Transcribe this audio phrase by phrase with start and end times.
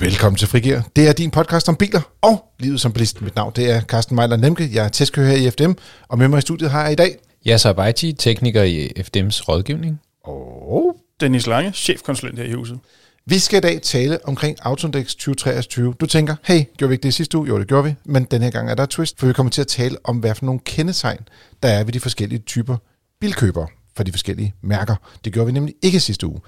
[0.00, 0.80] Velkommen til Frigir.
[0.96, 3.22] Det er din podcast om biler og livet som bilist.
[3.22, 4.68] Mit navn det er Carsten Mejler Nemke.
[4.72, 5.72] Jeg er testkører her i FDM,
[6.08, 7.18] og med mig i studiet har jeg i dag...
[7.46, 10.00] Yasser Baiti, tekniker i FDM's rådgivning.
[10.24, 12.78] Og Dennis Lange, chefkonsulent her i huset.
[13.26, 15.94] vi skal i dag tale omkring Autoindex 2023.
[16.00, 17.48] Du tænker, hey, gjorde vi ikke det sidste uge?
[17.48, 17.94] Jo, det gjorde vi.
[18.04, 20.16] Men den her gang er der et twist, for vi kommer til at tale om,
[20.16, 21.20] hvad for nogle kendetegn,
[21.62, 22.76] der er ved de forskellige typer
[23.20, 24.94] bilkøbere for de forskellige mærker.
[25.24, 26.40] Det gjorde vi nemlig ikke sidste uge.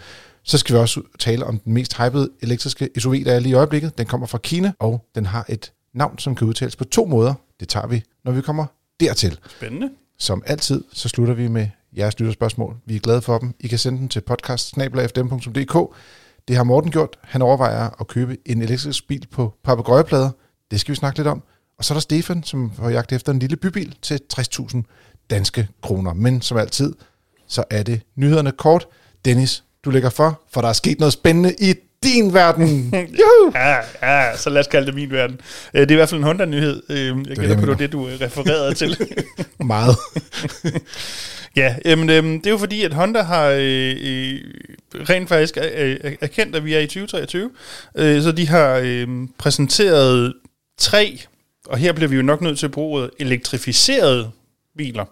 [0.43, 3.55] Så skal vi også tale om den mest hypede elektriske SUV, der er lige i
[3.55, 3.99] øjeblikket.
[3.99, 7.35] Den kommer fra Kina, og den har et navn, som kan udtales på to måder.
[7.61, 8.67] Det tager vi, når vi kommer
[9.01, 9.39] dertil.
[9.49, 9.91] Spændende.
[10.19, 12.77] Som altid, så slutter vi med jeres lytterspørgsmål.
[12.87, 13.55] Vi er glade for dem.
[13.61, 14.77] I kan sende dem til podcast
[16.49, 17.17] Det har Morten gjort.
[17.23, 20.31] Han overvejer at købe en elektrisk bil på papegøjeplader.
[20.71, 21.43] Det skal vi snakke lidt om.
[21.79, 24.83] Og så er der Stefan, som har jagt efter en lille bybil til 60.000
[25.31, 26.15] danske kroner.
[26.15, 26.95] Men som altid,
[27.47, 28.87] så er det nyhederne kort.
[29.25, 32.95] Dennis, du lægger for, for der er sket noget spændende i din verden.
[33.21, 33.53] Juhu!
[33.55, 35.41] Ja, ja, så lad os kalde det min verden.
[35.75, 36.83] Øh, Det er i hvert fald en Honda-nyhed.
[36.89, 38.97] Øh, Jeg gætter jeg på, det var det, du øh, refererede til.
[39.61, 39.97] Meget.
[41.57, 43.61] ja, jamen, øhm, det er jo fordi, at Honda har øh,
[44.95, 47.51] rent faktisk øh, erkendt, at vi er i 2023.
[47.97, 49.09] Øh, Så de har øh,
[49.39, 50.33] præsenteret
[50.79, 51.21] tre,
[51.67, 54.31] og her bliver vi jo nok nødt til at bruge elektrificerede
[54.79, 55.05] biler.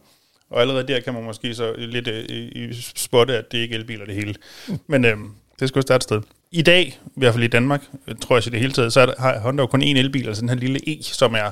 [0.50, 2.24] Og allerede der kan man måske så lidt øh,
[2.56, 4.34] øh, spotte, at det ikke er elbiler det hele.
[4.86, 5.16] Men øh,
[5.60, 6.20] det skal jo starte et sted.
[6.50, 9.14] I dag, i hvert fald i Danmark, øh, tror jeg i det hele taget, så
[9.18, 11.50] har Honda jo kun én elbil, altså den her lille E, som er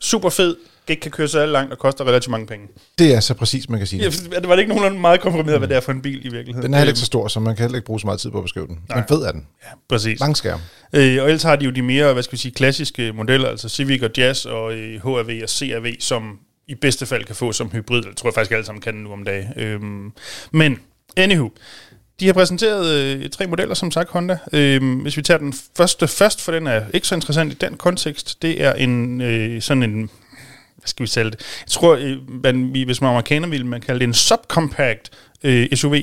[0.00, 0.56] super fed,
[0.88, 2.66] ikke kan køre så langt og koster relativt mange penge.
[2.98, 4.02] Det er så præcis, man kan sige.
[4.02, 4.08] Ja,
[4.40, 6.62] det var det ikke nogenlunde meget komprimeret, hvad det er for en bil i virkeligheden.
[6.62, 8.30] Den er heller ikke så stor, så man kan heller ikke bruge så meget tid
[8.30, 8.74] på at beskrive den.
[8.74, 9.06] Men Nej.
[9.08, 9.46] fed er den.
[9.62, 10.20] Ja, præcis.
[10.20, 10.60] Lang skærm.
[10.92, 13.68] Øh, og ellers har de jo de mere, hvad skal vi sige, klassiske modeller, altså
[13.68, 17.70] Civic og Jazz og øh, HRV og CRV, som i bedste fald kan få som
[17.70, 18.02] hybrid.
[18.02, 19.48] Det tror jeg faktisk alle sammen kan nu om dagen.
[19.56, 20.12] Øhm,
[20.52, 20.78] men,
[21.16, 21.50] anywho,
[22.20, 24.38] de har præsenteret øh, tre modeller, som sagt, Honda.
[24.52, 27.76] Øhm, hvis vi tager den første først, for den er ikke så interessant i den
[27.76, 30.10] kontekst, det er en øh, sådan en
[30.76, 31.40] hvad skal vi kalde det?
[31.60, 35.10] Jeg tror, øh, man, vi- hvis man er amerikaner, ville man kalde det en subcompact
[35.42, 35.94] øh, SUV,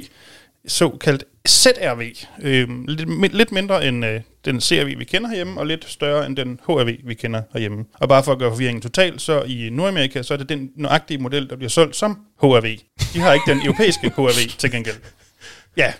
[0.67, 2.02] såkaldt ZRV.
[2.41, 6.35] Øh, lidt, lidt mindre end øh, den CRV, vi kender herhjemme, og lidt større end
[6.38, 7.85] den HRV, vi kender herhjemme.
[7.94, 11.18] Og bare for at gøre forvirringen total, så i Nordamerika, så er det den nøjagtige
[11.18, 12.78] model, der bliver solgt som HRV.
[13.13, 14.96] De har ikke den europæiske HRV til gengæld.
[15.78, 15.94] Ja,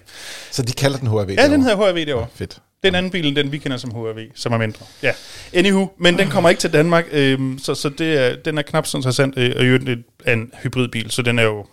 [0.51, 2.28] Så de kalder den HRV ja den hedder HRV derovre.
[2.35, 2.57] Fedt.
[2.84, 4.85] Den anden bil, den vi kender som HRV, som er mindre.
[5.03, 5.12] Ja.
[5.53, 8.85] Anywho, men den kommer ikke til Danmark, øhm, så, så det er, den er knap
[8.88, 11.66] så interessant, øh, og i øvrigt et- er en hybridbil, så den er jo,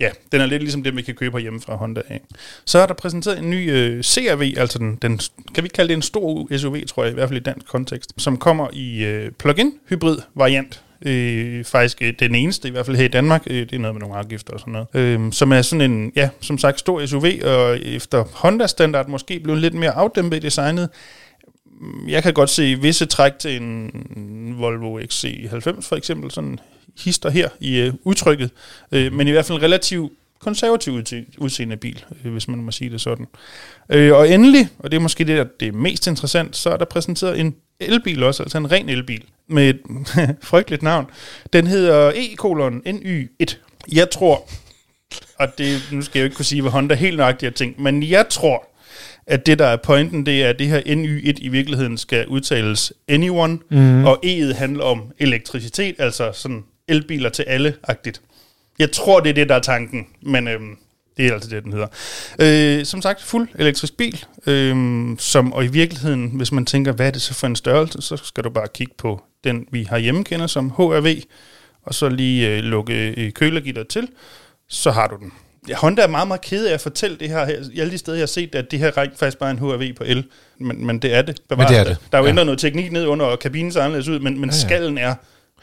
[0.00, 2.20] ja, den er lidt ligesom det, vi kan købe hjemme fra Honda af.
[2.64, 5.20] Så er der præsenteret en ny øh, CRV, altså den, den,
[5.54, 8.12] kan vi kalde det en stor SUV, tror jeg, i hvert fald i dansk kontekst,
[8.16, 10.82] som kommer i øh, plug-in hybrid variant.
[11.02, 13.94] Øh, faktisk øh, den eneste, i hvert fald her i Danmark, øh, det er noget
[13.94, 17.06] med nogle afgifter og sådan noget, øh, som er sådan en, ja, som sagt, stor
[17.06, 20.88] SUV, og efter Honda-standard måske blevet lidt mere afdæmpet i designet,
[22.08, 26.58] jeg kan godt se visse træk til en Volvo XC90 for eksempel, sådan
[26.98, 28.50] hister her i øh, udtrykket,
[28.92, 32.70] øh, men i hvert fald en relativt konservativ udse- udseende bil, øh, hvis man må
[32.70, 33.26] sige det sådan.
[33.88, 36.76] Øh, og endelig, og det er måske det, der det er mest interessant, så er
[36.76, 39.80] der præsenteret en elbil også, altså en ren elbil, med et
[40.42, 41.06] frygteligt navn.
[41.52, 43.56] Den hedder E-kolon NY1.
[43.92, 44.48] Jeg tror,
[45.38, 47.80] og det, nu skal jeg jo ikke kunne sige, hvad Honda helt nøjagtigt har tænkt,
[47.80, 48.68] men jeg tror,
[49.26, 52.92] at det, der er pointen, det er, at det her NY1 i virkeligheden skal udtales
[53.08, 54.04] anyone, mm.
[54.04, 58.20] og E'et handler om elektricitet, altså sådan elbiler til alle-agtigt.
[58.78, 60.76] Jeg tror, det er det, der er tanken, men øhm,
[61.16, 61.86] det er altså det, den hedder.
[62.38, 67.06] Øh, som sagt, fuld elektrisk bil, øhm, som, og i virkeligheden, hvis man tænker, hvad
[67.06, 69.98] er det så for en størrelse, så skal du bare kigge på den, vi har
[69.98, 71.22] hjemme kender som HRV,
[71.82, 74.08] og så lige øh, lukke øh, kølergitteret til,
[74.68, 75.32] så har du den.
[75.74, 77.48] Honda er meget, meget ked af at fortælle det her.
[77.72, 79.58] I alle de steder, jeg har set, at det her rent faktisk bare er en
[79.58, 80.24] HRV på el.
[80.58, 81.40] Men, men det er det.
[81.50, 81.96] Men det er det.
[82.12, 82.30] Der er jo Ja.
[82.30, 84.60] ændret noget teknik ned under, og kabinen ser anderledes ud, men, men Ja, ja.
[84.66, 85.14] skallen er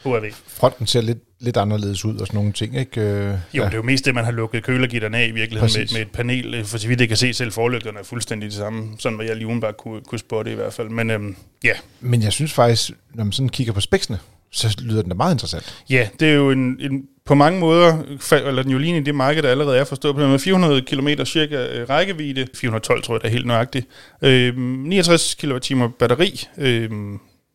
[0.02, 0.32] HRV.
[0.48, 3.00] Fronten ser lidt, lidt anderledes ud og sådan nogle ting, ikke?
[3.00, 3.64] Øh, Jo, ja.
[3.64, 5.92] det er jo mest det, man har lukket kølergitterne af i virkeligheden med, Præcis.
[5.92, 6.64] med et panel.
[6.64, 8.88] For så vidt jeg kan se, selv forlygterne er fuldstændig det samme.
[8.98, 10.88] Sådan hvad jeg lige udenbart kunne, kunne spotte i hvert fald.
[10.88, 14.18] Men øhm, ja, Men jeg synes faktisk, når man sådan kigger på spæksene,
[14.52, 15.84] så lyder den da meget interessant.
[15.90, 18.02] Ja, det er jo en, en på mange måder,
[18.32, 21.08] eller den jo lige i det marked, der allerede er forstået på med 400 km
[21.24, 23.86] cirka øh, rækkevidde, 412 tror jeg, der er helt nøjagtigt,
[24.22, 26.90] øh, 69 kWh batteri, øh,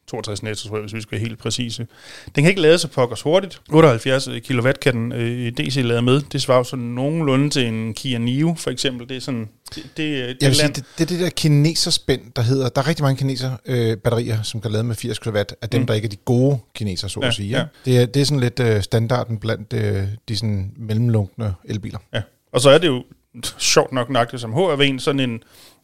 [0.09, 1.87] 62 netto, tror jeg, hvis vi skal være helt præcise.
[2.35, 3.61] Den kan ikke lade sig pokkers hurtigt.
[3.69, 6.21] 78 kW kan den øh, DC lade med.
[6.31, 9.09] Det svarer jo sådan nogenlunde til en Kia Niro, for eksempel.
[9.09, 9.49] Det er sådan...
[9.75, 12.69] Det, det, det, Jeg vil sige, land- det, det er det der kineserspænd, der hedder,
[12.69, 15.81] der er rigtig mange kineser øh, batterier, som kan lade med 80 kW, af dem,
[15.81, 15.87] mm.
[15.87, 17.49] der ikke er de gode kineser, så Ja, at sige.
[17.57, 17.63] Ja.
[17.85, 21.99] Det, er, det er sådan lidt øh, standarden blandt øh, de sådan mellemlunkne elbiler.
[22.13, 22.21] Ja.
[22.53, 23.03] Og så er det jo
[23.57, 25.39] sjovt nok nøjagtigt som HRV'en, sådan en,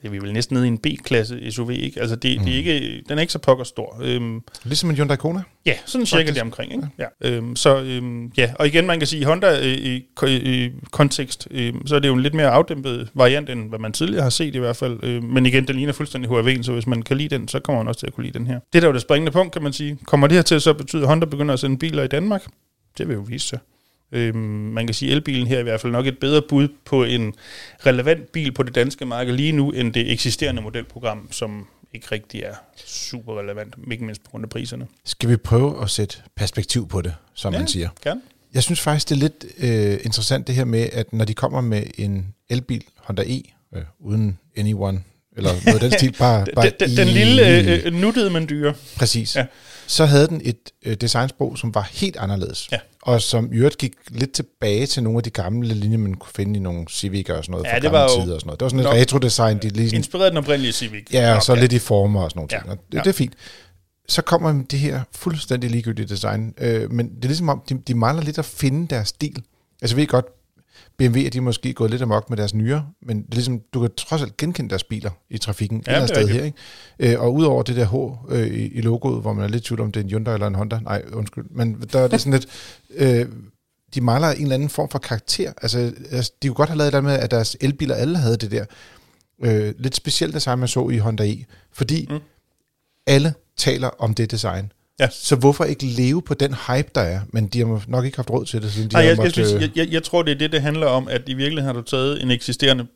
[0.06, 2.02] er vi vel næsten nede i en B-klasse SUV, ikke?
[2.02, 2.46] Altså, det, mm.
[2.46, 3.98] det er ikke, den er ikke så pokker stor.
[4.02, 5.42] Øhm, Ligesom en Hyundai Kona.
[5.66, 6.72] Ja, sådan cirka det omkring.
[6.72, 6.88] Ikke?
[7.00, 7.06] Ja.
[7.22, 11.88] Øhm, så øhm, ja, og igen, man kan sige, Honda øh, i, i kontekst, øhm,
[11.88, 14.56] så er det jo en lidt mere afdæmpet variant, end hvad man tidligere har set
[14.56, 15.00] i hvert fald.
[15.04, 17.84] Øhm, men igen, den ligner fuldstændig HRV'en, så hvis man kan lide den, så kommer
[17.84, 18.60] man også til at kunne lide den her.
[18.74, 19.98] Det der er jo det springende punkt, kan man sige.
[20.06, 22.46] Kommer det her til at så betyde, at Honda begynder at sende biler i Danmark?
[22.98, 23.60] Det vil jo vise sig.
[24.15, 26.67] Øhm, man kan sige, at elbilen her er i hvert fald nok et bedre bud
[26.85, 27.33] på en
[27.85, 32.41] relevant bil på det danske marked lige nu, end det eksisterende modelprogram, som ikke rigtig
[32.41, 32.53] er
[32.85, 34.88] super relevant, ikke mindst på grund af priserne.
[35.06, 37.59] Skal vi prøve at sætte perspektiv på det, som ja.
[37.59, 37.89] man siger?
[38.03, 38.21] Gerne.
[38.53, 41.62] Jeg synes faktisk, det er lidt øh, interessant det her med, at når de kommer
[41.62, 43.41] med en elbil, Honda E,
[43.75, 45.03] øh, uden anyone,
[45.38, 48.73] eller noget den stil, bare, bare den, den, den lille øh, øh, nuttede, men dyre.
[48.95, 49.35] Præcis.
[49.35, 49.45] Ja.
[49.88, 52.71] Så havde den et øh, designsprog, som var helt anderledes.
[52.71, 52.79] Ja.
[53.06, 56.31] Og som i øvrigt gik lidt tilbage til nogle af de gamle linjer, man kunne
[56.36, 58.48] finde i nogle Civic'er og sådan noget Ja, fra det gamle var tider og sådan
[58.48, 58.60] noget.
[58.60, 59.57] Det var sådan et retro-design.
[59.62, 61.04] De lige sådan, Inspireret den oprindelige Civic.
[61.13, 62.57] ja, og Nok, så lidt i former og sådan nogle Ja.
[62.60, 62.69] ting.
[62.72, 63.00] Og det, Ja.
[63.04, 63.34] det er fint.
[64.10, 66.54] Så kommer med det her fuldstændig ligegyldige design.
[66.57, 69.44] Øh, men det er ligesom om, de, de mangler lidt at finde deres stil.
[69.81, 70.25] Altså jeg ved godt,
[70.98, 73.81] BMW er de måske gået lidt amok med deres nyere, men det er ligesom, du
[73.81, 76.44] kan trods alt genkende deres biler i trafikken Ja, et eller er sted her.
[76.44, 77.13] Ikke?
[77.13, 79.81] Øh, og udover det der H øh, i, i logoet, hvor man er lidt tvivl
[79.81, 82.33] om, det er en Hyundai eller en Honda, nej, undskyld, men der er det sådan
[82.33, 82.48] lidt,
[82.95, 83.25] øh,
[83.95, 85.54] de mangler en eller anden form for karakter.
[85.62, 88.51] Altså, altså de kunne godt have lavet det med, at deres elbiler alle havde det
[88.51, 88.66] der
[89.44, 92.19] øh, lidt specielt design, man så i Honda E, fordi mm.
[93.07, 94.72] alle taler om det design.
[95.00, 95.09] Ja.
[95.12, 97.19] Så hvorfor ikke leve på den hype, der er?
[97.33, 99.53] Men de har nok ikke haft råd til det, siden de Nej, har jeg, måttet,
[99.53, 101.81] jeg, jeg, jeg, jeg tror, det er det, det handler om, at i virkeligheden har
[101.81, 102.88] du taget en eksisterende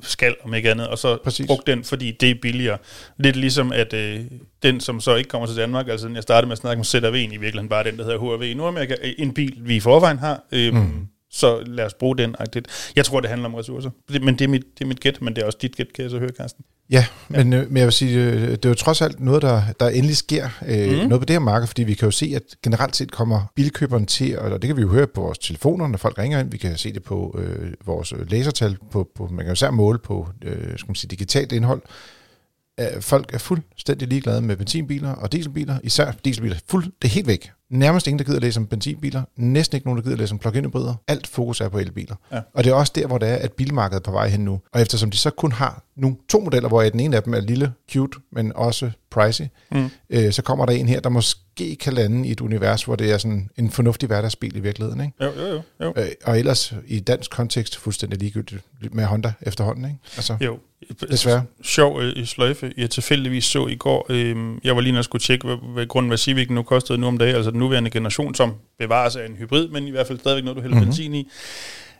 [0.00, 1.24] skal, om ikke andet, og så Præcis.
[1.24, 1.46] Præcis.
[1.46, 2.78] brugt den, fordi det er billigere.
[3.18, 4.20] Lidt ligesom, at øh,
[4.62, 6.84] den, som så ikke kommer til Danmark, altså den, jeg startede med at snakke om
[6.84, 9.80] ZRV'en, i virkeligheden bare den, der hedder HRV i Nordamerika, øh, en bil, vi i
[9.80, 11.06] forvejen har, øh, mm.
[11.32, 12.34] Så lad os bruge den.
[12.38, 12.92] agtigt.
[12.96, 13.90] Jeg tror, det handler om ressourcer.
[14.08, 16.02] Men det er mit, det er mit gæt, men det er også dit gæt, kan
[16.02, 16.64] jeg så høre, Carsten.
[16.90, 19.62] Ja, men, øh, men jeg vil sige, øh, det er jo trods alt noget, der,
[19.80, 21.08] der endelig sker øh, mm.
[21.08, 24.06] noget på det her marked, fordi vi kan jo se, at generelt set kommer bilkøberen
[24.06, 26.58] til, og det kan vi jo høre på vores telefoner, når folk ringer ind, vi
[26.58, 30.28] kan se det på øh, vores lasertal, på, på, man kan jo især måle på
[30.44, 31.82] øh, skal man sige, digitalt indhold.
[33.00, 37.50] Folk er fuldstændig ligeglade med benzinbiler og dieselbiler, især dieselbiler, fuld, det er helt væk.
[37.72, 40.64] Nærmest ingen, der gider læse om benzinbiler, næsten ikke nogen, der gider læse om plug-in
[40.64, 40.94] hybrider.
[41.08, 42.16] Alt fokus er på elbiler.
[42.32, 42.40] Ja.
[42.54, 44.60] Og det er også der, hvor det er, at bilmarkedet er på vej hen nu.
[44.72, 47.40] Og eftersom de så kun har nu to modeller, hvor den ene af dem er
[47.40, 49.90] lille, cute, men også pricey, Mm.
[50.10, 53.10] øh, så kommer der en her, der måske kan lande i et univers, hvor det
[53.12, 55.00] er sådan en fornuftig hverdagsbil i virkeligheden.
[55.00, 55.24] Ikke?
[55.24, 55.62] Jo, jo, jo.
[55.80, 55.92] jo.
[55.96, 58.62] Øh, og ellers i dansk kontekst fuldstændig ligegyldigt
[58.92, 59.84] med Honda efterhånden.
[59.84, 59.96] Ikke?
[60.16, 60.58] Altså, Jo.
[61.10, 61.42] Desværre.
[61.62, 64.06] Sjov øh, i sløjfe, jeg tilfældigvis så i går.
[64.08, 67.06] Øh, jeg var lige jeg skulle tjekke, hvad, hvad grunden hvad Civic nu kostede nu
[67.06, 67.34] om dagen.
[67.36, 70.56] Altså den nuværende generation, som bevares af en hybrid, men i hvert fald stadigvæk noget,
[70.56, 70.80] du hælder Mhm.
[70.84, 70.90] mm-hmm.
[70.96, 71.28] benzin i.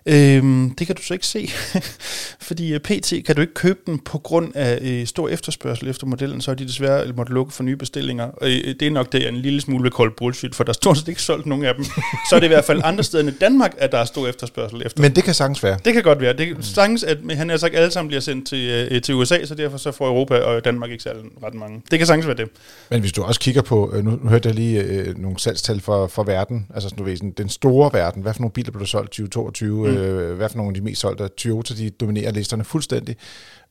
[0.06, 1.49] Øhm, det kan du så ikke se,
[2.49, 6.06] fordi øh, PT kan du ikke købe den på grund af øh, stor efterspørgsel efter
[6.06, 8.25] modellen, så har de desværre måtte lukke for nye bestillinger.
[8.25, 10.70] Og, øh, det er nok det, jeg en lille smule vil kolde bullshit, for der
[10.70, 11.84] er stort set ikke solgt nogen af dem.
[12.31, 14.28] så er det i hvert fald andre steder end i Danmark, at der er stor
[14.28, 15.02] efterspørgsel efter.
[15.02, 15.78] Men det kan sagtens være.
[15.84, 16.32] Det kan godt være.
[16.32, 19.44] Det kan sagtens, at han har sagt, alle sammen bliver sendt til, øh, til USA,
[19.44, 21.82] så derfor så får Europa og Danmark ikke særlig ret mange.
[21.90, 22.49] Det kan sagtens være det.
[22.90, 25.81] Men hvis du også kigger på, øh, nu, nu hørte jeg lige øh, nogle salgstal
[25.81, 28.70] for, for verden, altså sådan, du ved, sådan, den store verden, hvad for nogle biler
[28.70, 29.92] blev der solgt 2022, mm.
[29.99, 33.17] Øh, hvad for nogle af de mest solgte, Toyota, de dominerer listerne fuldstændig.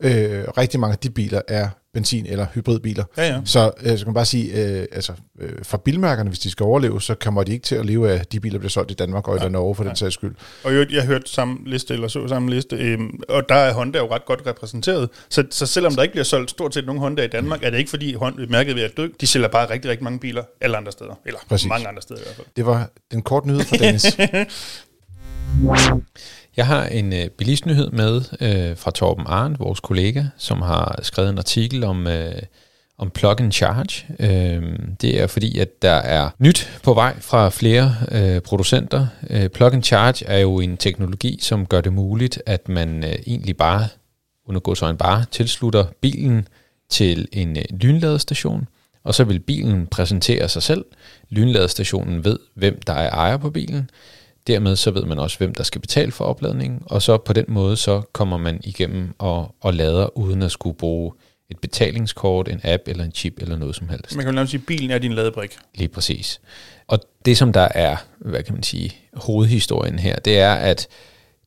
[0.03, 3.03] Øh, rigtig mange af de biler er benzin- eller hybridbiler.
[3.17, 3.41] Ja, ja.
[3.45, 6.63] Så, øh, så kan man bare sige, øh, altså øh, for bilmærkerne, hvis de skal
[6.63, 8.93] overleve, så kommer de ikke til at leve af de biler, der bliver solgt i
[8.93, 10.36] Danmark og i Norge for den sags skyld.
[10.63, 14.00] Og jeg, jeg hørte samme liste, eller så samme liste, øhm, og der er Honda
[14.00, 15.10] jo ret godt repræsenteret.
[15.29, 17.77] Så, så selvom der ikke bliver solgt stort set nogen Honda i Danmark, er det
[17.77, 19.07] ikke fordi Honda, mærket ved at dø.
[19.22, 21.19] De sælger bare rigtig, rigtig mange biler alle andre steder.
[21.25, 21.39] Eller.
[21.50, 21.67] Præcis.
[21.69, 22.48] mange andre steder i hvert fald.
[22.55, 24.05] Det var den korte nyhed fra Dennis.
[26.58, 31.29] Jeg har en øh, bilistnyhed med øh, fra Torben Arndt, vores kollega, som har skrevet
[31.29, 32.41] en artikel om, øh,
[32.98, 34.05] om plug and charge.
[34.20, 39.08] Øh, det er fordi, at der er nyt på vej fra flere øh, producenter.
[39.29, 43.15] Øh, plug and charge er jo en teknologi, som gør det muligt, at man øh,
[43.27, 43.88] egentlig bare,
[44.48, 46.48] uden så en bare, tilslutter bilen
[46.89, 48.67] til en øh, lynladestation,
[49.03, 50.86] og så vil bilen præsentere sig selv.
[51.29, 53.89] Lynladestationen ved, hvem der er ejer på bilen.
[54.48, 57.45] Dermed så ved man også, hvem der skal betale for opladningen, og så på den
[57.48, 61.12] måde så kommer man igennem og, og lader uden at skulle bruge
[61.50, 64.15] et betalingskort, en app eller en chip eller noget som helst.
[64.15, 65.57] Man kan jo nærmest sige, at bilen er din ladebrik.
[65.75, 66.41] Lige præcis.
[66.88, 70.88] Og det som der er, hvad kan man sige, hovedhistorien her, det er, at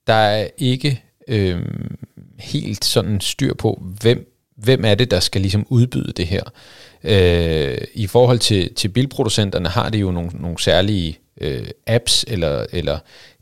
[0.06, 1.96] der er ikke øhm,
[2.38, 6.42] helt sådan styr på, hvem, hvem er det, der skal ligesom udbyde det her.
[7.04, 12.66] Øh, I forhold til, til bilproducenterne har de jo nogle, nogle særlige øh, apps, eller,
[12.72, 12.98] eller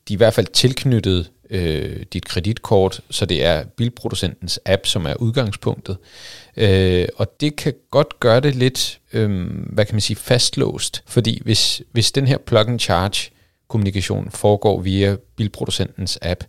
[0.08, 5.06] de er i hvert fald tilknyttet øh, dit kreditkort, så det er bilproducentens app, som
[5.06, 5.96] er udgangspunktet.
[6.56, 11.42] Øh, og det kan godt gøre det lidt, øh, hvad kan man sige, fastlåst, fordi
[11.44, 13.30] hvis, hvis den her plug-and-charge
[13.68, 16.44] kommunikation foregår via bilproducentens app,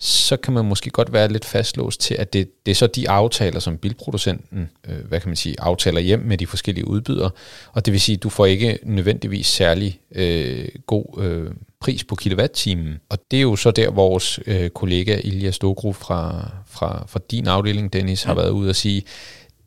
[0.00, 3.10] så kan man måske godt være lidt fastlåst til, at det, det er så de
[3.10, 7.30] aftaler, som bilproducenten, øh, hvad kan man sige, aftaler hjem med de forskellige udbydere,
[7.72, 12.14] og det vil sige, at du får ikke nødvendigvis særlig øh, god øh, pris på
[12.14, 13.00] kilowatt-timen.
[13.08, 17.46] Og det er jo så der, vores øh, kollega Ilja Stogru fra, fra, fra din
[17.46, 19.02] afdeling, Dennis, har været ude og sige,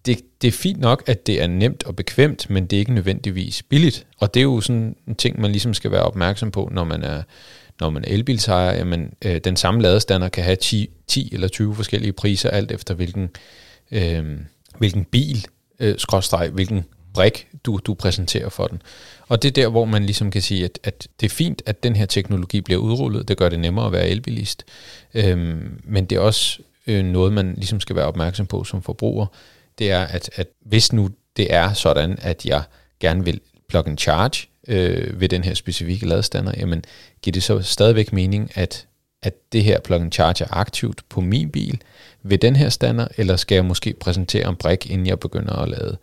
[0.05, 2.93] det, det er fint nok, at det er nemt og bekvemt, men det er ikke
[2.93, 4.05] nødvendigvis billigt.
[4.19, 7.03] Og det er jo sådan en ting, man ligesom skal være opmærksom på, når man
[7.03, 7.23] er
[7.79, 11.75] når man er elbilsejer, jamen, øh, den samme ladestander kan have 10, 10 eller 20
[11.75, 13.29] forskellige priser, alt efter hvilken,
[13.91, 14.25] øh,
[14.77, 15.47] hvilken bil,
[15.79, 18.81] øh, skråstreg, hvilken brik, du, du præsenterer for den.
[19.27, 21.83] Og det er der, hvor man ligesom kan sige, at, at det er fint, at
[21.83, 23.27] den her teknologi bliver udrullet.
[23.27, 24.65] Det gør det nemmere at være elbilist.
[25.13, 25.37] Øh,
[25.83, 29.25] men det er også øh, noget, man ligesom skal være opmærksom på som forbruger.
[29.79, 32.63] Det er, at, at hvis nu det er sådan, at jeg
[32.99, 33.39] gerne vil
[33.69, 36.83] plug and charge, øh, ved den her specifikke ladestander, jamen
[37.21, 38.87] giver det så stadigvæk mening, at,
[39.21, 41.81] at det her plug and charge er aktivt på min bil
[42.23, 45.69] ved den her stander, eller skal jeg måske præsentere en brik, inden jeg begynder at
[45.69, 45.97] lade?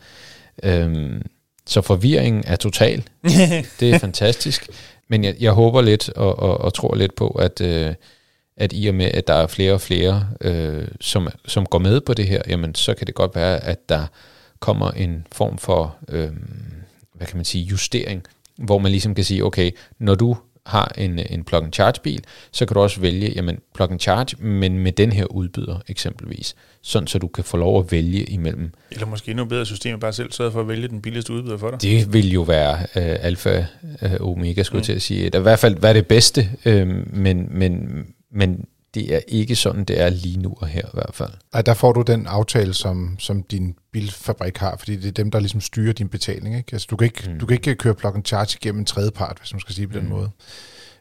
[0.63, 1.23] Øhm,
[1.67, 3.03] så forvirringen er total.
[3.81, 4.69] det er fantastisk.
[5.09, 7.95] Men jeg, jeg håber lidt og, og, og tror lidt på, at, øh,
[8.57, 12.01] at i og med, at der er flere og flere, øh, som, som går med
[12.01, 14.07] på det her, jamen så kan det godt være, at der
[14.61, 16.31] kommer en form for, øh,
[17.15, 18.27] hvad kan man sige, justering
[18.61, 20.37] hvor man ligesom kan sige, okay, når du
[20.67, 25.13] har en, en plug-and-charge bil, så kan du også vælge, jamen plug-and-charge, men med den
[25.13, 28.73] her udbyder eksempelvis, sådan så du kan få lov at vælge imellem.
[28.91, 31.71] Eller måske endnu bedre system, bare selv sørge for at vælge den billigste udbyder for
[31.71, 31.83] dig.
[31.83, 33.65] Det vil jo være øh, alfa
[34.03, 34.85] øh, omega, skulle mm.
[34.85, 35.25] til at sige.
[35.25, 38.65] Det er i hvert fald være det bedste, øh, men, men, men
[38.95, 41.33] det er ikke sådan, det er lige nu og her i hvert fald.
[41.53, 45.31] Ej, der får du den aftale, som, som din bilfabrik har, fordi det er dem,
[45.31, 46.57] der ligesom styrer din betaling.
[46.57, 46.73] Ikke?
[46.73, 47.39] Altså, du, kan ikke, mm.
[47.39, 49.89] du kan ikke køre plug and charge igennem en tredje part, hvis man skal sige
[49.89, 50.09] på den mm.
[50.09, 50.31] måde.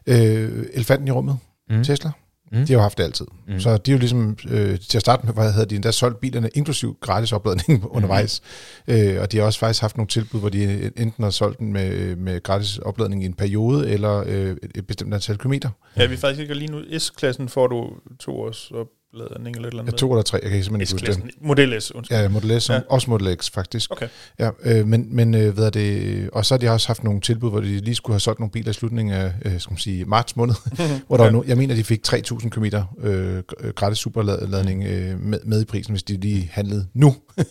[0.06, 1.38] Øh, elefanten i rummet,
[1.70, 1.84] mm.
[1.84, 2.10] Tesla.
[2.52, 2.66] Mm.
[2.66, 3.26] De har jo haft det altid.
[3.48, 3.60] Mm.
[3.60, 6.20] Så de er jo ligesom, øh, til at starte med, hvad havde de endda solgt
[6.20, 7.88] bilerne, inklusiv gratis opladning mm.
[7.90, 8.42] undervejs.
[8.88, 11.72] Øh, og de har også faktisk haft nogle tilbud, hvor de enten har solgt den
[11.72, 15.70] med, med gratis opladning i en periode, eller øh, et bestemt antal kilometer.
[15.96, 16.98] Ja, vi faktisk ikke lige nu.
[16.98, 19.92] S-klassen får du to års op ladning eller et eller andet?
[19.92, 21.46] Ja, to eller tre, jeg kan simpelthen ikke huske det.
[21.46, 22.18] Model S, undskyld.
[22.18, 22.80] Ja, Model S, ja.
[22.88, 23.90] også Model X faktisk.
[23.90, 24.08] Okay.
[24.38, 27.20] Ja, øh, men, men øh, hvad er det, og så har de også haft nogle
[27.20, 29.78] tilbud, hvor de lige skulle have solgt nogle biler i slutningen af, øh, skal man
[29.78, 30.54] sige, marts måned,
[31.06, 31.30] hvor der ja.
[31.30, 32.64] var no, jeg mener, de fik 3.000 km
[33.02, 33.42] øh,
[33.74, 37.14] gratis superladning øh, med, med i prisen, hvis de lige handlede nu.
[37.36, 37.42] mm.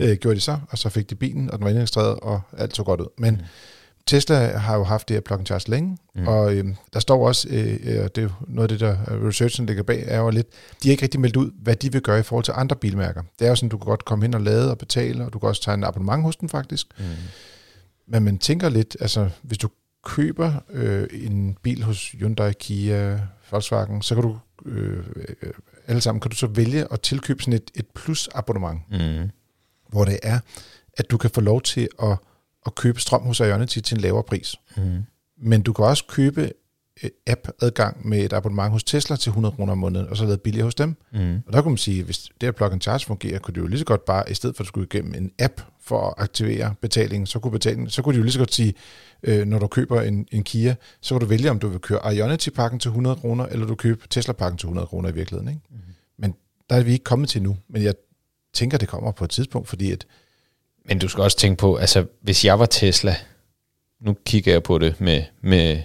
[0.00, 2.76] øh, gjorde de så, og så fik de bilen, og den var indregistreret, og alt
[2.76, 3.06] så godt ud.
[3.18, 3.40] Men mm
[4.06, 6.28] Tesla har jo haft det her plug and charge længe, mm.
[6.28, 9.66] og øh, der står også, øh, øh, det er jo noget af det, der researchen
[9.66, 10.46] ligger bag, er jo lidt,
[10.82, 13.22] de har ikke rigtig meldt ud, hvad de vil gøre i forhold til andre bilmærker.
[13.38, 15.38] Det er jo sådan, du kan godt komme hen og lade og betale, og du
[15.38, 16.86] kan også tage en abonnement hos den faktisk.
[16.98, 17.04] Mm.
[18.06, 19.68] Men man tænker lidt, altså hvis du
[20.04, 23.20] køber øh, en bil hos Hyundai, Kia,
[23.50, 25.04] Volkswagen, så kan du øh,
[25.86, 29.30] alle sammen kan du så vælge at tilkøbe sådan et, et plus abonnement, mm.
[29.88, 30.38] hvor det er,
[30.98, 32.16] at du kan få lov til at
[32.66, 34.56] at købe strøm hos Ionity til en lavere pris.
[34.76, 35.02] Mm.
[35.38, 36.52] Men du kan også købe
[37.02, 40.40] øh, app-adgang med et abonnement hos Tesla til 100 kroner om måneden, og så lavet
[40.40, 40.96] billigere hos dem.
[41.12, 41.42] Mm.
[41.46, 43.66] Og der kunne man sige, hvis det her plug and charge fungerer, kunne du jo
[43.66, 46.74] lige så godt bare, i stedet for at skulle igennem en app for at aktivere
[46.80, 48.74] betalingen, så kunne, betalingen, så kunne de jo lige så godt sige,
[49.22, 52.14] øh, når du køber en, en Kia, så kan du vælge, om du vil køre
[52.14, 55.48] Ionity-pakken til 100 kroner, eller du køber Tesla-pakken til 100 kroner i virkeligheden.
[55.48, 55.60] Ikke?
[55.70, 55.76] Mm.
[56.18, 56.34] Men
[56.70, 57.94] der er vi ikke kommet til nu, men jeg
[58.52, 60.06] tænker, det kommer på et tidspunkt, fordi at
[60.88, 63.16] men du skal også tænke på, altså hvis jeg var Tesla,
[64.00, 65.82] nu kigger jeg på det med, med,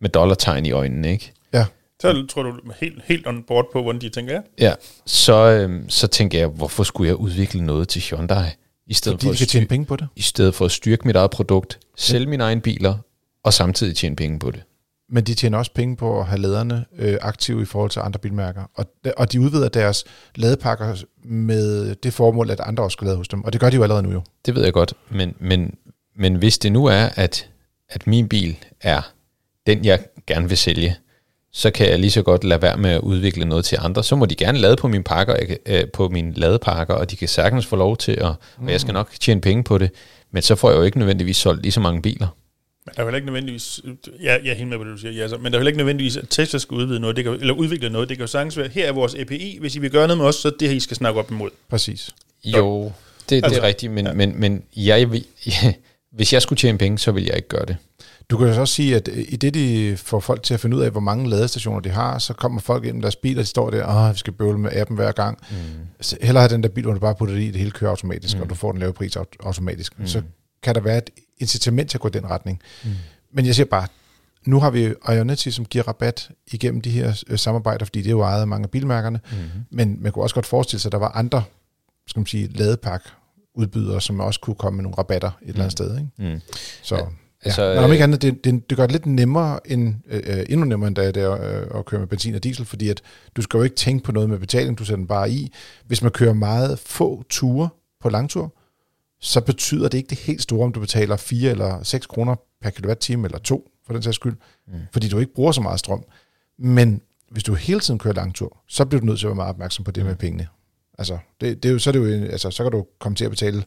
[0.00, 1.32] med dollartegn i øjnene, ikke?
[1.52, 1.64] Ja.
[2.00, 4.40] Så tror du helt, helt on board på, hvordan de tænker, ja?
[4.58, 4.74] Ja,
[5.06, 8.48] så, øhm, så tænker jeg, hvorfor skulle jeg udvikle noget til Hyundai?
[8.86, 10.08] I stedet Fordi for at tjene penge på det?
[10.16, 12.28] I stedet for at styrke mit eget produkt, sælge ja.
[12.28, 12.98] mine egne biler,
[13.42, 14.62] og samtidig tjene penge på det.
[15.10, 18.18] Men de tjener også penge på at have laderne øh, aktive i forhold til andre
[18.18, 18.62] bilmærker.
[18.74, 18.86] Og,
[19.16, 23.44] og de udvider deres ladepakker med det formål, at andre også skal lade hos dem.
[23.44, 24.22] Og det gør de jo allerede nu jo.
[24.46, 24.94] Det ved jeg godt.
[25.10, 25.74] Men, men,
[26.16, 27.48] men hvis det nu er, at,
[27.88, 29.12] at min bil er
[29.66, 30.96] den, jeg gerne vil sælge,
[31.52, 34.04] så kan jeg lige så godt lade være med at udvikle noget til andre.
[34.04, 35.36] Så må de gerne lade på mine pakker,
[35.66, 38.66] øh, på mine ladepakker, og de kan sagtens få lov til at, mm.
[38.66, 39.90] og jeg skal nok tjene penge på det,
[40.30, 42.28] men så får jeg jo ikke nødvendigvis solgt lige så mange biler.
[42.96, 43.80] Men der er jo ikke nødvendigvis,
[44.20, 45.66] jeg, jeg er helt med på det, du siger, ja, så, men der er jo
[45.66, 48.08] ikke nødvendigvis, at Tesla skal udvide noget, det kan, eller udvikle noget.
[48.08, 50.26] Det kan jo sagtens være, her er vores API, hvis I vil gøre noget med
[50.26, 51.50] os, så det her, I skal snakke op imod.
[51.68, 52.10] Præcis.
[52.44, 52.92] Jo,
[53.28, 54.12] det, altså, det er rigtigt, men, ja.
[54.12, 55.22] men, men jeg,
[56.16, 57.76] hvis jeg skulle tjene penge, så vil jeg ikke gøre det.
[58.30, 60.60] Du kan jo så også sige, at øh, i det, de får folk til at
[60.60, 63.38] finde ud af, hvor mange ladestationer de har, så kommer folk ind med deres bil,
[63.38, 65.38] og de står der, og vi skal bøvle med appen hver gang.
[65.50, 65.56] Mm.
[66.00, 67.90] Så hellere have den der bil, hvor du bare putter det i, det hele kører
[67.90, 68.42] automatisk, mm.
[68.42, 69.98] og du får den lave pris aut- automatisk.
[69.98, 70.06] Mm.
[70.06, 70.22] Så
[70.62, 72.60] kan der være et incitament til at gå den retning.
[72.84, 72.90] Mm.
[73.32, 73.86] Men jeg siger bare,
[74.46, 78.10] nu har vi Ionity, som giver rabat igennem de her øh, samarbejder, fordi det er
[78.10, 79.38] jo ejet af mange af bilmærkerne, mm.
[79.70, 81.42] men man kunne også godt forestille sig, at der var andre
[82.08, 83.02] skal man sige, ladepak
[83.54, 85.98] udbydere, som også kunne komme med nogle rabatter et eller andet sted.
[85.98, 86.32] Ikke?
[86.34, 86.40] Mm.
[86.82, 86.96] Så...
[86.96, 87.02] Ja.
[87.42, 87.74] Altså, ja.
[87.74, 90.88] Men om ikke andet, det, det, det gør det lidt nemmere, end, øh, endnu nemmere
[90.88, 93.02] end det er øh, at køre med benzin og diesel, fordi at
[93.36, 95.52] du skal jo ikke tænke på noget med betaling, du sætter den bare i.
[95.86, 97.68] Hvis man kører meget få ture
[98.00, 98.54] på langtur,
[99.20, 102.70] så betyder det ikke det helt store, om du betaler 4 eller 6 kroner per
[102.70, 104.74] kilowatt-time, eller 2 for den sags skyld, mm.
[104.92, 106.04] fordi du ikke bruger så meget strøm.
[106.58, 109.50] Men hvis du hele tiden kører langtur, så bliver du nødt til at være meget
[109.50, 110.08] opmærksom på det mm.
[110.08, 110.48] med pengene.
[110.98, 113.24] Altså, det, det er jo, så, er det jo, altså, så kan du komme til
[113.24, 113.64] at betale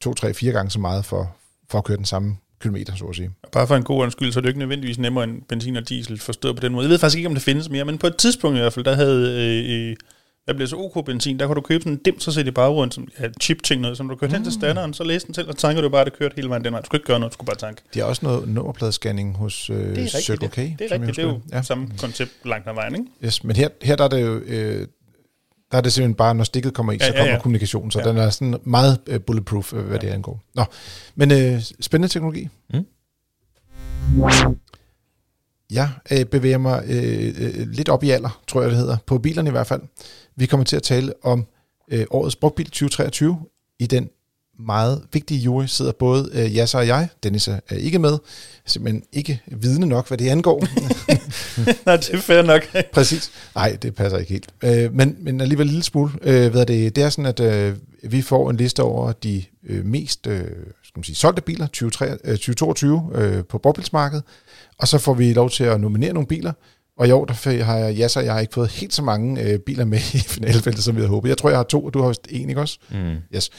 [0.00, 1.36] to, tre, fire gange så meget for,
[1.70, 3.30] for at køre den samme kilometer, så at sige.
[3.52, 5.88] Bare for en god undskyld, så er det jo ikke nødvendigvis nemmere end benzin og
[5.88, 6.84] diesel forstået på den måde.
[6.84, 8.84] Jeg ved faktisk ikke, om det findes mere, men på et tidspunkt i hvert fald,
[8.84, 9.90] der havde...
[9.90, 9.96] Øh,
[10.46, 12.94] der blev så OK-benzin, der kunne du købe sådan en dim, så det bare rundt
[12.94, 14.34] som ja, chip-ting, noget, som du kørte mm.
[14.34, 16.64] hen til standeren, så læste den til, og tanker du bare, det kørte hele vejen
[16.64, 16.80] den vej.
[16.80, 17.82] Du skulle ikke gøre noget, du skulle bare tanke.
[17.94, 20.56] De har også noget nummerpladescanning hos øh, det er Circle K.
[20.56, 21.62] Det, det er rigtigt, det er jo ja.
[21.62, 23.06] samme koncept langt ad vejen, ikke?
[23.24, 24.86] Yes, men her, her der er det jo, øh,
[25.70, 27.40] der er det simpelthen bare, når stikket kommer i, ja, så kommer ja, ja.
[27.40, 28.08] kommunikation, så ja.
[28.08, 30.06] den er sådan meget øh, bulletproof, øh, hvad ja.
[30.06, 30.42] det angår.
[30.54, 30.64] Nå,
[31.14, 32.48] men øh, spændende teknologi.
[32.72, 32.86] Mm.
[35.70, 39.18] Jeg øh, bevæger mig øh, øh, lidt op i alder, tror jeg det hedder, på
[39.18, 39.80] bilerne i hvert fald.
[40.40, 41.46] Vi kommer til at tale om
[41.90, 43.38] øh, årets brugtbil 2023
[43.78, 44.10] i den
[44.58, 47.08] meget vigtige jury sidder både øh, Jasser og jeg.
[47.22, 48.18] Dennis er ikke med.
[48.66, 50.60] Simpelthen ikke vidne nok, hvad det angår.
[51.86, 52.62] Nej, det er fair nok.
[52.92, 53.30] Præcis.
[53.54, 54.48] Nej, det passer ikke helt.
[54.64, 56.12] Øh, men, men alligevel en lille smule.
[56.22, 59.44] Øh, hvad er det, det er sådan, at øh, vi får en liste over de
[59.66, 60.40] øh, mest øh,
[60.82, 64.24] skal man sige, solgte biler 2023, øh, 2022 øh, på brugtbilsmarkedet.
[64.78, 66.52] Og så får vi lov til at nominere nogle biler.
[67.00, 69.84] Og år der har jeg, Jasser, jeg har ikke fået helt så mange øh, biler
[69.84, 71.28] med i finalefeltet, som vi havde håbet.
[71.28, 72.78] Jeg tror, jeg har to, og du har vist en, ikke også?
[72.90, 73.16] Mm.
[73.34, 73.50] Yes.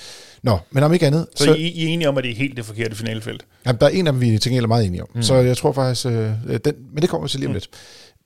[0.43, 1.27] Nå, men om ikke andet...
[1.35, 3.45] Så, så I, I er enige om, at det er helt det forkerte finalefelt?
[3.65, 5.09] Jamen, der er en af dem, vi er meget enige om.
[5.15, 5.21] Mm.
[5.21, 6.05] Så jeg tror faktisk...
[6.05, 6.31] Øh,
[6.65, 7.53] den, men det kommer vi til lige om mm.
[7.53, 7.69] lidt.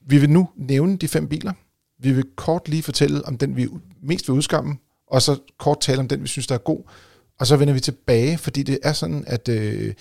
[0.08, 1.54] Vi vil nu nævne de fem biler.
[1.99, 3.67] Vi vil kort lige fortælle om den, vi
[4.04, 6.89] mest vil udskamme, og så kort tale om den, vi synes, der er god.
[7.39, 9.49] Og så vender vi tilbage, fordi det er sådan, at...
[9.49, 9.93] Øh,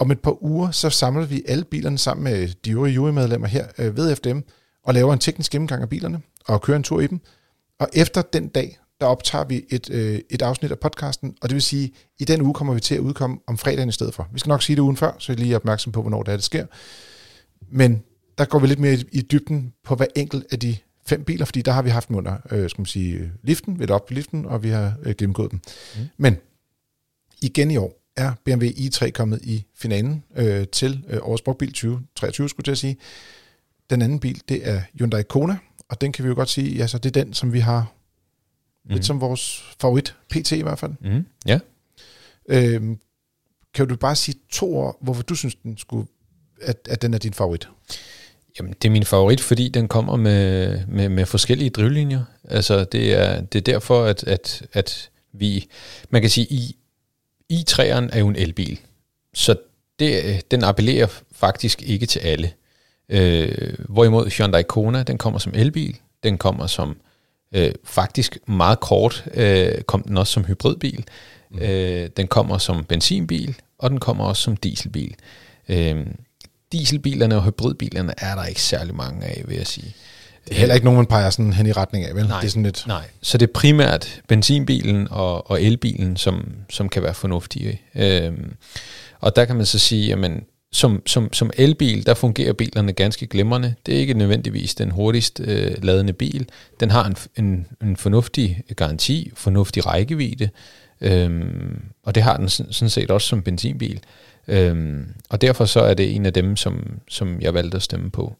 [0.00, 3.66] om et par uger, så samler vi alle bilerne sammen med de øvrige jurymedlemmer her
[3.78, 4.38] øh, ved FDM,
[4.84, 7.20] og laver en teknisk gennemgang af bilerne, og kører en tur i dem.
[7.78, 11.54] Og efter den dag, der optager vi et, øh, et afsnit af podcasten, og det
[11.54, 14.28] vil sige, i den uge kommer vi til at udkomme om fredagen i stedet for.
[14.32, 16.32] Vi skal nok sige det ugen før, så I lige er opmærksom på, hvornår det
[16.32, 16.66] er, det sker.
[17.72, 18.02] Men
[18.38, 21.44] der går vi lidt mere i, i dybden på hver enkelt af de fem biler,
[21.44, 24.14] fordi der har vi haft dem under, øh, skal man sige, liften, ved op på
[24.14, 25.60] liften, og vi har øh, gennemgået dem.
[25.96, 26.02] Mm.
[26.16, 26.36] Men
[27.42, 32.48] igen i år er BMW i3 kommet i finalen øh, til øh, årets brugtbil 2023,
[32.48, 32.96] skulle jeg sige.
[33.90, 35.56] Den anden bil, det er Hyundai Kona,
[35.88, 37.92] og den kan vi jo godt sige, altså det er den, som vi har
[38.84, 38.90] mm.
[38.90, 40.92] lidt som vores favorit, PT i hvert fald.
[41.00, 41.26] Mm.
[41.46, 41.58] Ja.
[42.48, 42.98] Øhm,
[43.74, 46.06] kan du bare sige to ord, hvorfor du synes, den skulle,
[46.62, 47.68] at, at den er din favorit?
[48.58, 52.24] Jamen, det er min favorit, fordi den kommer med, med, med forskellige drivlinjer.
[52.44, 55.66] Altså, det er, det er derfor, at, at, at vi,
[56.10, 56.76] man kan sige, i,
[57.52, 58.80] i3'eren er jo en elbil,
[59.34, 59.56] så
[59.98, 62.52] det, den appellerer faktisk ikke til alle.
[63.08, 66.96] Øh, hvorimod Hyundai Kona, den kommer som elbil, den kommer som
[67.54, 71.04] øh, faktisk meget kort, øh, kom den også som hybridbil,
[71.50, 71.58] mm.
[71.58, 75.14] øh, den kommer som benzinbil, og den kommer også som dieselbil.
[75.68, 76.06] Øh,
[76.72, 79.94] dieselbilerne og hybridbilerne er der ikke særlig mange af, vil jeg sige.
[80.48, 82.26] Det er heller ikke nogen, man peger sådan hen i retning af, vel?
[82.26, 82.84] Nej, det er sådan lidt...
[82.86, 83.04] nej.
[83.22, 87.80] så det er primært benzinbilen og, og elbilen, som, som kan være fornuftige.
[87.94, 88.54] Øhm,
[89.20, 93.26] og der kan man så sige, jamen, som, som, som elbil, der fungerer bilerne ganske
[93.26, 93.74] glimrende.
[93.86, 96.48] Det er ikke nødvendigvis den hurtigst øh, ladende bil.
[96.80, 100.48] Den har en, en, en fornuftig garanti, fornuftig rækkevidde,
[101.00, 104.00] øhm, og det har den sådan set også som benzinbil.
[104.48, 108.10] Øhm, og derfor så er det en af dem, som, som jeg valgte at stemme
[108.10, 108.36] på.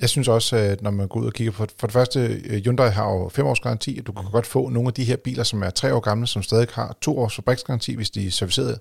[0.00, 2.64] Jeg synes også, at når man går ud og kigger på, for det første, øh,
[2.64, 5.16] Hyundai har jo fem års garanti, og du kan godt få nogle af de her
[5.16, 8.30] biler, som er tre år gamle, som stadig har to års fabriksgaranti, hvis de er
[8.30, 8.78] serviceret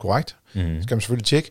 [0.00, 0.36] korrekt.
[0.54, 0.62] Mm.
[0.62, 1.50] Det skal man selvfølgelig tjekke.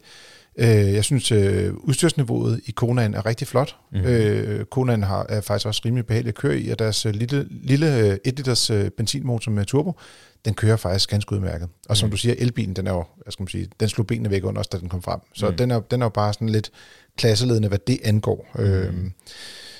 [0.58, 3.76] Øh, jeg synes, øh, udstyrsniveauet i Konaen er rigtig flot.
[3.92, 4.66] Mm.
[4.72, 8.36] Konaen har, er faktisk også rimelig behageligt at køre i, og deres lille, lille 1
[8.36, 10.00] liters benzinmotor med turbo,
[10.46, 11.70] den kører faktisk ganske udmærket.
[11.90, 12.12] Og som mm.
[12.12, 14.62] du siger, elbilen, den er jo, jeg skal man sige, den slog benene væk under
[14.62, 15.20] os, da den kom frem.
[15.34, 15.58] Så mm.
[15.58, 16.72] den, er, den er jo bare sådan lidt
[17.18, 18.48] klasseledende, hvad det angår.
[18.92, 19.12] Mm.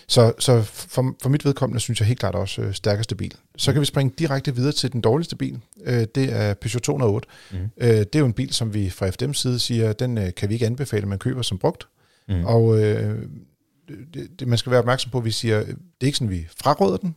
[0.08, 3.34] Så, så for, for mit vedkommende synes jeg helt klart også øh, stærkeste bil.
[3.58, 5.60] Så kan vi springe direkte videre til den dårligste bil.
[5.84, 7.28] Øh, det er Peugeot 208.
[7.52, 7.58] Mm.
[7.78, 10.50] Øh, det er jo en bil, som vi fra FDM's side siger, den øh, kan
[10.50, 11.88] vi ikke anbefale, at man køber som brugt.
[12.28, 12.46] Mm.
[12.46, 13.26] Og øh,
[14.14, 16.48] det, det, man skal være opmærksom på, at vi siger, det er ikke sådan, vi
[16.58, 17.16] fraråder den,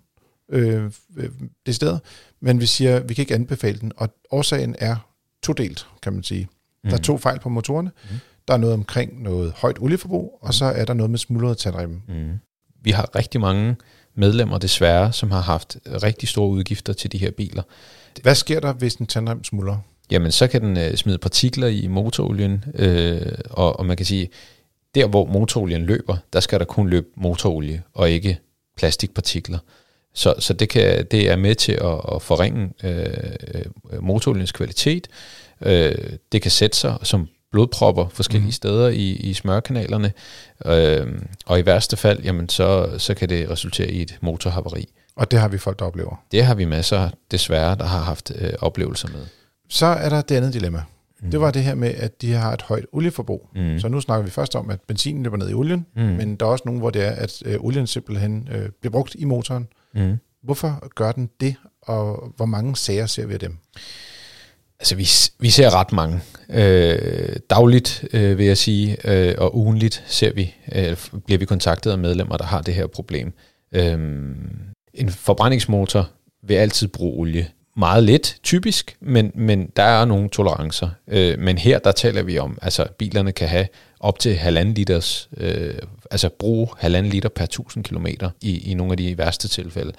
[0.49, 1.31] øh, øh
[1.67, 1.99] det sted,
[2.41, 4.97] men vi siger, vi kan ikke anbefale den, og årsagen er
[5.43, 6.49] todelt, kan man sige.
[6.85, 6.91] Mm.
[6.91, 7.91] Der er to fejl på motorerne.
[8.11, 8.17] Mm.
[8.49, 12.03] Der er noget omkring noget højt olieforbrug, og så er der noget med smuldrede tandremme.
[12.09, 12.33] Mm.
[12.83, 13.77] Vi har rigtig mange
[14.15, 17.63] medlemmer desværre, som har haft rigtig store udgifter til de her biler.
[18.23, 19.79] Hvad sker der, hvis en tandrem smuldrer?
[20.11, 24.29] Jamen, så kan den øh, smide partikler i motorolien, øh, og, og man kan sige,
[24.95, 28.39] der hvor motorolien løber, der skal der kun løbe motorolie, og ikke
[28.77, 29.59] plastikpartikler.
[30.15, 35.09] Så, så det, kan, det er med til at, at forringe øh, motoroliens kvalitet.
[35.63, 35.95] Øh,
[36.33, 38.53] det kan sætte sig som blodpropper forskellige mm.
[38.53, 40.13] steder i, i smørkanalerne,
[40.67, 41.07] øh,
[41.47, 44.89] og i værste fald, jamen så, så kan det resultere i et motorhavari.
[45.17, 46.25] Og det har vi folk, der oplever?
[46.33, 49.27] Det har vi masser, desværre, der har haft øh, oplevelser med.
[49.69, 50.83] Så er der det andet dilemma.
[51.23, 51.31] Mm.
[51.31, 53.49] Det var det her med, at de har et højt olieforbrug.
[53.55, 53.79] Mm.
[53.79, 56.03] Så nu snakker vi først om, at benzinen løber ned i olien, mm.
[56.03, 59.17] men der er også nogle, hvor det er, at øh, olien simpelthen øh, bliver brugt
[59.19, 59.69] i motoren.
[59.95, 60.17] Mm.
[60.43, 63.59] Hvorfor gør den det, og hvor mange sager ser vi af dem?
[64.81, 65.09] Altså, vi,
[65.39, 66.21] vi ser ret mange.
[66.51, 71.91] Øh, dagligt, øh, vil jeg sige, øh, og ugenligt ser vi, øh, bliver vi kontaktet
[71.91, 73.33] af medlemmer, der har det her problem.
[73.73, 73.99] Øh,
[74.95, 76.11] en forbrændingsmotor
[76.43, 77.49] vil altid bruge olie.
[77.77, 80.89] Meget lidt, typisk, men, men der er nogle tolerancer.
[81.09, 83.67] Øh, men her, der taler vi om, altså bilerne kan have
[84.01, 85.75] op til halvanden liters, øh,
[86.11, 89.93] altså bruge halvanden liter per 1000 kilometer i, i nogle af de værste tilfælde.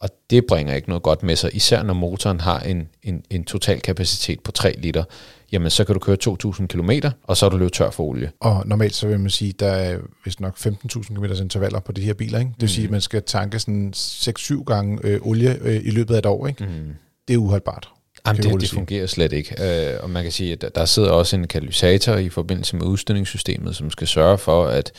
[0.00, 3.44] Og det bringer ikke noget godt med sig, især når motoren har en, en, en
[3.44, 5.04] total kapacitet på 3 liter.
[5.52, 6.90] Jamen, så kan du køre 2.000 km,
[7.22, 8.30] og så er du løbet tør for olie.
[8.40, 12.00] Og normalt så vil man sige, der er vist nok 15.000 km intervaller på de
[12.00, 12.38] her biler.
[12.38, 12.50] Ikke?
[12.50, 12.68] Det vil mm.
[12.68, 16.26] sige, at man skal tanke sådan 6-7 gange øh, olie øh, i løbet af et
[16.26, 16.46] år.
[16.46, 16.64] Ikke?
[16.64, 16.94] Mm.
[17.28, 17.88] Det er uholdbart.
[18.26, 19.90] Jamen, det, det fungerer slet ikke.
[19.92, 23.76] Øh, og man kan sige, at der sidder også en katalysator i forbindelse med udstødningssystemet,
[23.76, 24.92] som skal sørge for, at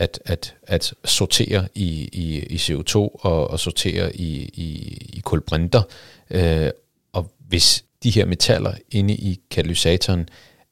[0.00, 5.82] at, at, at sortere i, i, i CO2 og, og sortere i, i, i kulbrinter.
[6.30, 6.70] Øh,
[7.12, 10.28] og hvis de her metaller inde i katalysatoren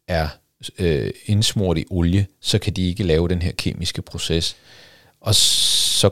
[0.09, 0.29] er
[0.79, 4.57] øh, indsmurt i olie, så kan de ikke lave den her kemiske proces.
[5.21, 6.11] Og så,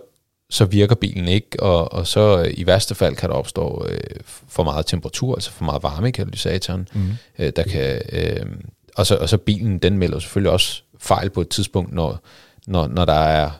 [0.51, 4.01] så virker bilen ikke, og, og så øh, i værste fald kan der opstå øh,
[4.25, 6.89] for meget temperatur, altså for meget varme i katalysatoren.
[6.93, 7.11] Mm.
[7.39, 8.47] Øh, der kan, øh,
[8.97, 12.21] og, så, og så bilen, den melder selvfølgelig også fejl på et tidspunkt, når,
[12.67, 13.51] når, når der er,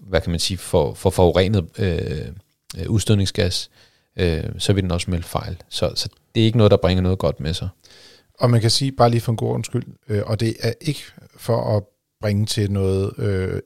[0.00, 2.26] hvad kan man sige, for, for forurenet øh,
[2.88, 3.70] udstødningsgas,
[4.16, 5.56] øh, så vil den også melde fejl.
[5.68, 7.68] Så, så det er ikke noget, der bringer noget godt med sig.
[8.40, 11.00] Og man kan sige, bare lige for en god undskyld, øh, og det er ikke
[11.36, 11.82] for at
[12.20, 13.60] bringe til noget, øh,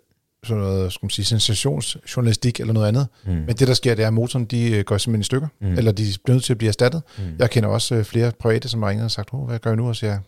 [0.44, 3.30] sådan noget skal man sige, sensationsjournalistik eller noget andet, mm.
[3.32, 5.78] men det der sker, det er, at motoren de øh, går simpelthen i stykker, mm.
[5.78, 7.02] eller de bliver nødt til at blive erstattet.
[7.18, 7.24] Mm.
[7.38, 9.76] Jeg kender også øh, flere private, som har ringet og sagt, oh, hvad gør jeg
[9.76, 9.88] nu?
[9.88, 10.18] Og siger,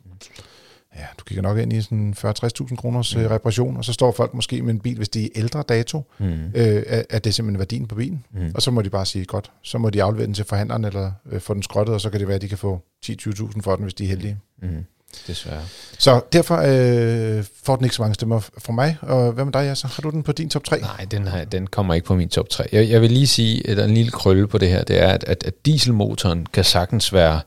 [0.97, 3.27] ja, du kigger nok ind i sådan 40-60.000 kroners mm.
[3.27, 6.33] reparation, og så står folk måske med en bil, hvis de er ældre dato, mm.
[6.55, 8.25] øh, at det er simpelthen værdien på bilen.
[8.33, 8.53] Mm.
[8.55, 11.13] Og så må de bare sige, godt, så må de aflevere den til forhandleren, eller
[11.31, 13.77] øh, få den skrottet, og så kan det være, at de kan få 10-20.000 for
[13.77, 14.39] den, hvis de er heldige.
[14.63, 14.85] Mm.
[15.27, 15.63] Desværre.
[15.99, 18.97] Så derfor øh, får den ikke så mange stemmer fra mig.
[19.01, 20.81] Og hvad med dig, så Har du den på din top 3?
[20.81, 22.65] Nej, den, har, den kommer ikke på min top 3.
[22.73, 25.03] Jeg, jeg vil lige sige, at der er en lille krølle på det her, det
[25.03, 27.41] er, at, at, at dieselmotoren kan sagtens være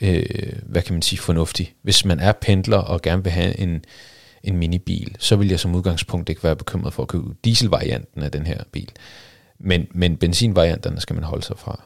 [0.00, 1.74] øh, hvad kan man sige, fornuftig.
[1.82, 3.84] Hvis man er pendler og gerne vil have en,
[4.44, 8.32] en minibil, så vil jeg som udgangspunkt ikke være bekymret for at købe dieselvarianten af
[8.32, 8.92] den her bil.
[9.60, 11.84] Men, men benzinvarianterne skal man holde sig fra.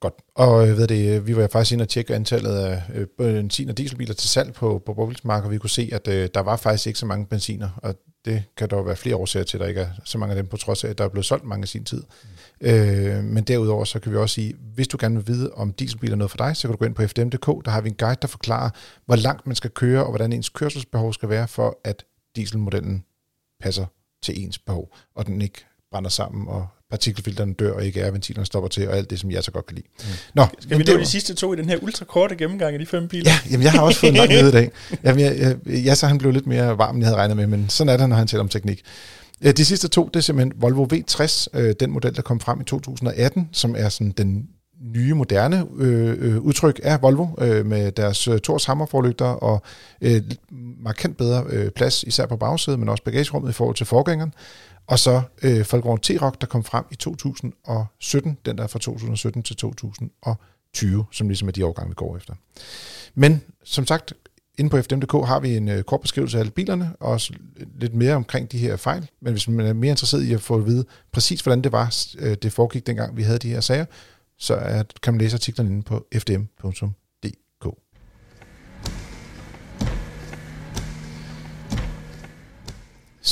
[0.00, 0.14] Godt.
[0.34, 3.68] Og jeg ved det, øh, vi var faktisk inde og tjekke antallet af øh, benzin-
[3.68, 6.56] og dieselbiler til salg på, på Bobilsmark, og vi kunne se, at øh, der var
[6.56, 9.66] faktisk ikke så mange benziner, og det kan der være flere årsager til, at der
[9.66, 11.64] ikke er så mange af dem, på trods af, at der er blevet solgt mange
[11.64, 12.02] i sin tid.
[12.60, 12.66] Mm.
[12.68, 16.12] Øh, men derudover, så kan vi også sige, hvis du gerne vil vide, om dieselbiler
[16.12, 17.94] er noget for dig, så kan du gå ind på fdm.dk, der har vi en
[17.94, 18.70] guide, der forklarer,
[19.06, 22.04] hvor langt man skal køre, og hvordan ens kørselsbehov skal være, for at
[22.36, 23.04] dieselmodellen
[23.60, 23.86] passer
[24.22, 28.46] til ens behov, og den ikke brænder sammen og partikelfilterne dør, og ikke er ventilerne
[28.46, 29.86] stopper til, og alt det, som jeg så godt kan lide.
[29.98, 30.04] Mm.
[30.34, 33.08] Nå, Skal vi nå de sidste to i den her ultrakorte gennemgang af de fem
[33.08, 33.30] biler?
[33.30, 34.70] Ja, jamen jeg har også fået en lang møde i dag.
[35.04, 37.46] Jamen, jeg, jeg, jeg, så han blev lidt mere varm, end jeg havde regnet med,
[37.46, 38.82] men sådan er det, når han taler om teknik.
[39.56, 42.64] De sidste to, det er simpelthen Volvo V60, øh, den model, der kom frem i
[42.64, 44.48] 2018, som er sådan den
[44.94, 49.62] nye, moderne øh, øh, udtryk af Volvo, øh, med deres øh, Tors hammerforlygter og
[50.00, 50.22] øh,
[50.82, 54.32] markant bedre øh, plads, især på bagsædet, men også bagagerummet i forhold til forgængeren.
[54.86, 59.56] Og så øh, Folkevogn T-Rock, der kom frem i 2017, den der fra 2017 til
[59.56, 62.34] 2020, som ligesom er de årgange, vi går efter.
[63.14, 64.12] Men som sagt,
[64.58, 67.32] inde på FDM.dk har vi en øh, kort beskrivelse af alle bilerne, og også
[67.80, 69.10] lidt mere omkring de her fejl.
[69.20, 71.96] Men hvis man er mere interesseret i at få at vide præcis, hvordan det var,
[72.18, 73.84] øh, det foregik dengang, vi havde de her sager,
[74.38, 76.84] så er, kan man læse artiklerne inde på fdm.dk.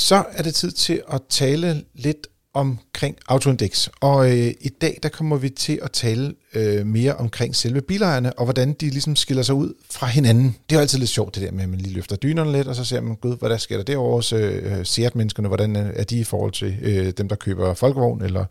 [0.03, 3.89] Så er det tid til at tale lidt omkring autoindeks.
[4.01, 8.33] Og øh, i dag der kommer vi til at tale øh, mere omkring selve bilejerne,
[8.39, 10.55] og hvordan de ligesom skiller sig ud fra hinanden.
[10.69, 12.67] Det er jo altid lidt sjovt det der med, at man lige løfter dynerne lidt,
[12.67, 15.93] og så ser man, gud, hvad der sker der derovre, så øh, Seat-menneskerne, hvordan øh,
[15.95, 18.45] er de i forhold til øh, dem, der køber Folkevogn, eller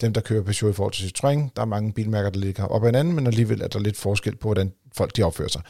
[0.00, 1.50] dem, der køber Peugeot i forhold til Citroën.
[1.56, 4.36] Der er mange bilmærker, der ligger op ad hinanden, men alligevel er der lidt forskel
[4.36, 5.62] på, hvordan folk de opfører sig.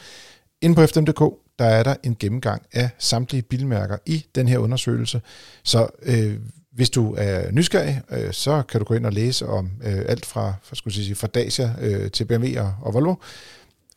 [0.61, 5.21] Inde på FDM.dk, der er der en gennemgang af samtlige bilmærker i den her undersøgelse.
[5.63, 6.39] Så øh,
[6.71, 10.25] hvis du er nysgerrig, øh, så kan du gå ind og læse om øh, alt
[10.25, 13.15] fra, for skulle sige, fra Dacia øh, til BMW og, og Volvo.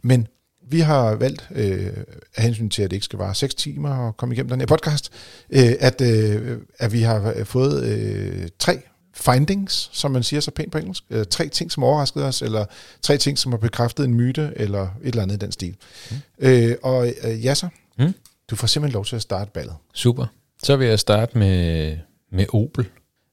[0.03, 0.29] Men
[0.71, 1.93] vi har valgt, øh,
[2.37, 4.67] af hensyn til, at det ikke skal vare 6 timer at komme igennem den her
[4.67, 5.13] podcast,
[5.51, 8.81] øh, at, øh, at vi har fået øh, tre
[9.21, 11.05] findings, som man siger så pænt på engelsk.
[11.11, 12.65] Øh, tre ting, som overraskede os, eller
[13.03, 15.77] tre ting, som har bekræftet en myte, eller et eller andet i den stil.
[16.11, 16.17] Mm.
[16.39, 18.15] Øh, og øh, Jasser, mm.
[18.51, 19.75] du får simpelthen lov til at starte ballet.
[19.95, 20.27] Super.
[20.63, 21.97] Så vil jeg starte med
[22.33, 22.89] med Opel.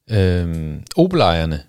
[0.10, 1.64] Øhm, Opel-ejerne,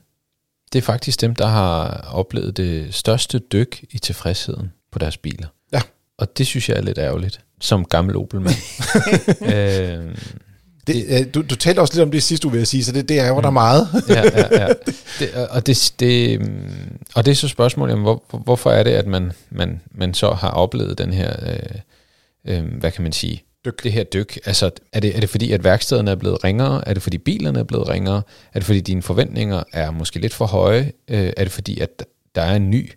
[0.73, 5.47] det er faktisk dem, der har oplevet det største dyk i tilfredsheden på deres biler.
[5.73, 5.83] Ja.
[6.19, 8.57] Og det synes jeg er lidt ærgerligt, som gammel Opel-mand.
[9.55, 10.17] øhm,
[10.87, 13.21] det, du, du talte også lidt om det sidste uge, vil sige, så det, det
[13.21, 13.43] er jo mm.
[13.43, 13.89] der meget.
[14.09, 14.69] ja, ja, ja.
[15.19, 16.41] Det, og, det, det,
[17.15, 20.31] og det er så spørgsmålet, jamen, hvor, hvorfor er det, at man, man, man så
[20.31, 23.85] har oplevet den her, øh, øh, hvad kan man sige, dyk.
[23.85, 24.39] det her dyk?
[24.45, 26.89] Altså, er det, er det fordi, at værkstederne er blevet ringere?
[26.89, 28.23] Er det fordi, bilerne er blevet ringere?
[28.55, 30.93] Er det fordi, dine forventninger er måske lidt for høje?
[31.09, 32.91] Øh, er det fordi, at der er en ny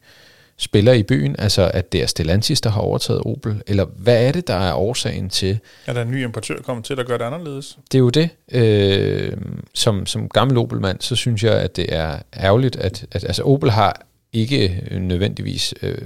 [0.59, 1.35] spiller i byen?
[1.39, 3.61] Altså, at det er Stellantis, der har overtaget Opel?
[3.67, 5.59] Eller hvad er det, der er årsagen til?
[5.85, 7.77] Er der en ny importør kommet til, der gør det anderledes?
[7.91, 8.29] Det er jo det.
[8.51, 9.37] Øh,
[9.73, 13.71] som, som gammel Opel-mand, så synes jeg, at det er ærgerligt, at, at altså, Opel
[13.71, 15.97] har ikke nødvendigvis øh,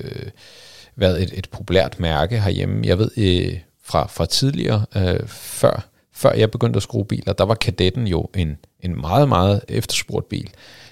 [0.96, 2.88] været et, et populært mærke herhjemme.
[2.88, 7.44] Jeg ved, øh, fra, fra tidligere, øh, før, før jeg begyndte at skrue biler, der
[7.44, 10.50] var kadetten jo en, en meget, meget efterspurgt bil.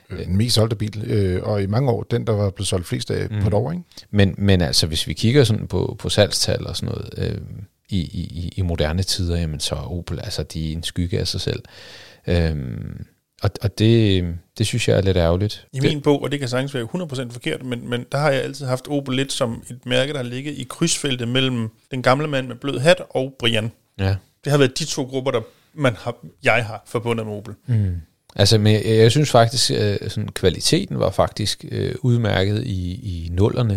[0.10, 3.12] Den mest solgte bil, øh, og i mange år, den der var blevet solgt flest
[3.12, 3.42] af mm.
[3.42, 3.72] på et år.
[3.72, 3.84] Ikke?
[4.12, 7.42] Men, men altså, hvis vi kigger sådan på, på salgstal og sådan noget, øh,
[7.90, 11.28] i, i, i moderne tider, jamen så er Opel, altså de er en skygge af
[11.28, 11.64] sig selv.
[12.28, 12.56] Øh,
[13.44, 14.26] og, og det,
[14.58, 15.68] det synes jeg er lidt ærgerligt.
[15.74, 18.42] I min bog, og det kan sagtens være 100% forkert, men, men der har jeg
[18.42, 22.28] altid haft Opel lidt som et mærke, der har ligget i krydsfeltet mellem den gamle
[22.28, 23.72] mand med blød hat og Brian.
[24.00, 24.16] Ja.
[24.44, 25.42] Det har været de to grupper, der
[25.74, 27.54] man har, jeg har forbundet med Opel.
[27.68, 27.96] Mm.
[28.36, 32.94] Altså, men jeg, jeg synes faktisk, at øh, sådan, kvaliteten var faktisk øh, udmærket i,
[32.94, 33.76] i nullerne,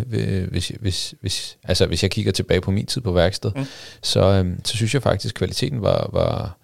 [0.50, 3.64] hvis, hvis, hvis, altså, hvis jeg kigger tilbage på min tid på værksted, mm.
[4.03, 6.59] så, øh, så synes jeg faktisk, at kvaliteten var, var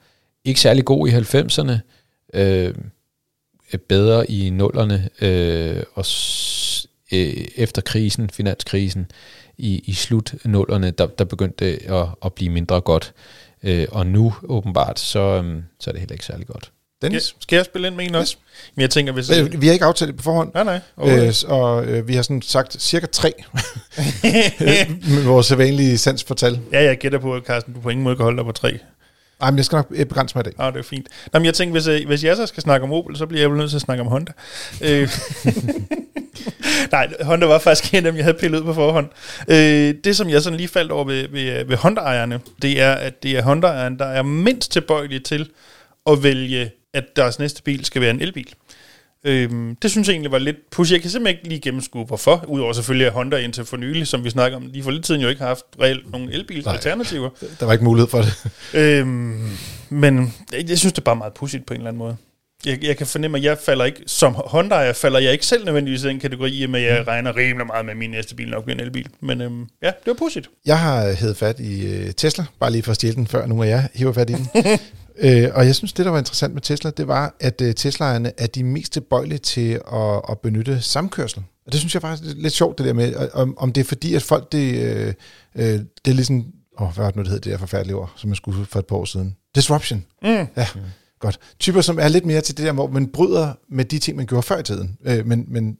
[0.45, 1.73] ikke særlig god i 90'erne,
[2.35, 2.75] øh,
[3.89, 9.07] bedre i nullerne, øh, og s- øh, efter krisen, finanskrisen,
[9.59, 13.13] i, i slut nullerne, der, der begyndte det at, at blive mindre godt.
[13.63, 16.71] Øh, og nu åbenbart, så, øh, så er det heller ikke særlig godt.
[17.03, 17.35] Dennis?
[17.41, 18.37] Skal jeg spille ind med en også?
[18.39, 18.73] Yes.
[18.75, 19.31] Men jeg tænker, hvis...
[19.59, 20.51] Vi har ikke aftalt det på forhånd.
[20.55, 20.81] Nej, nej.
[20.97, 21.27] Okay.
[21.27, 23.33] Øh, og øh, vi har sådan sagt cirka tre
[25.15, 26.61] med vores sædvanlige sans for tal.
[26.73, 28.79] Ja, jeg gætter på, at Carsten, du på ingen måde kan holde dig på tre.
[29.41, 30.55] Nej, men jeg skal nok øh, begrænse mig i dag.
[30.59, 31.09] Ja, ah, det er fint.
[31.33, 33.41] Nå, men jeg tænker, hvis, øh, hvis jeg så skal snakke om Opel, så bliver
[33.43, 34.33] jeg vel nødt til at snakke om Honda.
[34.83, 35.09] Øh,
[36.93, 39.09] Nej, Honda var faktisk en af dem, jeg havde pillet ud på forhånd.
[39.49, 42.93] Øh, det, som jeg sådan lige faldt over ved, ved, øh, ved Honda-ejerne, det er,
[42.93, 45.51] at det er Honda-ejerne, der er mindst tilbøjelige til
[46.07, 48.55] at vælge, at deres næste bil skal være en elbil.
[49.25, 50.93] Øhm, det synes jeg egentlig var lidt push.
[50.93, 52.45] Jeg kan simpelthen ikke lige gennemskue, hvorfor.
[52.49, 55.21] Udover selvfølgelig, at Honda indtil for nylig, som vi snakker om lige for lidt siden,
[55.21, 57.31] jo ikke har haft reelt nogle elbilsalternativer.
[57.61, 58.47] Der var ikke mulighed for det.
[58.75, 59.49] Øhm,
[59.89, 62.17] men jeg, jeg synes, det er bare meget pudsigt på en eller anden måde.
[62.67, 65.65] Jeg, jeg kan fornemme, at jeg falder ikke, som Honda, jeg falder jeg ikke selv
[65.65, 68.65] nødvendigvis i den kategori, men jeg regner rimelig meget med, at min næste bil nok
[68.65, 69.07] bliver en elbil.
[69.21, 70.51] Men øhm, ja, det var pudsigt.
[70.67, 73.61] Jeg har hævet fat i uh, Tesla, bare lige for at stjæle den, før nu
[73.61, 74.49] er jeg hiver fat i den.
[75.21, 78.33] Øh, og jeg synes, det der var interessant med Tesla, det var, at uh, Teslaerne
[78.39, 81.43] er de mest tilbøjelige til at, at benytte samkørsel.
[81.67, 83.85] Og det synes jeg faktisk er lidt sjovt, det der med, om, om det er
[83.85, 85.15] fordi, at folk, det, øh,
[85.55, 85.65] øh,
[86.05, 86.45] det er ligesom,
[86.81, 88.79] åh, hvad var det nu, det hed, det der forfærdelige ord, som jeg skulle for
[88.79, 89.37] et par år siden.
[89.55, 90.05] Disruption.
[90.23, 90.29] Mm.
[90.29, 90.47] Ja.
[90.75, 90.81] Mm.
[91.21, 91.39] Godt.
[91.59, 94.27] Typer, som er lidt mere til det der, hvor man bryder med de ting, man
[94.27, 94.99] gjorde før i tiden.
[95.05, 95.77] Øh, men men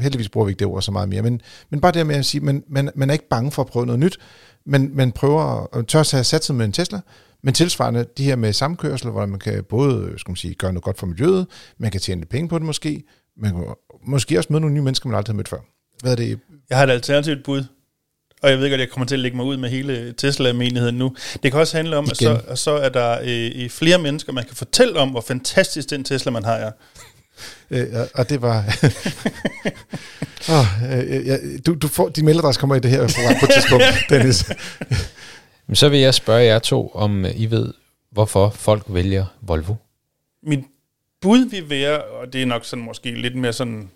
[0.00, 1.22] heldigvis bruger vi ikke det ord så meget mere.
[1.22, 3.68] Men, men bare det med at sige, man, man, man er ikke bange for at
[3.68, 4.18] prøve noget nyt.
[4.66, 7.00] Men man prøver at tør at have sat sig med en Tesla,
[7.44, 10.84] men tilsvarende de her med samkørsel, hvor man kan både skal man sige, gøre noget
[10.84, 11.46] godt for miljøet,
[11.78, 13.02] man kan tjene penge på det måske,
[13.36, 13.64] man kan
[14.06, 15.58] måske også møde nogle nye mennesker, man aldrig har mødt før.
[16.02, 16.38] Hvad er det?
[16.70, 17.64] Jeg har et alternativt bud,
[18.42, 20.98] og jeg ved godt, at jeg kommer til at lægge mig ud med hele Tesla-menigheden
[20.98, 21.16] nu.
[21.42, 24.44] Det kan også handle om, at så, at så er der øh, flere mennesker, man
[24.44, 26.70] kan fortælle om, hvor fantastisk den Tesla, man har, er.
[27.70, 28.58] Øh, og det var...
[30.54, 33.50] oh, øh, ja, du, du får, din mailadresse kommer i det her program på et
[33.54, 34.44] tidspunkt, Dennis.
[35.66, 37.72] Men så vil jeg spørge jer to, om I ved,
[38.10, 39.74] hvorfor folk vælger Volvo.
[40.42, 40.64] Mit
[41.20, 43.90] bud vil være, og det er nok sådan måske lidt mere sådan...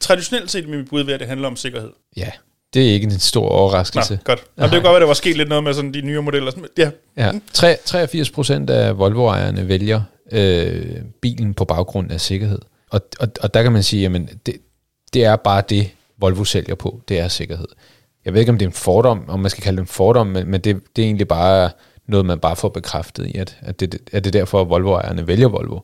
[0.00, 1.90] Traditionelt set mit bud vil være, at det handler om sikkerhed.
[2.16, 2.30] Ja,
[2.74, 4.14] det er ikke en stor overraskelse.
[4.14, 4.44] Nå, godt.
[4.58, 6.20] Jamen, det kan godt være, at der var sket lidt noget med sådan de nye
[6.20, 6.52] modeller.
[6.78, 6.90] Ja.
[7.16, 7.32] ja.
[7.52, 12.58] 3, 83 procent af Volvo-ejerne vælger øh, bilen på baggrund af sikkerhed.
[12.90, 14.12] Og, og, og der kan man sige, at
[14.46, 14.56] det,
[15.14, 17.68] det er bare det, Volvo sælger på, det er sikkerhed.
[18.24, 20.26] Jeg ved ikke, om det er en fordom, om man skal kalde det en fordom,
[20.26, 21.70] men, men det, det er egentlig bare
[22.06, 25.26] noget, man bare får bekræftet i, at, at, det, at det er derfor, at Volvo-ejerne
[25.26, 25.80] vælger Volvo.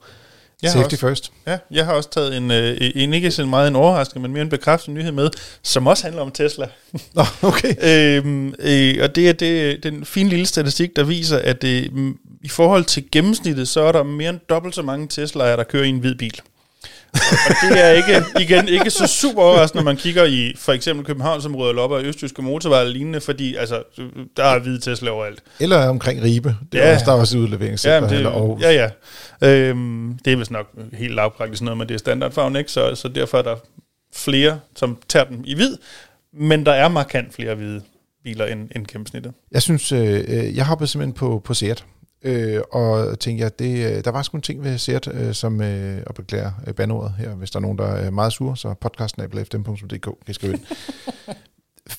[0.63, 1.33] Jeg Safety også, first.
[1.47, 4.43] Ja, jeg har også taget en, øh, en ikke så meget en overraskelse, men mere
[4.43, 5.31] en bekræftende nyhed med,
[5.63, 6.67] som også handler om Tesla.
[7.15, 7.75] Nå, okay.
[8.19, 11.89] øhm, øh, og det er det, den fine lille statistik, der viser, at øh,
[12.43, 15.85] i forhold til gennemsnittet, så er der mere end dobbelt så mange Tesla'er, der kører
[15.85, 16.41] i en hvid bil
[17.13, 21.07] og det er ikke, igen, ikke så super overraskende, når man kigger i for eksempel
[21.07, 23.83] Københavnsområdet eller op ad Østjyske Motorvej eller lignende, fordi altså,
[24.37, 25.43] der er hvide Tesla overalt.
[25.61, 26.57] Eller omkring Ribe.
[26.73, 26.95] Det er ja.
[26.95, 28.03] også, der er også udleveringscenter.
[28.03, 28.63] Ja, det, eller Aarhus.
[28.63, 28.89] ja,
[29.43, 29.49] ja.
[29.49, 32.73] Øhm, det er vist nok helt lavpraktisk noget, men det er standardfarven, ikke?
[32.73, 33.57] Så, så derfor er der
[34.15, 35.77] flere, som tager den i hvid,
[36.33, 37.83] men der er markant flere hvide
[38.25, 39.33] biler end, end gennemsnittet.
[39.53, 41.85] Jeg synes, øh, øh jeg hoppede simpelthen på, på Seat
[42.23, 45.61] Øh, og tænkte jeg, det, øh, der var sgu en ting ved Seat, øh, som,
[45.63, 48.75] øh, og beklager øh, bandordet her, hvis der er nogen, der er meget sure, så
[48.81, 50.61] podcastnabelafdem.dk kan skrive ind.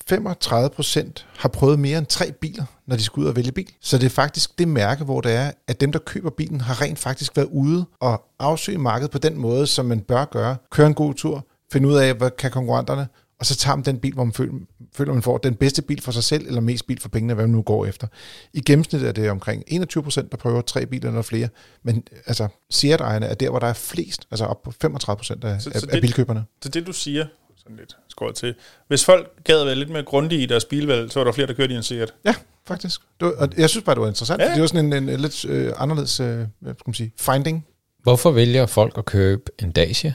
[0.08, 3.68] 35 procent har prøvet mere end tre biler, når de skal ud og vælge bil.
[3.80, 6.82] Så det er faktisk det mærke, hvor det er, at dem, der køber bilen, har
[6.82, 10.56] rent faktisk været ude og afsøge markedet på den måde, som man bør gøre.
[10.70, 13.08] Køre en god tur, finde ud af, hvad kan konkurrenterne,
[13.42, 14.52] og så tager man den bil, hvor man føler,
[14.94, 17.46] føler, man får den bedste bil for sig selv, eller mest bil for pengene, hvad
[17.46, 18.06] man nu går efter.
[18.52, 21.48] I gennemsnit er det omkring 21 procent, der prøver tre biler eller flere,
[21.82, 25.62] men altså, Seat-ejerne er der, hvor der er flest, altså op på 35 procent af,
[25.62, 26.44] så, af, så det, af bilkøberne.
[26.62, 27.26] Så det, du siger,
[27.56, 28.54] sådan lidt skåret til,
[28.88, 31.46] hvis folk gad at være lidt mere grundige i deres bilvalg, så var der flere,
[31.46, 32.14] der kørte i en Seat.
[32.24, 32.34] Ja,
[32.66, 33.00] faktisk.
[33.20, 34.52] Det var, og jeg synes bare, det var interessant, ja.
[34.52, 36.26] det var sådan en, en, en lidt øh, anderledes øh,
[36.60, 37.66] hvad skal man sige, finding.
[38.02, 40.14] Hvorfor vælger folk at købe en Dacia?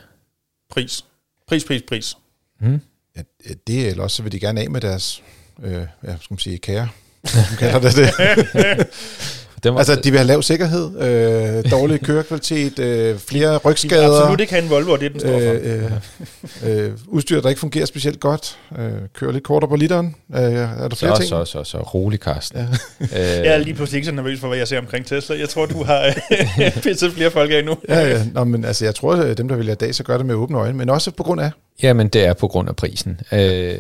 [0.70, 1.06] Pris.
[1.48, 2.18] Pris, pris, pris.
[2.60, 2.82] Mm.
[3.18, 3.22] Ja,
[3.68, 5.24] det, eller også så vil de gerne af med deres,
[5.64, 6.90] øh, ja, skal man sige, kære.
[7.60, 8.88] kalder det det.
[9.64, 14.10] Det var, altså, de vil have lav sikkerhed, øh, dårlig kørekvalitet, øh, flere rygskader.
[14.10, 16.70] De absolut ikke have en Volvo, og det er den står for.
[16.70, 18.58] Øh, øh, udstyr, der ikke fungerer specielt godt.
[18.80, 20.16] Øh, kører lidt kortere på literen.
[20.36, 21.30] Øh, er der flere så, ting?
[21.30, 22.60] Så, så, så, rolig, Karsten.
[22.60, 22.66] Ja.
[23.02, 25.40] øh, jeg er lige pludselig ikke så nervøs for, hvad jeg ser omkring Tesla.
[25.40, 26.14] Jeg tror, du har
[26.84, 27.78] pisset flere folk af nu.
[27.90, 28.24] ja, ja.
[28.34, 30.36] Nå, men altså, jeg tror, at dem, der vil have dag, så gør det med
[30.36, 31.52] åbne øjne, men også på grund af
[31.84, 33.20] Jamen, det er på grund af prisen.
[33.32, 33.80] Øh,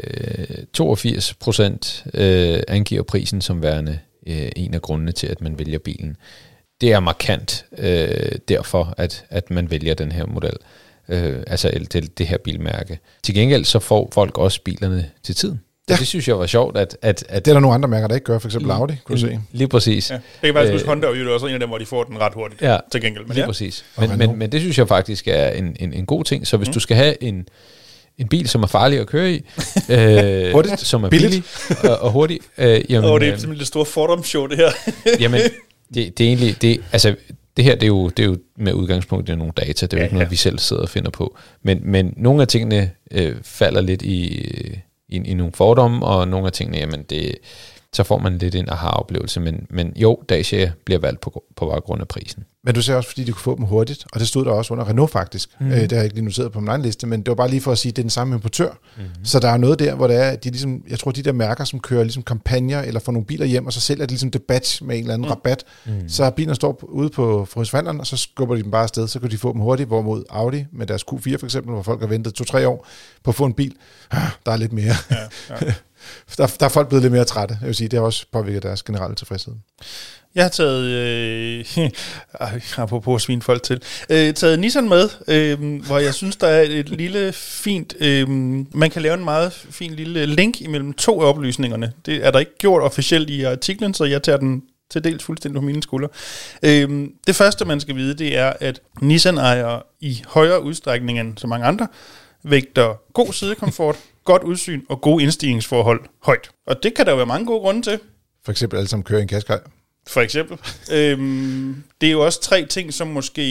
[0.73, 5.79] 82 procent øh, angiver prisen som værende øh, en af grundene til, at man vælger
[5.79, 6.17] bilen.
[6.81, 10.53] Det er markant øh, derfor, at, at man vælger den her model,
[11.09, 12.99] øh, altså det, det her bilmærke.
[13.23, 15.61] Til gengæld så får folk også bilerne til tiden.
[15.89, 15.95] Ja.
[15.95, 17.45] Det synes jeg var sjovt, at, at, at...
[17.45, 19.39] Det er der nogle andre mærker, der ikke gør, for eksempel Audi, kunne du se.
[19.51, 20.11] Lige præcis.
[20.11, 20.15] Ja.
[20.15, 22.19] Det kan faktisk huske, Honda er jo også en af dem, hvor de får den
[22.19, 23.25] ret hurtigt ja, til gengæld.
[23.25, 23.47] Men lige ja.
[23.47, 23.85] præcis.
[23.99, 26.47] Men, men, men det synes jeg faktisk er en, en, en god ting.
[26.47, 26.73] Så hvis mm.
[26.73, 27.47] du skal have en,
[28.17, 29.35] en bil, som er farlig at køre i,
[29.89, 31.43] øh, hurtigt, som er billig
[31.83, 32.39] og, og hurtig.
[32.57, 34.71] Øh, jamen, oh, det er øh, simpelthen det store fordomsshow, det her.
[35.23, 35.41] jamen,
[35.93, 37.15] det, det er egentlig, det, altså,
[37.57, 39.97] det her det er, jo, det er jo med udgangspunkt i nogle data, det er
[39.97, 40.29] jo ja, ikke noget, ja.
[40.29, 41.37] vi selv sidder og finder på.
[41.63, 44.25] Men, men nogle af tingene øh, falder lidt i,
[45.09, 47.35] i, i nogle fordomme, og nogle af tingene, jamen det,
[47.93, 49.39] så får man lidt en aha-oplevelse.
[49.39, 52.43] Men, men jo, Dacia bliver valgt på, på baggrund af prisen.
[52.63, 54.73] Men du ser også, fordi de kunne få dem hurtigt, og det stod der også
[54.73, 55.49] under Renault faktisk.
[55.59, 55.67] Mm.
[55.67, 57.49] Øh, det har jeg ikke lige noteret på min egen liste, men det var bare
[57.49, 58.69] lige for at sige, at det er den samme importør.
[58.97, 59.03] Mm.
[59.23, 61.63] Så der er noget der, hvor det er, de ligesom, jeg tror, de der mærker,
[61.63, 64.43] som kører ligesom kampagner, eller får nogle biler hjem, og så sælger de ligesom det
[64.43, 65.31] batch med en eller anden mm.
[65.31, 65.63] rabat.
[65.85, 66.09] Mm.
[66.09, 69.31] Så bilerne står ude på forhåndsforhandleren, og så skubber de dem bare afsted, så kan
[69.31, 72.33] de få dem hurtigt, hvorimod Audi med deres Q4 for eksempel, hvor folk har ventet
[72.33, 72.87] to-tre år
[73.23, 73.75] på at få en bil,
[74.45, 74.95] der er lidt mere.
[75.11, 75.15] Ja,
[75.49, 75.73] ja.
[76.37, 77.87] der, der er folk blevet lidt mere trætte, jeg vil sige.
[77.87, 79.53] Det har også påvirket deres generelle tilfredshed.
[80.35, 81.89] Jeg har taget, øh,
[82.83, 86.89] apropos svin folk til, øh, taget Nissan med, øh, hvor jeg synes, der er et
[86.89, 88.29] lille fint, øh,
[88.73, 91.93] man kan lave en meget fin lille link imellem to af oplysningerne.
[92.05, 95.61] Det er der ikke gjort officielt i artiklen, så jeg tager den til dels fuldstændig
[95.61, 96.09] på mine skuldre.
[96.63, 101.37] Øh, det første, man skal vide, det er, at Nissan ejer i højere udstrækning end
[101.37, 101.87] så mange andre,
[102.43, 103.95] vægter god sidekomfort,
[104.27, 106.49] godt udsyn og gode indstigningsforhold højt.
[106.67, 107.99] Og det kan der jo være mange gode grunde til.
[108.45, 109.59] For eksempel alle sammen kører i en kaskaj.
[110.07, 110.57] For eksempel.
[110.91, 113.43] øhm, det er jo også tre ting, som måske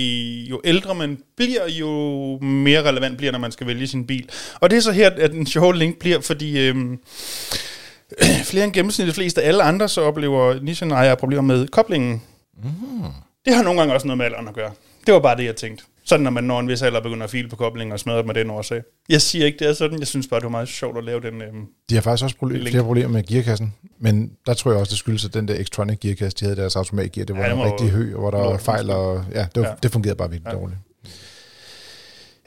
[0.45, 1.89] jo ældre man bliver, jo
[2.39, 4.29] mere relevant bliver, når man skal vælge sin bil.
[4.61, 6.99] Og det er så her, at den sjove link bliver, fordi øhm,
[8.51, 12.23] flere end gennemsnitligt flest af alle andre, så oplever Nissan ejere problemer med koblingen.
[12.65, 12.71] Mm.
[13.45, 14.73] Det har nogle gange også noget med alderen at gøre.
[15.07, 15.85] Det var bare det, jeg tænkte.
[16.09, 18.35] Sådan, når man når en vis alder begynder at file på koblingen og smadre med
[18.35, 18.83] den årsag.
[19.09, 19.99] Jeg siger ikke, det er sådan.
[19.99, 21.43] Jeg synes bare, det var meget sjovt at lave den.
[21.43, 24.91] Øhm, De har faktisk også problem, flere problemer med gearkassen, men der tror jeg også,
[24.91, 27.73] det skyldes, at den der Xtronic gearkasse, de havde deres automatgear, det var Ja, en
[27.73, 29.75] rigtig hø, hvor der var fejl, og ja, det, var, ja.
[29.83, 30.59] det fungerede bare virkelig ja.
[30.59, 30.79] dårligt.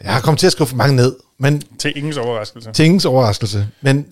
[0.04, 2.72] Jeg har kommet til at skrive for mange ned, men til ingens overraskelse.
[2.72, 3.68] til ingens overraskelse.
[3.82, 4.06] Men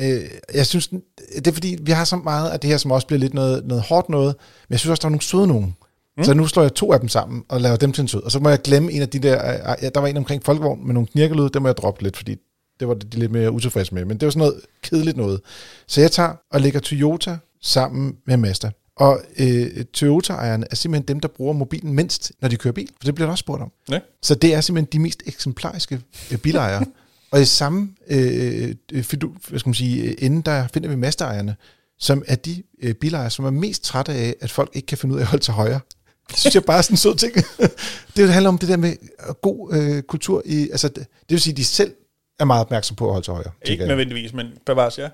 [0.00, 0.20] øh,
[0.54, 0.88] jeg synes,
[1.36, 3.66] det er fordi, vi har så meget af det her, som også bliver lidt noget,
[3.66, 4.34] noget hårdt noget,
[4.68, 5.76] men jeg synes også, der er nogle søde nogen.
[6.18, 6.24] Mm.
[6.24, 8.22] Så nu slår jeg to af dem sammen og laver dem til en sød.
[8.22, 10.44] Og så må jeg glemme en af de der, øh, ja, der var en omkring
[10.44, 12.36] folkevogn med nogle knirkelud, dem må jeg droppe lidt, fordi
[12.80, 14.04] det var de lidt mere utilfredse med.
[14.04, 15.40] Men det var sådan noget kedeligt noget.
[15.86, 18.70] Så jeg tager og lægger Toyota sammen med Mazda.
[18.96, 22.88] Og øh, Toyota-ejerne er simpelthen dem, der bruger mobilen mindst, når de kører bil.
[23.00, 23.72] For det bliver der også spurgt om.
[23.90, 24.00] Ja.
[24.22, 26.00] Så det er simpelthen de mest eksemplariske
[26.32, 26.84] øh, bilejere.
[27.32, 30.96] og i samme øh, øh, fidu, hvad skal man sige, øh, ende, der finder vi
[30.96, 31.54] Mazda-ejerne,
[31.98, 35.14] som er de øh, bilejere, som er mest trætte af, at folk ikke kan finde
[35.14, 35.80] ud af at holde til højre.
[36.30, 37.34] Det synes jeg bare er sådan en sød ting.
[38.16, 38.96] det handler om det der med
[39.42, 40.42] god øh, kultur.
[40.44, 41.92] I, altså, det, det vil sige, at de selv
[42.40, 43.50] er meget opmærksom på at holde til højre.
[43.64, 43.88] Ikke jeg.
[43.88, 45.08] nødvendigvis, men bevares, ja.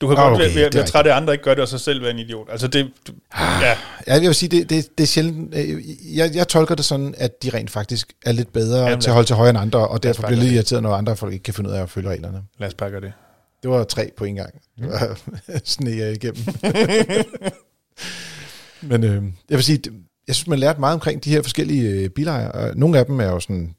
[0.00, 1.68] Du kan Ah, godt okay, være, være, være træt af, andre ikke gør det, og
[1.68, 2.48] så selv være en idiot.
[2.50, 3.76] Altså det, du, ja, Ja,
[4.06, 5.54] jeg vil sige, det, det, det er sjældent.
[5.54, 9.10] øh, Jeg, jeg tolker det sådan, at de rent faktisk er lidt bedre Jamen, til
[9.10, 11.42] at holde til højre end andre, og derfor bliver lidt irriteret, når andre folk ikke
[11.42, 12.42] kan finde ud af at følge reglerne.
[12.58, 13.12] lad os gøre det.
[13.62, 14.54] Det var tre på en gang.
[14.78, 15.18] Det var
[15.64, 16.44] sne jeg igennem.
[18.82, 19.80] Men øh, jeg vil sige,
[20.28, 22.52] jeg synes, man lærte meget omkring de her forskellige øh, bilejere.
[22.52, 23.74] Og Nogle af dem er jo sådan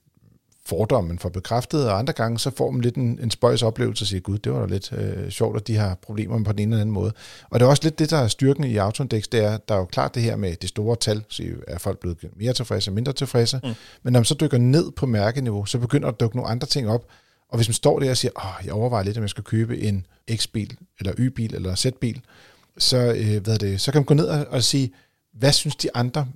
[0.65, 4.07] fordommen for bekræftet, og andre gange så får man lidt en, en spøjs oplevelse og
[4.07, 6.71] siger, gud, det var da lidt øh, sjovt, at de har problemer på den ene
[6.71, 7.13] eller anden måde.
[7.49, 9.79] Og det er også lidt det, der er styrken i Autoindex, det er, der er
[9.79, 13.13] jo klart det her med det store tal, så er folk blevet mere tilfredse, mindre
[13.13, 13.59] tilfredse.
[13.63, 13.69] Mm.
[14.03, 16.67] Men når man så dykker ned på mærkeniveau, så begynder der at dukke nogle andre
[16.67, 17.05] ting op,
[17.49, 19.81] og hvis man står der og siger, åh, jeg overvejer lidt, om jeg skal købe
[19.81, 22.21] en X-bil, eller Y-bil, eller Z-bil,
[22.77, 24.91] så, øh, hvad er det, så kan man gå ned og, og sige,
[25.35, 26.27] hvad synes de andre,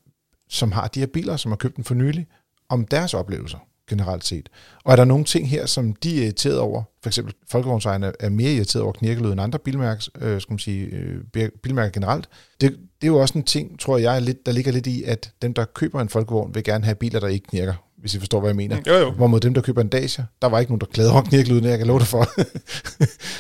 [0.50, 2.28] som har de her biler, som har købt dem for nylig,
[2.70, 3.58] om deres oplevelser
[3.90, 4.50] generelt set.
[4.84, 6.84] Og er der nogle ting her, som de er irriteret over?
[7.04, 10.86] For eksempel folkevognsejerne er mere irriteret over knirkelyd end andre bilmærker, øh, skal man sige,
[10.86, 12.30] øh, bilmærker generelt.
[12.62, 15.34] Det, det er jo også en ting, tror jeg, lidt, der ligger lidt i, at
[15.42, 18.40] dem, der køber en folkevogn, vil gerne have biler, der ikke knirker, hvis I forstår,
[18.40, 18.78] hvad jeg mener.
[18.88, 19.12] Jo, jo.
[19.12, 21.78] Hvorimod dem, der køber en Dacia, der var ikke nogen, der klagede over knirkelydene, jeg
[21.78, 22.28] kan love det for.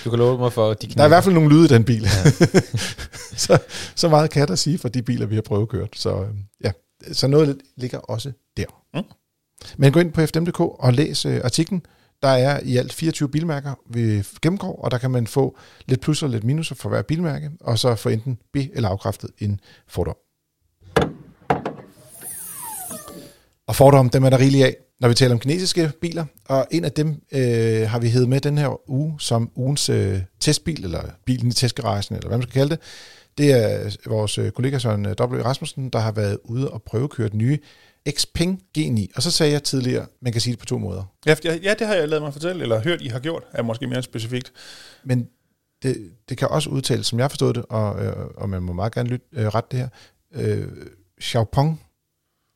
[0.05, 1.84] Du kan love mig for, de Der er i hvert fald nogle lyde i den
[1.84, 2.01] bil.
[2.01, 2.32] Ja.
[3.45, 3.57] så,
[3.95, 5.89] så meget kan jeg da sige for de biler, vi har prøvekørt.
[5.95, 6.28] Så øh,
[6.64, 6.72] ja,
[7.12, 8.66] så noget ligger også der.
[8.93, 9.03] Mm.
[9.78, 11.82] Men gå ind på fdm.dk og læs øh, artiklen.
[12.22, 16.28] Der er i alt 24 bilmærker, vi gennemgår, og der kan man få lidt plusser
[16.28, 20.16] og lidt minuser for hver bilmærke, og så få enten be- eller afkræftet en fordom.
[23.70, 26.26] Og fordom, dem er der rigeligt af, når vi taler om kinesiske biler.
[26.45, 30.20] Og en af dem øh, har vi hævet med den her uge som ugens øh,
[30.39, 32.80] testbil, eller bilen i testgaragen, eller hvad man skal kalde det.
[33.38, 35.41] Det er vores øh, kollega Søren W.
[35.41, 37.57] Rasmussen, der har været ude og prøvekøre den nye
[38.09, 39.07] Xpeng G9.
[39.15, 41.03] Og så sagde jeg tidligere, man kan sige det på to måder.
[41.26, 43.88] Ja, ja, det har jeg lavet mig fortælle, eller hørt, I har gjort, er måske
[43.88, 44.51] mere specifikt.
[45.03, 45.28] Men
[45.84, 48.93] det, det kan også udtales, som jeg forstået det, og, øh, og man må meget
[48.93, 49.89] gerne lytte, øh, rette det her,
[50.34, 50.67] øh,
[51.22, 51.82] Xiaopeng,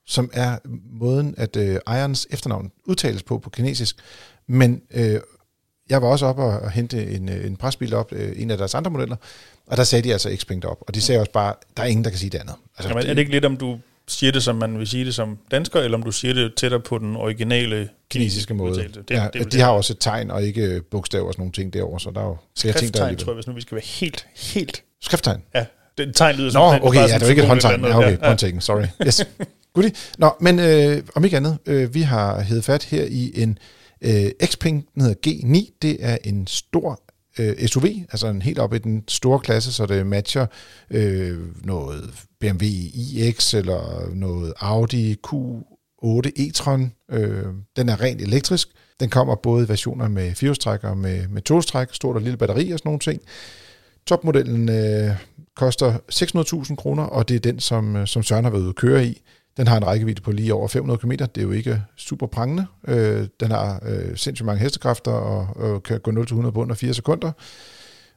[0.06, 0.58] som er
[0.92, 3.96] måden, at øh, ejerens efternavn udtales på på kinesisk.
[4.48, 5.20] Men øh,
[5.90, 8.58] jeg var også oppe og, og hente en, øh, en presbil op, øh, en af
[8.58, 9.16] deres andre modeller,
[9.68, 10.78] og der sagde de altså Xpeng op.
[10.88, 12.56] Og de sagde også bare, der er ingen, der kan sige det andet.
[12.78, 15.16] Altså, Jamen, er det ikke lidt, om du siger det, som man vil sige det
[15.16, 18.72] som dansker, eller om du siger det tættere på den originale kinesiske måde.
[18.72, 19.02] udtalelse?
[19.02, 21.34] Det, ja, det, er vel de har også et tegn og ikke øh, bogstaver og
[21.34, 23.48] sådan nogle ting derovre, så der er jo flere ting, der er tror jeg, hvis
[23.48, 24.84] nu vi skal være helt, helt...
[25.02, 25.42] Skrifttegn?
[25.56, 25.66] Ja,
[25.98, 26.84] det tegn lyder Nå, som...
[26.84, 27.86] okay, bare ja, det var ikke et håndtegn.
[27.86, 28.86] Ja, okay, håndtegn, sorry.
[29.06, 29.22] Yes.
[29.74, 29.92] Goodie.
[30.18, 33.58] Nå, men øh, om ikke andet, øh, vi har hævet fat her i en
[34.02, 35.78] øh, Xpeng, den hedder G9.
[35.82, 37.02] Det er en stor
[37.40, 40.46] øh, SUV, altså en helt op i den store klasse, så det matcher
[40.90, 42.10] øh, noget
[42.40, 46.82] BMW iX eller noget Audi Q8 e-tron.
[47.12, 47.46] Øh,
[47.76, 48.70] den er rent elektrisk.
[49.00, 52.72] Den kommer både i versioner med firehjulstræk og med, med togstræk, stort og lille batteri
[52.72, 53.22] og sådan nogle ting.
[54.08, 55.16] Topmodellen øh,
[55.56, 55.94] koster
[56.70, 59.06] 600.000 kroner, og det er den, som, øh, som Søren har været ude at køre
[59.06, 59.22] i.
[59.58, 61.12] Den har en rækkevidde på lige over 500 km.
[61.12, 62.66] Det er jo ikke super prangende.
[62.88, 66.94] Øh, den har øh, sindssygt mange hestekræfter og, og kan gå 0-100 på under 4
[66.94, 67.32] sekunder.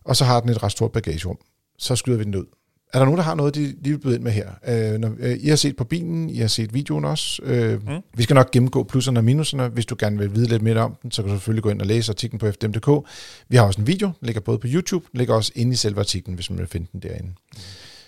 [0.05, 1.39] Og så har den et ret stort bagagerum.
[1.79, 2.45] Så skyder vi den ud.
[2.93, 4.51] Er der nogen, der har noget, de, de vil byde ind med her?
[4.69, 7.43] Øh, når, øh, I har set på bilen, I har set videoen også.
[7.43, 8.01] Øh, mm.
[8.15, 9.69] Vi skal nok gennemgå plusserne og minuserne.
[9.69, 11.81] Hvis du gerne vil vide lidt mere om den, så kan du selvfølgelig gå ind
[11.81, 13.09] og læse artiklen på fdm.dk.
[13.49, 15.77] Vi har også en video, den ligger både på YouTube, den ligger også inde i
[15.77, 17.33] selve artiklen, hvis man vil finde den derinde.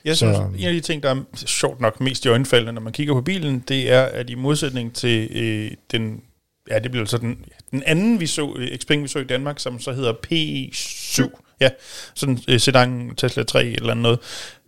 [0.05, 2.81] Jeg Så- synes, en af de ting, der er sjovt nok mest i øjenfaldene, når
[2.81, 6.21] man kigger på bilen, det er, at i modsætning til øh, den,
[6.71, 9.59] ja, det bliver så den, den anden, vi så, øh, Xpeng, vi så i Danmark,
[9.61, 11.69] som så hedder PE7, Ja,
[12.15, 14.19] sådan en sedan Tesla 3 eller noget.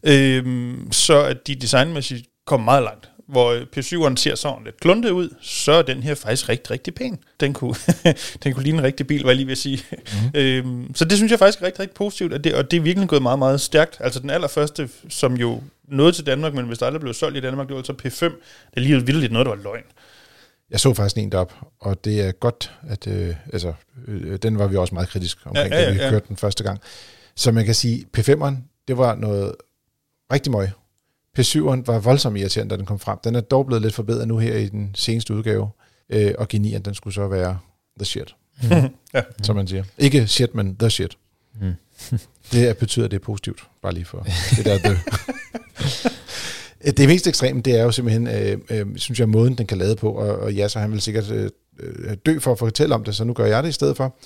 [0.03, 3.10] Øhm, så at de designmæssigt kom meget langt.
[3.31, 7.19] Hvor P7'eren ser sådan lidt kluntet ud, så er den her faktisk rigtig, rigtig pæn.
[7.41, 7.75] Den kunne,
[8.45, 9.83] den kunne ligne en rigtig bil, hvad jeg lige vil sige.
[9.93, 10.31] Mm.
[10.41, 12.81] øhm, så det synes jeg faktisk er rigtig, rigtig positivt, at det, og det er
[12.81, 13.97] virkelig gået meget, meget stærkt.
[14.01, 17.41] Altså den allerførste, som jo nåede til Danmark, men hvis der aldrig blev solgt i
[17.41, 18.25] Danmark, det var altså P5.
[18.25, 19.85] Det er lige vildt noget, der var løgn.
[20.71, 23.73] Jeg så faktisk en derop, og det er godt, at øh, altså,
[24.09, 26.37] øh, den var vi også meget kritisk omkring, ja, ja, ja, da vi kørte den
[26.37, 26.81] første gang.
[27.37, 28.55] Så man kan sige, P5'eren,
[28.89, 29.55] det var noget
[30.33, 30.69] rigtig møg.
[31.39, 33.19] P7'eren var voldsomt irriterende, da den kom frem.
[33.25, 35.69] Den er dog blevet lidt forbedret nu her i den seneste udgave,
[36.11, 37.59] øh, og G9'eren, den skulle så være
[37.99, 38.71] the shit, mm.
[39.15, 39.23] ja.
[39.43, 39.85] som man siger.
[39.99, 41.17] Ikke shit, men the shit.
[41.61, 41.73] Mm.
[42.53, 44.27] det betyder, at det er positivt, bare lige for
[44.57, 44.99] det der the.
[46.97, 49.97] Det mest ekstreme, det er jo simpelthen, øh, øh, synes jeg, måden, den kan lade
[49.97, 51.51] på, og, og ja, så han vil sikkert øh,
[51.81, 54.17] øh, dø for at fortælle om det, så nu gør jeg det i stedet for.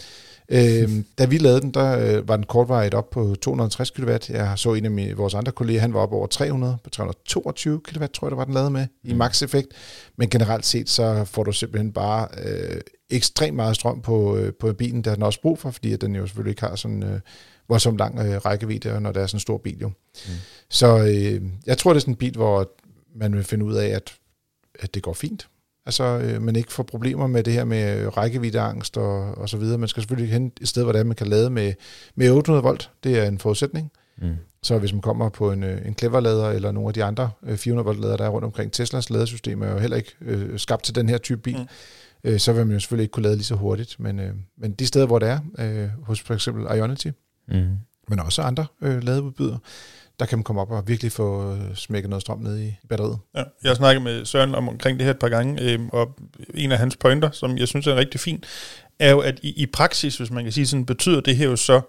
[0.49, 4.11] Øh, da vi lavede den, der øh, var den kortvarigt op på 260 kW.
[4.29, 7.81] Jeg så en af mine, vores andre kolleger, han var op over 300, på 322
[7.81, 9.11] kW, tror jeg, det var den lavet med, mm.
[9.11, 9.69] i max effekt.
[10.17, 12.81] Men generelt set, så får du simpelthen bare øh,
[13.11, 16.01] ekstremt meget strøm på, øh, på bilen, der har den også brug for, fordi at
[16.01, 17.21] den jo selvfølgelig ikke har sådan øh,
[17.69, 19.89] voldsomt lang øh, rækkevidde, når der er sådan en stor bil jo.
[19.89, 20.33] Mm.
[20.71, 22.71] Så øh, jeg tror, det er sådan en bil, hvor
[23.17, 24.15] man vil finde ud af, at,
[24.79, 25.49] at det går fint.
[25.87, 29.79] Altså, øh, man ikke får problemer med det her med rækkeviddeangst og, og så videre.
[29.79, 31.73] Man skal selvfølgelig hen et sted, hvor det er, man kan lade med,
[32.15, 32.91] med 800 volt.
[33.05, 33.91] Det er en forudsætning.
[34.19, 34.37] Mm.
[34.63, 37.85] Så hvis man kommer på en, øh, en clever-lader eller nogle af de andre 400
[37.85, 40.85] øh, volt lader, der er rundt omkring, Teslas ladesystem er jo heller ikke øh, skabt
[40.85, 42.31] til den her type bil, mm.
[42.31, 44.01] øh, så vil man jo selvfølgelig ikke kunne lade lige så hurtigt.
[44.01, 47.09] Men, øh, men de steder, hvor det er, øh, hos for eksempel Ionity,
[47.49, 47.69] mm.
[48.09, 49.59] men også andre øh, ladeudbydere,
[50.21, 53.19] der kan man komme op og virkelig få øh, smækket noget strøm ned i batteriet.
[53.35, 56.17] Ja, jeg har snakket med Søren om, omkring det her et par gange, øh, og
[56.55, 58.45] en af hans pointer, som jeg synes er rigtig fin,
[58.99, 61.57] er jo, at i, i praksis, hvis man kan sige sådan, betyder det her jo
[61.57, 61.81] så,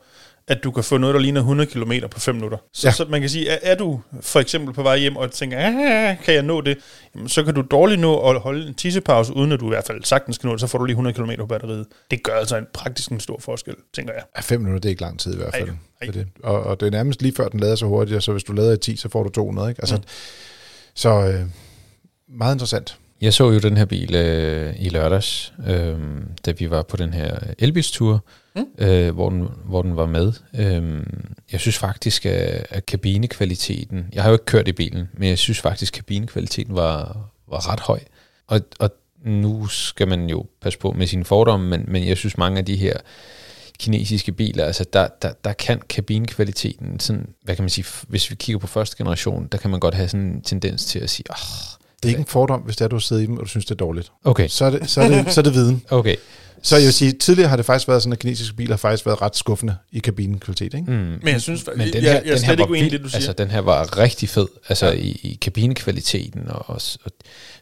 [0.47, 2.57] at du kan få noget, der ligner 100 km på 5 minutter.
[2.73, 2.91] Så, ja.
[2.91, 6.17] så man kan sige, er, er du for eksempel på vej hjem og tænker, ah,
[6.23, 6.77] kan jeg nå det?
[7.15, 9.83] Jamen, så kan du dårligt nå at holde en tissepause, uden at du i hvert
[9.87, 11.85] fald sagtens skal nå det, så får du lige 100 km på batteriet.
[12.11, 14.23] Det gør altså en praktisk en stor forskel, tænker jeg.
[14.35, 15.69] Ja, 5 minutter, det er ikke lang tid i hvert fald.
[15.69, 16.11] Ej, ej.
[16.11, 16.27] Det.
[16.43, 18.73] Og, og det er nærmest lige før den lader så hurtigt, så hvis du lader
[18.73, 19.69] i 10, så får du 200.
[19.69, 19.81] Ikke?
[19.81, 20.03] Altså, mm.
[20.95, 21.45] Så øh,
[22.37, 22.97] meget interessant.
[23.21, 25.97] Jeg så jo den her bil øh, i lørdags, øh,
[26.45, 28.65] da vi var på den her elbilstur, mm.
[28.77, 30.33] øh, hvor, den, hvor den var med.
[30.53, 31.03] Øh,
[31.51, 34.05] jeg synes faktisk, at, at kabinekvaliteten...
[34.13, 37.71] Jeg har jo ikke kørt i bilen, men jeg synes faktisk, at kabinekvaliteten var, var
[37.71, 37.99] ret høj.
[38.47, 38.89] Og, og
[39.25, 42.65] nu skal man jo passe på med sine fordomme, men, men jeg synes, mange af
[42.65, 42.93] de her
[43.79, 48.35] kinesiske biler, altså der, der, der kan kabinekvaliteten, sådan, hvad kan man sige, hvis vi
[48.35, 51.25] kigger på første generation, der kan man godt have sådan en tendens til at sige,
[51.29, 53.49] oh, det er ikke en fordom, hvis det er, du sidder i dem, og du
[53.49, 54.11] synes, det er dårligt.
[54.23, 54.47] Okay.
[54.47, 55.81] Så er det, så er det, så er det viden.
[55.89, 56.15] Okay.
[56.61, 59.05] Så jeg vil sige, tidligere har det faktisk været sådan, at kinesiske biler har faktisk
[59.05, 60.91] været ret skuffende i kabinenkvalitet, ikke?
[60.91, 60.97] Mm.
[60.97, 63.17] Men jeg synes, men den her, jeg, jeg den her var ikke det, du siger.
[63.17, 64.91] Altså, den her var rigtig fed, altså ja.
[64.91, 67.11] i, i kabinekvaliteten og, og, og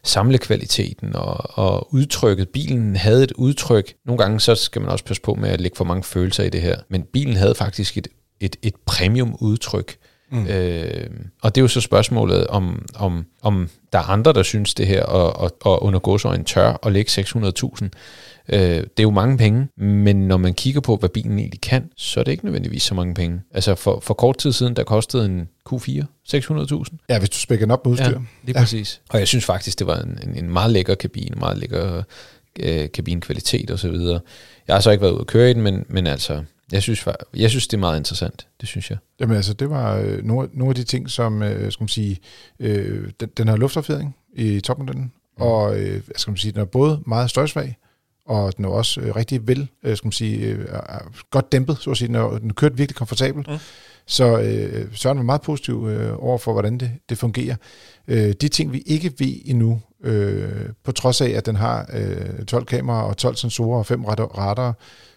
[0.02, 2.48] samlekvaliteten og, og udtrykket.
[2.48, 3.94] Bilen havde et udtryk.
[4.06, 6.48] Nogle gange så skal man også passe på med at lægge for mange følelser i
[6.48, 6.76] det her.
[6.88, 8.08] Men bilen havde faktisk et,
[8.40, 9.96] et, et premium udtryk.
[10.30, 10.46] Mm.
[10.46, 11.10] Øh,
[11.42, 14.86] og det er jo så spørgsmålet, om, om, om der er andre, der synes det
[14.86, 17.88] her, og, og, og undergå så en tør og lægge 600.000.
[18.48, 21.90] Øh, det er jo mange penge, men når man kigger på, hvad bilen egentlig kan,
[21.96, 23.40] så er det ikke nødvendigvis så mange penge.
[23.54, 26.02] Altså for, for kort tid siden, der kostede en Q4
[26.34, 26.96] 600.000.
[27.08, 28.04] Ja, hvis du spækker den op med udstyr.
[28.04, 28.10] Ja,
[28.44, 28.60] lige ja.
[28.60, 29.00] præcis.
[29.08, 32.02] Og jeg synes faktisk, det var en, en, en meget lækker kabine, meget lækker
[32.60, 34.20] øh, kabinkvalitet og så videre.
[34.68, 36.42] Jeg har så ikke været ude at køre i den, men, men altså,
[36.72, 38.46] jeg synes, jeg synes, det er meget interessant.
[38.60, 38.98] Det synes jeg.
[39.20, 42.18] Jamen altså, det var øh, nogle, nogle af de ting, som, øh, skal man sige,
[42.60, 45.42] øh, den, den har luftopfjedring i topmodellen, mm.
[45.42, 47.76] og øh, skal man sige, den er både meget støjsvag,
[48.26, 50.66] og den er også øh, rigtig vel, øh, skal man sige, øh,
[51.30, 52.08] godt dæmpet, så at sige.
[52.08, 53.48] Den, er, den kørt virkelig komfortabelt.
[53.48, 53.58] Mm.
[54.06, 57.56] Så øh, Søren var meget positiv øh, over for, hvordan det, det fungerer.
[58.08, 62.44] Øh, de ting, vi ikke ved endnu, øh, på trods af, at den har øh,
[62.44, 64.72] 12 kameraer og 12 sensorer og 5 radarer,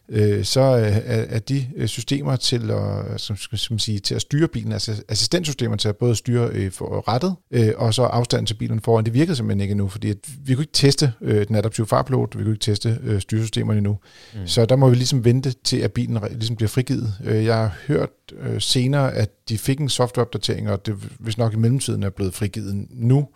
[0.10, 4.22] øh, så er, er de øh, systemer til at, som skal man sige, til at
[4.22, 8.46] styre bilen, altså assistentsystemer til at både styre øh, for rettet øh, og så afstanden
[8.46, 11.48] til bilen foran, det virker simpelthen ikke endnu, fordi at vi kunne ikke teste øh,
[11.48, 13.98] den adaptive farpilot, vi kunne ikke teste øh, styresystemerne endnu.
[14.36, 14.48] Mm.
[14.48, 17.14] Så der må vi ligesom vente til, at bilen ligesom bliver frigivet.
[17.24, 21.54] Øh, jeg har hørt øh, senere, at de fik en softwareopdatering, og det hvis nok
[21.54, 23.28] i mellemtiden er blevet frigivet nu.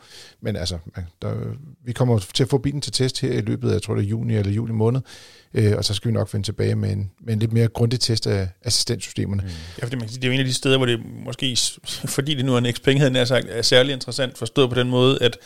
[0.41, 0.77] Men altså,
[1.21, 1.35] der,
[1.85, 4.03] vi kommer til at få bilen til test her i løbet af, jeg tror det
[4.03, 5.01] er juni eller juli måned,
[5.53, 7.99] øh, og så skal vi nok vende tilbage med en, med en lidt mere grundig
[7.99, 9.41] test af assistentsystemerne.
[9.41, 9.49] Mm.
[9.79, 11.57] Ja, fordi man kan sige, det er jo en af de steder, hvor det måske,
[12.15, 15.17] fordi det nu er en Xpeng, er, sagt, er særlig interessant forstået på den måde,
[15.21, 15.37] at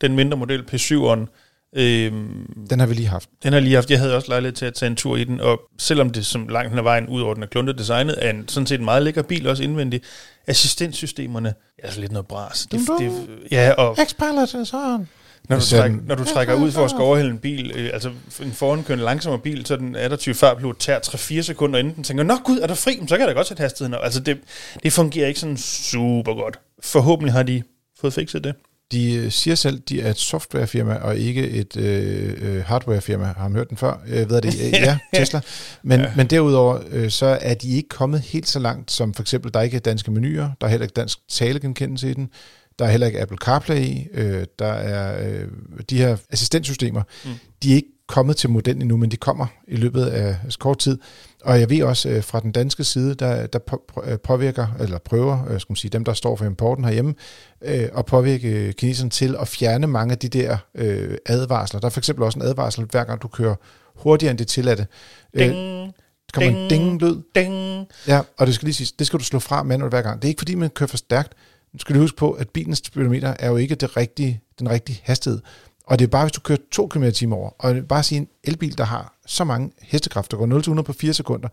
[0.00, 1.26] den mindre model P7'eren
[1.72, 3.28] Øhm, Den har vi lige haft.
[3.42, 3.90] den har jeg lige haft.
[3.90, 6.48] Jeg havde også lejlighed til at tage en tur i den, og selvom det som
[6.48, 8.84] langt hen ad vejen, ud over den er kluntet designet, er en sådan set en
[8.84, 10.04] meget lækker bil, også indvendigt.
[10.46, 12.66] Assistenssystemerne er altså lidt noget bras.
[12.70, 15.08] Det, det, ja, og X-Pilot sådan.
[15.48, 17.90] Når du, Så træk, når du trækker ud for at skal overhælde en bil, øh,
[17.92, 18.10] altså
[18.42, 22.36] en forankørende langsommere bil, så den adaptive fartpilot tager 3-4 sekunder, inden den tænker, nå
[22.44, 22.96] gud, er der fri?
[22.98, 24.04] Men Så kan jeg da godt sætte hastigheden op.
[24.04, 24.38] Altså det,
[24.82, 26.58] det fungerer ikke sådan super godt.
[26.82, 27.62] Forhåbentlig har de
[28.00, 28.54] fået fikset det.
[28.92, 33.24] De øh, siger selv, de er et softwarefirma og ikke et øh, øh, hardwarefirma.
[33.24, 34.00] Har man hørt den før?
[34.08, 34.54] Jeg ved det.
[34.54, 35.40] Øh, ja, Tesla.
[35.82, 36.12] Men, ja.
[36.16, 39.60] men derudover, øh, så er de ikke kommet helt så langt, som for eksempel, der
[39.60, 42.30] ikke er danske menuer, der er heller ikke dansk talegenkendelse i den,
[42.78, 45.48] der er heller ikke Apple CarPlay i, øh, der er øh,
[45.90, 47.30] de her assistentsystemer, mm.
[47.62, 50.98] de er ikke kommet til modellen endnu, men de kommer i løbet af kort tid.
[51.44, 53.58] Og jeg ved også øh, fra den danske side, der, der
[54.04, 57.14] øh, påvirker, eller prøver, øh, skal man sige, dem der står for importen herhjemme,
[57.62, 61.80] øh, at påvirke kineserne til at fjerne mange af de der øh, advarsler.
[61.80, 63.54] Der er for eksempel også en advarsel, hver gang du kører
[63.96, 64.86] hurtigere end det tilladte.
[65.34, 65.90] Øh, der
[66.34, 67.00] kommer en ding.
[67.00, 67.22] ding-lyd.
[67.34, 67.86] ding.
[68.06, 70.22] Ja, og det skal lige siges, det skal du slå fra manuelt hver gang.
[70.22, 71.32] Det er ikke fordi, man kører for stærkt.
[71.72, 75.00] Nu skal du huske på, at bilens speedometer er jo ikke det rigtige, den rigtige
[75.02, 75.40] hastighed.
[75.86, 78.28] Og det er bare, hvis du kører 2 km timen over, og bare sige en
[78.44, 81.48] elbil, der har så mange hestekræfter, går 0-100 på 4 sekunder,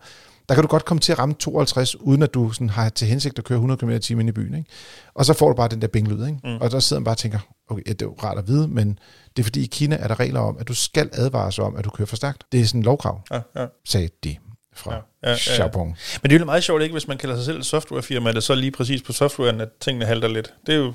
[0.48, 3.08] der kan du godt komme til at ramme 52, uden at du sådan har til
[3.08, 4.54] hensigt at køre 100 km i timen ind i byen.
[4.54, 4.70] Ikke?
[5.14, 6.26] Og så får du bare den der binglyd.
[6.26, 6.38] Ikke?
[6.44, 6.56] Mm.
[6.60, 7.38] Og der sidder man bare og tænker,
[7.70, 8.98] okay, ja, det er jo rart at vide, men
[9.36, 11.84] det er fordi i Kina er der regler om, at du skal advares om, at
[11.84, 12.44] du kører for stærkt.
[12.52, 13.66] Det er sådan en lovkrav, Ja, ja.
[13.84, 14.36] sagde de
[14.76, 15.68] fra Ja, ja, ja.
[15.84, 18.34] Men det er jo meget sjovt, ikke, hvis man kalder sig selv et softwarefirma, er
[18.34, 20.54] det så lige præcis på softwaren, at tingene halter lidt.
[20.66, 20.92] Det, er jo,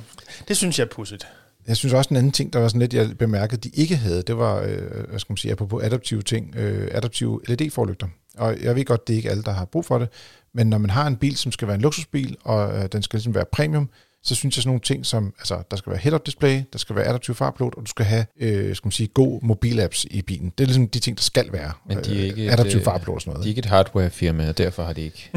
[0.48, 1.28] det synes jeg er pudsigt.
[1.68, 4.22] Jeg synes også en anden ting, der var sådan lidt, jeg bemærkede, de ikke havde,
[4.22, 8.08] det var, øh, hvad skal man sige, apropos adaptive ting, øh, adaptive LED-forlygter.
[8.38, 10.10] Og jeg ved godt, det er ikke alle, der har brug for det,
[10.54, 13.18] men når man har en bil, som skal være en luksusbil, og øh, den skal
[13.18, 13.90] ligesom være premium,
[14.24, 16.96] så synes jeg sådan nogle ting som, altså der skal være head-up display, der skal
[16.96, 20.54] være adaptiv fartpilot, og du skal have, øh, skal man sige, god mobilapps i bilen.
[20.58, 21.72] Det er ligesom de ting, der skal være.
[21.88, 23.44] Men de er ikke et, adaptiv øh, fartpilot og sådan noget.
[23.44, 25.32] De er ikke et hardware-firma, og derfor har de ikke.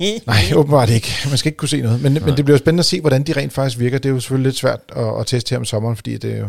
[0.26, 1.08] Nej, åbenbart ikke.
[1.28, 2.02] Man skal ikke kunne se noget.
[2.02, 3.98] Men, men det bliver jo spændende at se, hvordan de rent faktisk virker.
[3.98, 6.48] Det er jo selvfølgelig lidt svært at, at teste her om sommeren, fordi det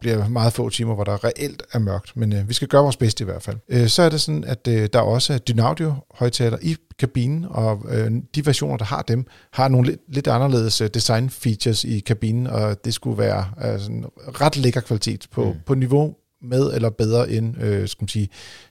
[0.00, 2.16] bliver meget få timer, hvor der reelt er mørkt.
[2.16, 3.56] Men øh, vi skal gøre vores bedste i hvert fald.
[3.68, 8.10] Øh, så er det sådan, at øh, der også er Dynaudio-højtaler i kabinen, og øh,
[8.34, 12.84] de versioner, der har dem, har nogle lidt, lidt anderledes øh, design-features i kabinen, og
[12.84, 14.04] det skulle være øh, sådan
[14.40, 15.58] ret lækker kvalitet på, mm.
[15.66, 18.28] på niveau med eller bedre end øh, skal man sige,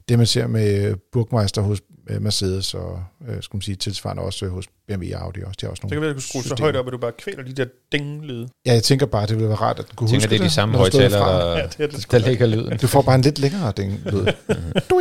[0.10, 4.46] det, man ser med Burgmeister hos øh, Mercedes og øh, skal man sige, tilsvarende også
[4.46, 5.40] øh, hos BMW og Audi.
[5.44, 5.58] Også.
[5.62, 6.98] De har også Så nogle kan vi at du skrue så højt op, at du
[6.98, 8.48] bare kvæler de der ding-lyde.
[8.66, 10.40] Ja, jeg tænker bare, det ville være rart, at du kunne Jeg tænker, huske det
[10.40, 11.42] er de samme derfra.
[11.42, 12.78] der, Ja, det er det der ligger lyden.
[12.78, 14.26] Du får bare en lidt længere ding lyd.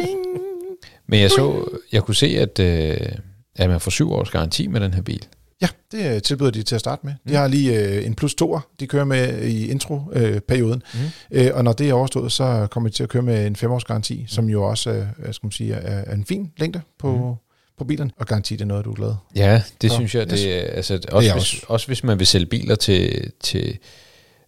[1.11, 3.13] Men jeg så, jeg kunne se, at, øh,
[3.57, 5.27] at man får syv års garanti med den her bil.
[5.63, 7.15] Ja, det øh, tilbyder de til at starte med.
[7.29, 10.83] De har lige øh, en plus toer, de kører med i intro-perioden.
[10.95, 11.01] Mm.
[11.31, 13.85] Øh, og når det er overstået, så kommer de til at køre med en femårs
[13.85, 17.35] garanti, som jo også øh, skal man sige, er, er en fin længde på, mm.
[17.79, 18.13] på bilen.
[18.17, 19.15] Og garanti, det er noget, du er glad.
[19.37, 20.41] Ja, det Så, synes jeg, yes.
[20.41, 21.67] det er, altså, også, hvis, også.
[21.69, 23.79] også hvis man vil sælge biler til, til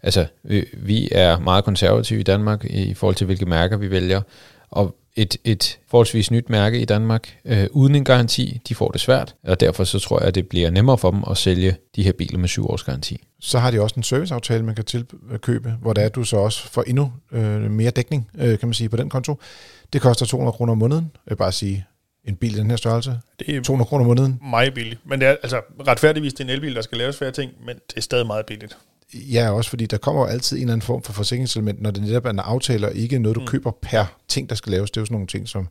[0.03, 4.21] altså, vi, vi er meget konservative i Danmark i forhold til, hvilke mærker vi vælger,
[4.71, 9.01] og et, et forholdsvis nyt mærke i Danmark, øh, uden en garanti, de får det
[9.01, 12.03] svært, og derfor så tror jeg, at det bliver nemmere for dem at sælge de
[12.03, 13.21] her biler med syv års garanti.
[13.41, 16.69] Så har de også en serviceaftale, man kan tilkøbe, hvor der er, du så også
[16.69, 19.39] får endnu øh, mere dækning, øh, kan man sige, på den konto.
[19.93, 21.11] Det koster 200 kroner om måneden.
[21.27, 21.87] Jeg vil bare sige,
[22.25, 24.39] en bil i den her størrelse, Det er 200 kroner om måneden.
[24.51, 25.01] meget billigt.
[25.07, 27.77] Men det er altså retfærdigvis, det er en elbil, der skal laves færre ting, men
[27.91, 28.77] det er stadig meget billigt.
[29.15, 32.03] Ja, også fordi der kommer jo altid en eller anden form for forsikringselement, når det
[32.03, 33.47] netop er en aftale, og ikke noget, du mm.
[33.47, 34.91] køber per ting, der skal laves.
[34.91, 35.69] Det er jo sådan nogle ting som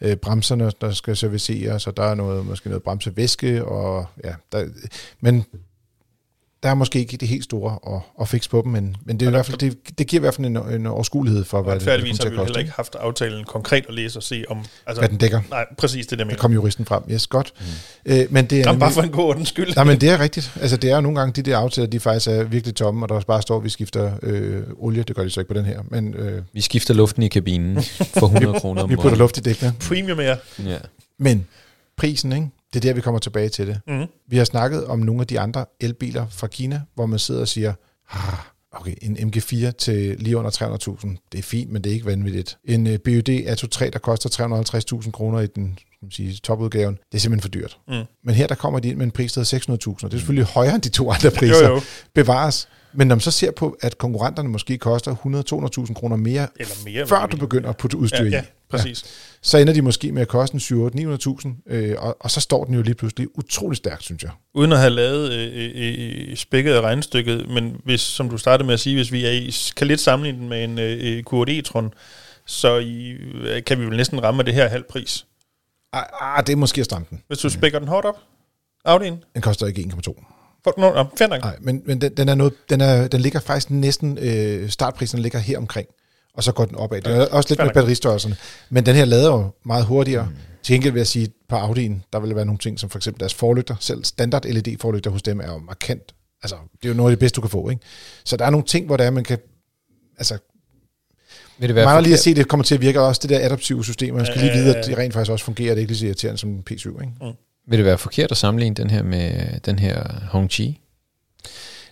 [0.00, 4.68] øh, bremserne, der skal serviceres, og der er noget, måske noget bremsevæske, og ja, der,
[5.20, 5.44] men
[6.64, 9.26] der er måske ikke det helt store at, at fikse på dem, men, men det,
[9.26, 11.74] er i hvert fald, det, det giver i hvert fald en, en overskuelighed for, hvad
[11.74, 12.60] det, kommer til har at vi jo heller koste.
[12.60, 14.64] ikke haft aftalen konkret at læse og se om...
[14.86, 15.40] Altså, Hvad den dækker.
[15.50, 16.38] Nej, præcis det der Der med.
[16.38, 17.02] kom juristen frem.
[17.10, 17.52] Yes, godt.
[18.06, 18.12] Mm.
[18.12, 19.74] Øh, men det er Jamen, bare for en god ordens skyld.
[19.76, 20.52] Nej, men det er rigtigt.
[20.60, 23.08] Altså, det er jo nogle gange, de der aftaler, de faktisk er virkelig tomme, og
[23.08, 25.02] der også bare står, at vi skifter øh, olie.
[25.02, 27.82] Det gør de så ikke på den her, men øh, Vi skifter luften i kabinen
[28.18, 29.72] for 100 kroner om vi putter luft i dækkene.
[29.88, 30.36] Premium er.
[30.66, 30.78] Ja.
[31.18, 31.46] Men
[31.96, 32.48] prisen, ikke?
[32.74, 33.80] Det er der, vi kommer tilbage til det.
[33.86, 34.06] Mm.
[34.28, 37.48] Vi har snakket om nogle af de andre elbiler fra Kina, hvor man sidder og
[37.48, 37.72] siger,
[38.10, 38.38] ah,
[38.72, 42.58] okay, en MG4 til lige under 300.000, det er fint, men det er ikke vanvittigt.
[42.64, 47.18] En uh, BYD Atto 3, der koster 350.000 kroner i den man sige, topudgaven, det
[47.18, 47.78] er simpelthen for dyrt.
[47.88, 48.04] Mm.
[48.24, 50.18] Men her der kommer de ind med en pris, der er 600.000, og det er
[50.18, 51.68] selvfølgelig højere end de to andre priser.
[51.68, 51.80] Jo, jo.
[52.14, 52.68] Bevares.
[52.94, 55.14] Men når man så ser på, at konkurrenterne måske koster
[55.88, 57.06] 100-200.000 kroner mere, Eller mere.
[57.06, 59.04] før du begynder at putte udstyr ja, i, ja, præcis.
[59.42, 62.74] så ender de måske med at koste en 700-900.000, øh, og, og så står den
[62.74, 64.30] jo lige pludselig utrolig stærkt, synes jeg.
[64.54, 68.66] Uden at have lavet øh, øh, øh, spækket af regnstykket, men hvis, som du startede
[68.66, 71.48] med at sige, hvis vi er i, kan lidt sammenligne den med en øh, QRD
[71.48, 71.90] e-tron,
[72.46, 75.26] så i, øh, kan vi vel næsten ramme det her halv pris.
[75.92, 77.22] Ah, ah, det er måske at stramme den.
[77.26, 78.16] Hvis du spækker den hårdt op,
[78.88, 80.33] Audi'en, Den koster ikke 1,2.
[80.64, 80.96] Får du nogen.
[81.40, 85.18] Nej, men, men den, den, er noget, den, er, den ligger faktisk næsten, øh, startprisen
[85.18, 85.88] ligger her omkring,
[86.34, 87.00] og så går den opad.
[87.00, 88.36] Det er også lidt med batteristørrelserne.
[88.70, 90.26] Men den her lader jo meget hurtigere.
[90.26, 90.36] Mm.
[90.62, 93.20] Til gengæld vil jeg sige, på Audi'en, der vil være nogle ting, som for eksempel
[93.20, 96.14] deres forlygter, selv standard LED-forlygter hos dem er jo markant.
[96.42, 97.82] Altså, det er jo noget af det bedste, du kan få, ikke?
[98.24, 99.38] Så der er nogle ting, hvor der er, man kan...
[100.18, 100.38] Altså,
[101.58, 103.20] Vil det være mangler lige at se, at det kommer til at virke og også
[103.22, 104.14] det der adaptive system.
[104.14, 104.90] Man skal lige Ja, vide, ja, at ja.
[104.90, 105.68] det rent faktisk også fungerer.
[105.68, 107.12] Det er ikke lige så irriterende som en P7, ikke?
[107.68, 110.80] Vil det være forkert at sammenligne den her med den her Hongqi?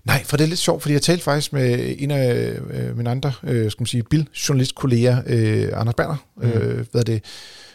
[0.05, 3.11] Nej, for det er lidt sjovt, fordi jeg talte faktisk med en af øh, mine
[3.11, 6.49] andre, øh, skal man sige, biljournalistkolleger, øh, Anders Berner, mm.
[6.49, 7.25] øh, hvad er det,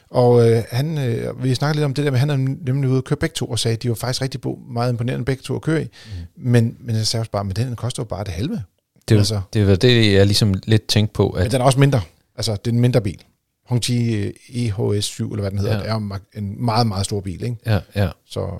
[0.09, 2.97] og øh, han, øh, vi snakkede lidt om det der med, han er nemlig ude
[2.97, 5.43] at køre begge to, og sagde, at de var faktisk rigtig bo, meget imponerende begge
[5.43, 5.85] to at køre i.
[5.85, 6.51] Mm.
[6.51, 8.63] Men, men jeg sagde også bare, men den koster jo bare det halve.
[9.09, 9.41] Det er, Altså.
[9.53, 12.01] det, vel det, jeg ligesom lidt tænkte på, Men at den er også mindre.
[12.35, 13.23] Altså, det er en mindre bil.
[13.67, 15.79] Hongqi øh, EHS7, eller hvad den hedder, Ja.
[15.83, 17.57] det er en meget, meget stor bil, ikke?
[17.65, 18.09] ja, ja.
[18.25, 18.59] Så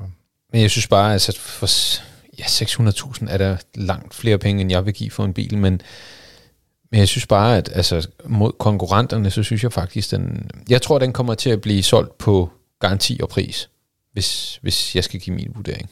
[0.52, 1.68] Men jeg synes bare, altså, for
[2.40, 5.82] ja, 600.000 er der langt flere penge, end jeg vil give for en bil, men,
[6.92, 11.00] men jeg synes bare, at altså, mod konkurrenterne, så synes jeg faktisk, den, jeg tror,
[11.00, 12.50] den kommer til at blive solgt på
[12.80, 13.70] garanti og pris,
[14.14, 15.90] hvis, hvis jeg skal give min vurdering.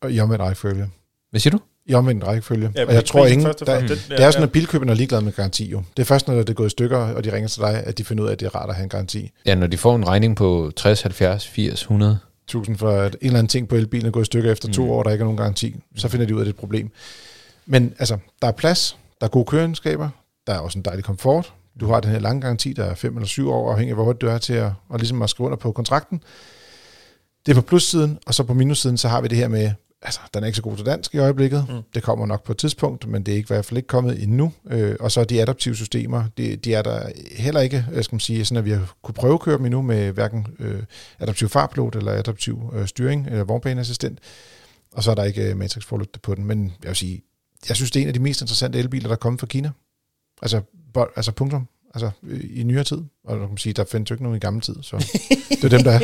[0.00, 0.90] og i omvendt rækkefølge.
[1.30, 1.60] Hvad siger du?
[1.86, 2.70] I omvendt rækkefølge.
[2.74, 4.92] Ja, Ja, og jeg tror ingen, først og der, fremmest, det er sådan, at bilkøberne
[4.92, 5.82] er ligeglade med garanti jo.
[5.96, 7.98] Det er først, når det er gået i stykker, og de ringer til dig, at
[7.98, 9.30] de finder ud af, at det er rart at have en garanti.
[9.46, 12.18] Ja, når de får en regning på 60, 70, 80, 100,
[12.48, 14.84] Tusind for, at en eller anden ting på elbilen er gået i stykker efter to
[14.84, 14.90] Mm.
[14.90, 15.76] år, der ikke er nogen garanti.
[15.96, 16.90] Så finder de ud af, at det er et problem.
[17.66, 20.08] Men altså, der er plads, der er gode køreegenskaber,
[20.46, 21.52] der er også en dejlig komfort.
[21.80, 24.04] Du har den her lange garanti, der er fem eller syv år, afhængig af, hvor
[24.04, 26.22] hurtigt du er til at, og ligesom at skrive under på kontrakten.
[27.46, 29.70] Det er på plussiden, og så på minussiden, så har vi det her med,
[30.04, 31.66] altså, den er ikke så god til dansk i øjeblikket.
[31.68, 31.82] Mm.
[31.94, 34.22] Det kommer nok på et tidspunkt, men det er ikke, i hvert fald ikke kommet
[34.22, 34.52] endnu.
[34.70, 38.20] Øh, og så de adaptive systemer, de, de er der heller ikke, øh, skal man
[38.20, 40.82] sige, sådan at vi har kunne prøvekøre dem endnu med hverken øh,
[41.18, 44.18] adaptiv farpilot eller adaptiv øh, styring eller vognbaneassistent.
[44.92, 46.44] Og så er der ikke øh, matrix forlygte på den.
[46.44, 47.22] Men jeg vil sige,
[47.68, 49.70] jeg synes, det er en af de mest interessante elbiler, der er kommet fra Kina.
[50.42, 50.60] Altså,
[50.94, 51.68] bo, altså punktum.
[51.94, 53.02] Altså øh, i nyere tid.
[53.24, 54.74] Og man kan sige, der findes jo ikke nogen i gamle tid.
[54.82, 54.96] Så
[55.50, 56.00] det er dem, der er.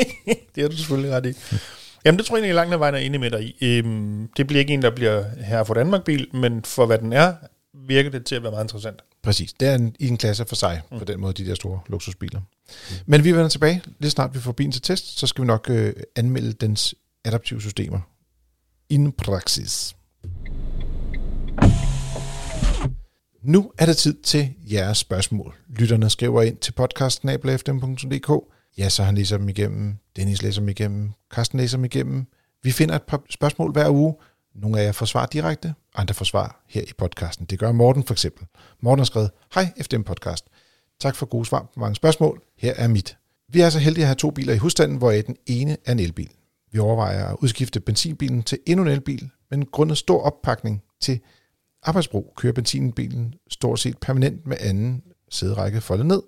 [0.54, 1.56] Det er du selvfølgelig ret i.
[2.04, 3.78] Jamen, det tror jeg egentlig langt ad vejen er enig med dig i.
[3.78, 7.34] Øhm, det bliver ikke en, der bliver her for Danmark-bil, men for hvad den er,
[7.86, 9.02] virker det til at være meget interessant.
[9.22, 9.52] Præcis.
[9.52, 10.98] Det er en, i en klasse for sig, mm.
[10.98, 12.40] på den måde, de der store luksusbiler.
[12.40, 12.94] Mm.
[13.06, 13.82] Men vi vender tilbage.
[13.98, 16.94] Lige snart vi får bilen til test, så skal vi nok øh, anmelde dens
[17.24, 18.00] adaptive systemer.
[18.88, 19.96] In praxis.
[23.42, 25.54] Nu er det tid til jeres spørgsmål.
[25.68, 28.30] Lytterne skriver ind til podcastnabla.fm.dk.
[28.78, 29.96] Ja, så han læser dem igennem.
[30.16, 31.12] Dennis læser dem igennem.
[31.30, 32.26] Carsten læser dem igennem.
[32.62, 34.14] Vi finder et par spørgsmål hver uge.
[34.54, 37.46] Nogle af jer får svar direkte, andre får svar her i podcasten.
[37.46, 38.46] Det gør Morten for eksempel.
[38.80, 40.44] Morten har skrevet, hej FDM Podcast.
[41.00, 42.42] Tak for gode svar på mange spørgsmål.
[42.58, 43.16] Her er mit.
[43.48, 45.98] Vi er så heldige at have to biler i husstanden, hvor den ene er en
[45.98, 46.30] elbil.
[46.72, 51.20] Vi overvejer at udskifte benzinbilen til endnu en elbil, men grundet stor oppakning til
[51.82, 56.22] arbejdsbrug kører benzinbilen stort set permanent med anden sæderække foldet ned,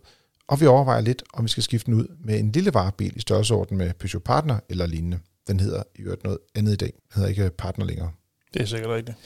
[0.53, 3.21] og vi overvejer lidt, om vi skal skifte den ud med en lille varebil i
[3.21, 5.19] størrelseorden med Peugeot Partner eller lignende.
[5.47, 6.93] Den hedder i øvrigt noget andet i dag.
[6.93, 8.11] Den hedder ikke Partner længere.
[8.55, 9.17] Det er sikkert rigtigt.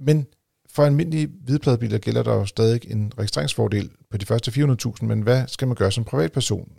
[0.00, 0.26] Men
[0.70, 5.46] for almindelige hvidpladebiler gælder der jo stadig en registreringsfordel på de første 400.000, men hvad
[5.46, 6.72] skal man gøre som privatperson,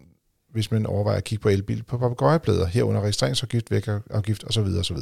[0.52, 4.68] hvis man overvejer at kigge på elbil på papegøjeplader, herunder registreringsafgift, vækafgift osv.
[4.80, 4.98] osv.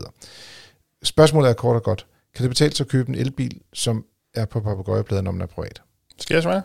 [1.04, 2.06] Spørgsmålet er kort og godt.
[2.36, 5.46] Kan det betale sig at købe en elbil, som er på papegøjeplader, når man er
[5.46, 5.82] privat?
[6.20, 6.62] Skal jeg svare?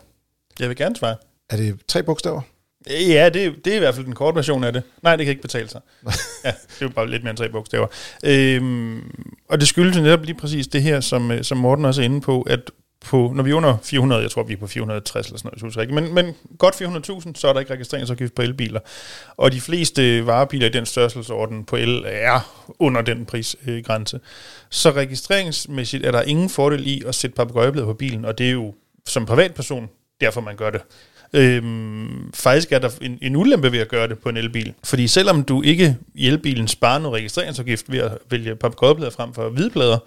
[0.60, 1.16] Jeg vil gerne svare.
[1.52, 2.40] Er det tre bogstaver?
[2.90, 4.82] Ja, det, det er i hvert fald den korte version af det.
[5.02, 5.80] Nej, det kan ikke betale sig.
[6.44, 7.86] ja, det er jo bare lidt mere end tre bogstaver.
[8.24, 9.00] Øhm,
[9.48, 12.20] og det skyldes netop lige præcis det her, som, øh, som Morten også er inde
[12.20, 12.70] på, at
[13.04, 15.62] på, når vi er under 400, jeg tror vi er på 460 eller sådan noget,
[15.62, 18.80] jeg husker ikke, men, men godt 400.000, så er der ikke registreringsafgift på elbiler.
[19.36, 24.20] Og de fleste varebiler i den størrelsesorden på el er under den prisgrænse.
[24.70, 28.52] Så registreringsmæssigt er der ingen fordel i at sætte papegøjeblad på bilen, og det er
[28.52, 28.74] jo
[29.06, 29.88] som privatperson
[30.20, 30.80] derfor man gør det.
[31.34, 34.74] Øhm, faktisk er der en, en ulempe ved at gøre det på en elbil.
[34.84, 39.48] Fordi selvom du ikke i elbilen sparer noget registreringsafgift ved at vælge papegøjeplader frem for
[39.48, 39.98] hvidplader,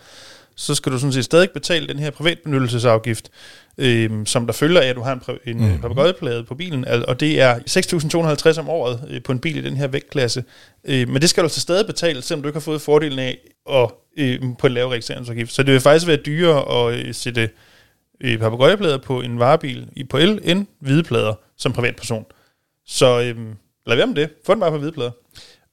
[0.56, 3.30] så skal du sådan set stadig betale den her privatbenyttelsesafgift,
[3.78, 5.82] øh, som der følger af, at du har en, en mm.
[5.82, 7.56] papegøjeplade på bilen, og det er
[8.54, 10.44] 6.250 om året øh, på en bil i den her vægtklasse.
[10.86, 13.38] Øh, men det skal du altså stadig betale, selvom du ikke har fået fordelen af
[13.70, 15.54] at, øh, på en lavere registreringsafgift.
[15.54, 17.50] Så det vil faktisk være dyrere at øh, sætte
[18.22, 22.26] øh, papegøjeplader på en varebil i på el end hvide plader som privatperson.
[22.86, 23.38] Så øh,
[23.88, 24.30] lad være med det.
[24.46, 25.12] Få den bare på hvide plader.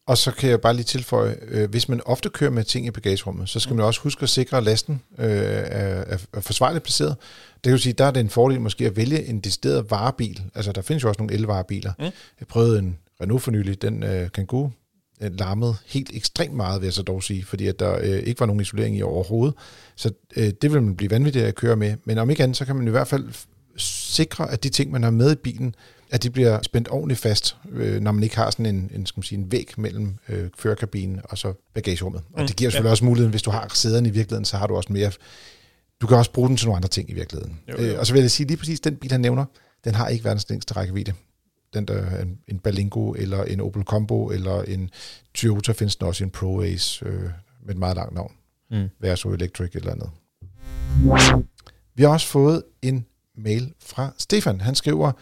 [0.06, 2.90] Og så kan jeg bare lige tilføje, øh, hvis man ofte kører med ting i
[2.90, 7.16] bagagerummet, så skal man også huske at sikre, at lasten øh, er, er forsvarligt placeret.
[7.54, 10.42] Det kan jo sige, der er det en fordel måske at vælge en decideret varebil.
[10.54, 11.92] Altså, der findes jo også nogle elvarebiler.
[11.98, 12.04] Mm.
[12.40, 14.70] Jeg prøvede en Renault for nylig, den øh, Kangoo,
[15.22, 18.40] den larmede helt ekstremt meget, vil jeg så dog sige, fordi at der øh, ikke
[18.40, 19.54] var nogen isolering i overhovedet.
[19.96, 21.94] Så øh, det vil man blive vanvittigt at køre med.
[22.04, 23.28] Men om ikke andet, så kan man i hvert fald
[23.76, 25.74] sikre, at de ting, man har med i bilen,
[26.10, 29.18] at de bliver spændt ordentligt fast, øh, når man ikke har sådan en, en, skal
[29.18, 32.22] man sige, en væg mellem øh, førerkabinen og så bagagerummet.
[32.32, 32.90] Og Mm, det giver selvfølgelig ja.
[32.90, 35.10] også muligheden, hvis du har sæderne i virkeligheden, så har du også mere...
[36.00, 37.58] Du kan også bruge den til nogle andre ting i virkeligheden.
[37.68, 37.92] Jo, jo.
[37.92, 39.44] Øh, og så vil jeg sige, lige præcis den bil, han nævner,
[39.84, 41.12] den har ikke verdens længste rækkevidde.
[41.74, 44.90] Den der, en, en Berlingo, eller en Opel Combo, eller en
[45.34, 47.30] Toyota findes den også en Pro Ace øh,
[47.62, 48.32] med et meget langt navn.
[48.70, 48.88] Mm.
[49.00, 50.10] Verso Electric eller andet.
[51.94, 53.06] Vi har også fået en
[53.36, 54.60] mail fra Stefan.
[54.60, 55.12] Han skriver,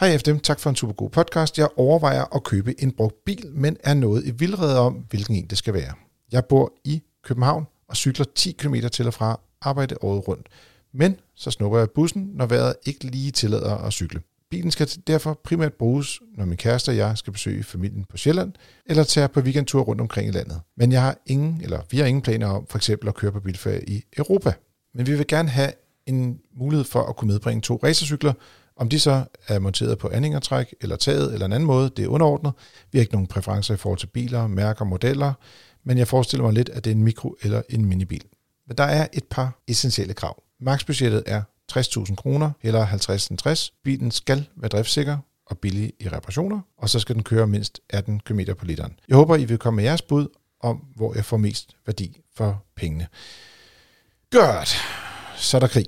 [0.00, 1.58] Hej FDM, tak for en super god podcast.
[1.58, 5.46] Jeg overvejer at købe en brugt bil, men er noget i vildrede om, hvilken en
[5.46, 5.92] det skal være.
[6.32, 10.48] Jeg bor i København og cykler 10 km til og fra arbejde året rundt.
[10.92, 14.20] Men så snupper jeg bussen, når vejret ikke lige tillader at cykle.
[14.50, 18.52] Bilen skal derfor primært bruges, når min kæreste og jeg skal besøge familien på Sjælland,
[18.86, 20.60] eller tage på weekendtur rundt omkring i landet.
[20.76, 23.40] Men jeg har ingen, eller vi har ingen planer om for eksempel at køre på
[23.40, 24.52] bilferie i Europa.
[24.94, 25.72] Men vi vil gerne have
[26.06, 28.32] en mulighed for at kunne medbringe to racercykler,
[28.76, 32.08] om de så er monteret på anhængertræk eller taget eller en anden måde, det er
[32.08, 32.52] underordnet.
[32.92, 35.32] Vi har ikke nogen præferencer i forhold til biler, mærker, modeller,
[35.84, 38.24] men jeg forestiller mig lidt, at det er en mikro- eller en minibil.
[38.66, 40.42] Men der er et par essentielle krav.
[40.60, 41.42] Maksbudgettet er
[41.72, 43.72] 60.000 kroner, eller 50 60.
[43.84, 45.16] Bilen skal være driftsikker
[45.46, 48.92] og billig i reparationer, og så skal den køre mindst 18 km på literen.
[49.08, 50.26] Jeg håber, I vil komme med jeres bud
[50.60, 53.06] om, hvor jeg får mest værdi for pengene.
[54.30, 54.76] Godt.
[55.36, 55.86] Så er der krig.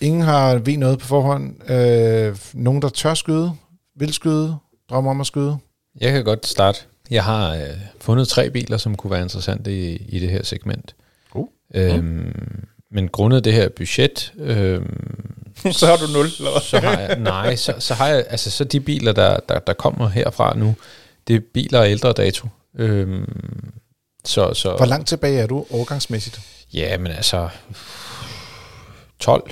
[0.00, 1.70] Ingen har ved noget på forhånd.
[1.70, 3.52] Øh, nogen, der tør skyde,
[3.96, 4.56] vil skyde,
[4.90, 5.58] drømmer om at skyde.
[6.00, 6.78] Jeg kan godt starte.
[7.10, 7.62] Jeg har øh,
[8.00, 10.96] fundet tre biler, som kunne være interessante i, i det her segment.
[11.30, 11.48] God.
[11.74, 15.32] Øhm, Men grundet det her budget, øhm,
[15.72, 16.60] så har du nul, eller hvad?
[16.60, 19.72] så har jeg, nej, så, så har jeg, altså så de biler, der, der, der
[19.72, 20.74] kommer herfra nu,
[21.28, 22.48] det er biler af ældre dato.
[22.78, 23.72] Øhm,
[24.24, 26.40] så, så, Hvor langt tilbage er du årgangsmæssigt?
[26.74, 27.48] Ja, men altså,
[29.18, 29.50] 12,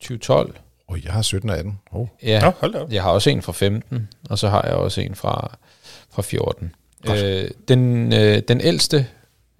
[0.00, 0.54] 2012.
[0.88, 1.78] Åh, jeg har 17 og 18.
[1.92, 2.06] Oh.
[2.22, 2.92] Ja, Nå, hold da op.
[2.92, 5.58] jeg har også en fra 15, og så har jeg også en fra,
[6.10, 6.74] fra 14.
[7.06, 7.22] Godt.
[7.22, 9.06] Øh, den, øh, den ældste,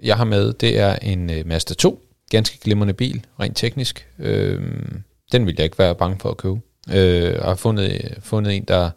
[0.03, 2.05] jeg har med, det er en øh, Mazda 2.
[2.33, 4.09] Ganske glimrende bil, rent teknisk.
[4.18, 4.61] Øh,
[5.33, 6.61] den ville jeg ikke være bange for at købe.
[6.93, 8.91] Øh, og har fundet, fundet en, der,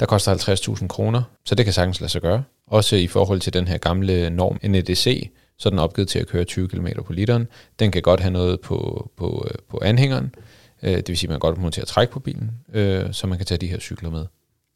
[0.00, 2.44] der koster 50.000 kroner, så det kan sagtens lade sig gøre.
[2.66, 6.26] Også i forhold til den her gamle norm NEDC, så er den opgivet til at
[6.26, 7.48] køre 20 km på literen.
[7.78, 10.34] Den kan godt have noget på, på, øh, på anhængeren,
[10.82, 13.38] øh, det vil sige, at man kan godt montere træk på bilen, øh, så man
[13.38, 14.26] kan tage de her cykler med.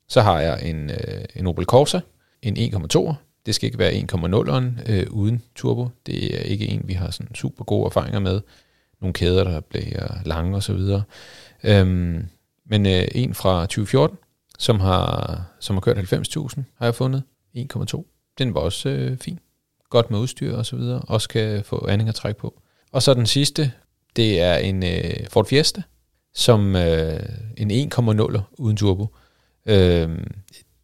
[0.08, 2.00] Så har jeg en, øh, en Opel Corsa,
[2.42, 3.14] en e 1,2,
[3.46, 5.88] det skal ikke være 1,0'eren øh, uden turbo.
[6.06, 8.40] Det er ikke en, vi har sådan super gode erfaringer med.
[9.00, 11.02] Nogle kæder, der bliver lange og så videre.
[11.62, 12.26] Øhm,
[12.66, 14.18] men øh, en fra 2014,
[14.58, 17.22] som har, som har kørt 90.000, har jeg fundet.
[17.56, 18.32] 1,2.
[18.38, 19.38] Den var også øh, fin.
[19.90, 21.00] Godt med udstyr og så videre.
[21.00, 22.60] Også kan få anding at trække på.
[22.92, 23.72] Og så den sidste,
[24.16, 25.82] det er en øh, Ford Fiesta,
[26.34, 27.20] som øh,
[27.56, 29.06] en 1,0 uden turbo.
[29.66, 30.18] Øh,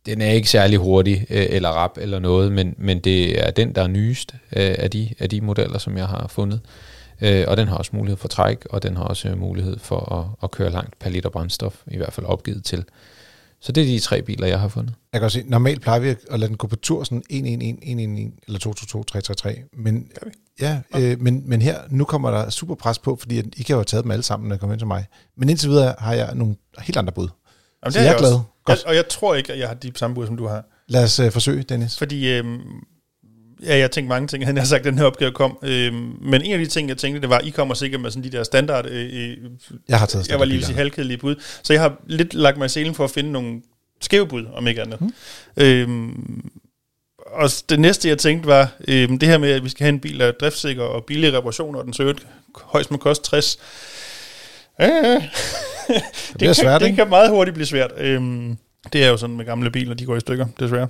[0.07, 3.74] den er ikke særlig hurtig øh, eller rap eller noget, men, men det er den,
[3.74, 6.61] der er nyest øh, af, de, af de modeller, som jeg har fundet.
[7.20, 10.12] Øh, og den har også mulighed for træk, og den har også øh, mulighed for
[10.18, 12.84] at, at køre langt per liter brændstof, i hvert fald opgivet til.
[13.61, 14.94] Så det er de tre biler, jeg har fundet.
[15.12, 17.46] Jeg kan også se, normalt plejer vi at lade den gå på tur sådan 1,
[17.46, 19.62] 1, 1, 1, 1, 1 eller 2, 2, 2, 3, 3, 3.
[19.76, 20.09] Men,
[20.61, 23.74] ja, øh, men, men her, nu kommer der super pres på, fordi at I kan
[23.74, 25.07] jo have taget dem alle sammen, når I kommer ind til mig.
[25.36, 27.28] Men indtil videre har jeg nogle helt andre bud.
[27.85, 28.24] Jamen, Så det jeg er også.
[28.30, 28.39] glad.
[28.64, 28.78] Godt.
[28.78, 30.64] Jeg, og jeg tror ikke, at jeg har de samme bud, som du har.
[30.89, 31.99] Lad os øh, forsøge, Dennis.
[31.99, 32.61] Fordi, øhm,
[33.62, 35.59] ja, jeg tænkte mange ting, han har sagt, at den her opgave kom.
[35.62, 38.24] Øhm, men en af de ting, jeg tænkte, det var, I kommer sikkert med sådan
[38.24, 38.87] de der standard...
[38.87, 39.37] Øh, øh,
[39.89, 41.35] Jeg har taget jeg var lige sige halvkedelige bud.
[41.62, 43.62] Så jeg har lidt lagt mig i selen for at finde nogle
[44.01, 45.01] skæve bud, om ikke andet.
[45.01, 45.12] Mm.
[45.57, 46.51] Øhm,
[47.26, 50.01] og det næste, jeg tænkte, var øhm, det her med, at vi skal have en
[50.01, 52.14] bil, der er driftssikker og billig reparation, og den så
[52.62, 53.59] højst må koste 60.
[54.80, 55.22] Øh,
[55.89, 56.97] det, kan, svært, det ikke?
[56.97, 57.91] kan meget hurtigt blive svært.
[57.97, 58.57] Øhm,
[58.93, 60.89] det er jo sådan med gamle biler, de går i stykker, desværre.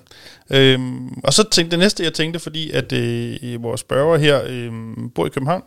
[0.50, 4.72] Øhm, og så tænkte det næste, jeg tænkte, fordi at øh, vores spørger her øh,
[5.14, 5.62] bor i København,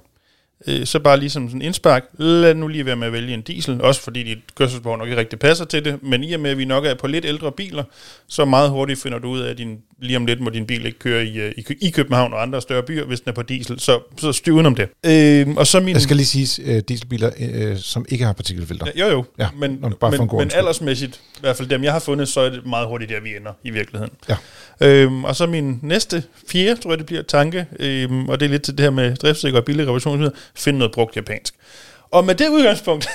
[0.68, 3.42] Øh, så bare ligesom sådan en indspark, lad nu lige være med at vælge en
[3.42, 6.52] diesel, også fordi dit kørselsbehov nok ikke rigtig passer til det, men i og med,
[6.52, 7.84] at vi nok er på lidt ældre biler,
[8.28, 10.86] så meget hurtigt finder du ud af, at din, lige om lidt må din bil
[10.86, 13.42] ikke køre i, øh, i, i København og andre større byer, hvis den er på
[13.42, 14.90] diesel, så, så styr udenom det.
[15.06, 18.86] Øh, og så min, Jeg skal lige sige, øh, dieselbiler, øh, som ikke har partikelfilter.
[18.96, 21.92] Ja, jo jo, Ja, men, nå, bare men, men aldersmæssigt, i hvert fald dem jeg
[21.92, 24.14] har fundet, så er det meget hurtigt der, vi ender i virkeligheden.
[24.30, 24.36] Ja.
[24.82, 28.50] Øhm, og så min næste fjerde, tror jeg det bliver, tanke, øhm, og det er
[28.50, 31.54] lidt til det her med driftssikker og billig reparation, osv., finde noget brugt japansk.
[32.12, 33.08] Og med det udgangspunkt,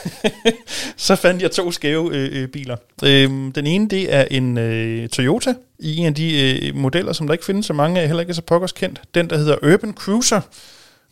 [0.97, 2.77] så fandt jeg to skæve øh, øh, biler.
[3.05, 7.27] Øhm, den ene, det er en øh, Toyota, i en af de øh, modeller, som
[7.27, 9.01] der ikke findes så mange af, heller ikke er så pokkers kendt.
[9.15, 10.41] Den, der hedder Urban Cruiser,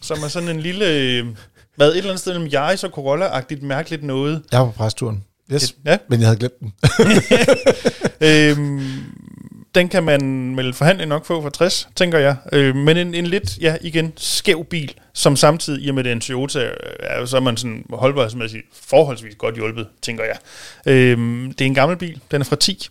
[0.01, 1.27] som er sådan en lille, øh,
[1.77, 4.43] hvad, et eller andet sted mellem Yaris og Corolla-agtigt mærkeligt noget.
[4.53, 5.25] Jeg var på presturen.
[5.53, 6.73] Yes, Ja, men jeg havde glemt den.
[8.29, 8.81] øhm,
[9.79, 12.37] den kan man med forhandling nok få for 60, tænker jeg.
[12.53, 16.11] Øh, men en, en lidt, ja, igen, skæv bil, som samtidig, i og med det
[16.11, 20.37] er en Toyota, øh, er, så er man sådan holdbarhedsmæssigt forholdsvis godt hjulpet, tænker jeg.
[20.87, 21.19] Øh,
[21.49, 22.89] det er en gammel bil, den er fra 10,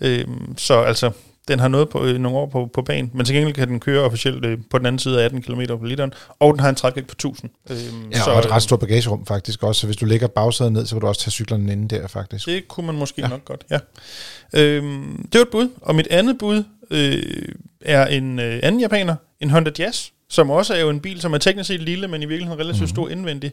[0.00, 0.24] øh,
[0.56, 1.10] så altså,
[1.48, 3.80] den har noget på, øh, nogle år på, på banen, men til gengæld kan den
[3.80, 6.68] køre officielt øh, på den anden side af 18 km på literen, og den har
[6.68, 7.50] en trækvægt på 1000.
[7.70, 7.78] Øhm,
[8.12, 10.94] Ja, og et ret stort bagagerum faktisk også, så hvis du lægger bagsædet ned, så
[10.94, 12.46] kan du også tage cyklerne inde der faktisk.
[12.46, 13.28] Det kunne man måske ja.
[13.28, 13.78] nok godt, ja.
[14.54, 17.22] Øhm, det var et bud, og mit andet bud øh,
[17.80, 21.32] er en øh, anden japaner, en Honda Jazz, som også er jo en bil, som
[21.32, 22.88] er teknisk set lille, men i virkeligheden relativt mm-hmm.
[22.88, 23.52] stor indvendig.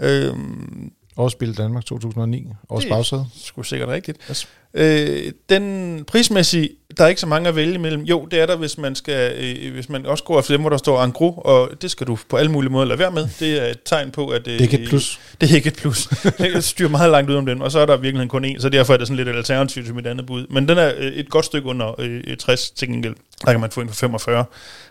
[0.00, 3.26] Øhm, Årsbil Danmark 2009, års Det- bagsæde.
[3.44, 4.18] sgu sikkert rigtigt.
[4.30, 4.48] Yes.
[4.74, 6.68] Øh, den prismæssigt,
[6.98, 8.02] der er ikke så mange at vælge imellem.
[8.02, 10.70] Jo, det er der, hvis man skal, øh, hvis man også går efter dem, hvor
[10.70, 13.28] der står Angro, og det skal du på alle mulige måder lade være med.
[13.40, 14.46] Det er et tegn på, at...
[14.46, 15.20] Øh, Det er ikke et plus.
[15.40, 16.08] Det er ikke et plus.
[16.54, 18.68] Jeg styrer meget langt ud om den, og så er der virkelig kun en, så
[18.68, 20.46] derfor er det sådan lidt et alternativ til mit andet bud.
[20.50, 23.14] Men den er øh, et godt stykke under øh, 60 til gengæld.
[23.44, 24.44] Der kan man få en for 45.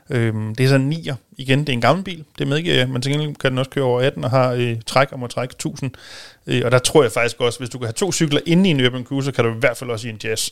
[0.10, 1.14] Øhm, det er så en 9'er.
[1.38, 3.72] Igen, det er en gammel bil, det medgiver jeg, men til gengæld kan den også
[3.72, 5.92] køre over 18 og har øh, træk om at trække 1000.
[6.48, 8.72] Øh, og der tror jeg faktisk også, hvis du kan have to cykler inde i
[8.72, 10.50] en Urban Cruiser, kan du i hvert fald også i en Jazz,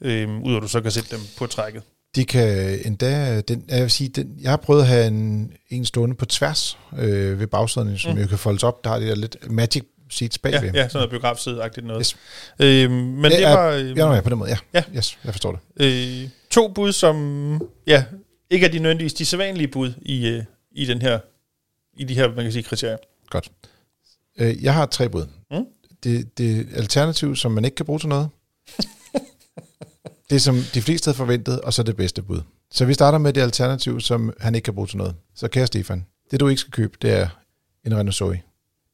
[0.00, 1.82] øh, ud af du så kan sætte dem på trækket.
[2.16, 5.84] De kan endda, den, jeg vil sige, den, jeg har prøvet at have en, en
[5.84, 8.20] stående på tværs øh, ved bagsæden, som Mm.
[8.20, 8.84] jo kan foldes op.
[8.84, 10.70] Der har de der lidt magic seats Ja, bagved.
[10.74, 12.00] ja sådan noget biografside-agtigt noget.
[12.00, 12.16] Yes.
[12.58, 13.70] Øh, men det er- var...
[13.70, 14.56] Øh, Jeg er med på den måde, ja.
[14.74, 14.82] Ja.
[14.96, 15.84] Yes, jeg forstår det.
[16.22, 17.16] Øh, to bud, som
[17.86, 18.04] ja,
[18.50, 21.18] ikke er de nødvendigvis de sædvanlige bud i, øh, i den her
[22.00, 22.96] i de her, man kan sige, kriterier.
[23.30, 23.52] Godt.
[24.38, 25.26] Øh, jeg har tre bud.
[25.50, 25.64] Mm.
[26.04, 28.28] Det, det alternativ, som man ikke kan bruge til noget.
[30.30, 32.40] det, som de fleste havde forventet, og så det bedste bud.
[32.70, 35.14] Så vi starter med det alternativ, som han ikke kan bruge til noget.
[35.34, 37.28] Så kære Stefan, det du ikke skal købe, det er
[37.86, 38.42] en Renault Zoe.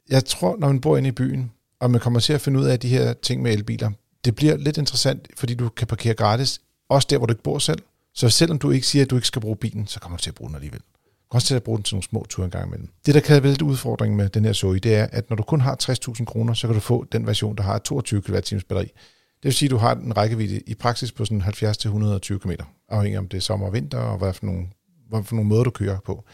[0.08, 2.64] Jeg tror, når man bor inde i byen, og man kommer til at finde ud
[2.64, 3.90] af de her ting med elbiler,
[4.24, 7.58] det bliver lidt interessant, fordi du kan parkere gratis, også der, hvor du ikke bor
[7.58, 7.82] selv.
[8.14, 10.30] Så selvom du ikke siger, at du ikke skal bruge bilen, så kommer du til
[10.30, 10.80] at bruge den alligevel.
[10.80, 12.88] Du kan også til at bruge den til nogle små ture en gang imellem.
[13.06, 15.42] Det, der kan være lidt udfordring med den her Zoe, det er, at når du
[15.42, 18.84] kun har 60.000 kroner, så kan du få den version, der har 22 kWh batteri.
[18.84, 22.50] Det vil sige, at du har en rækkevidde i praksis på sådan 70-120 km,
[22.88, 24.66] afhængig om det er sommer og vinter, og hvad for nogle,
[25.08, 26.24] hvad for nogle måder, du kører på.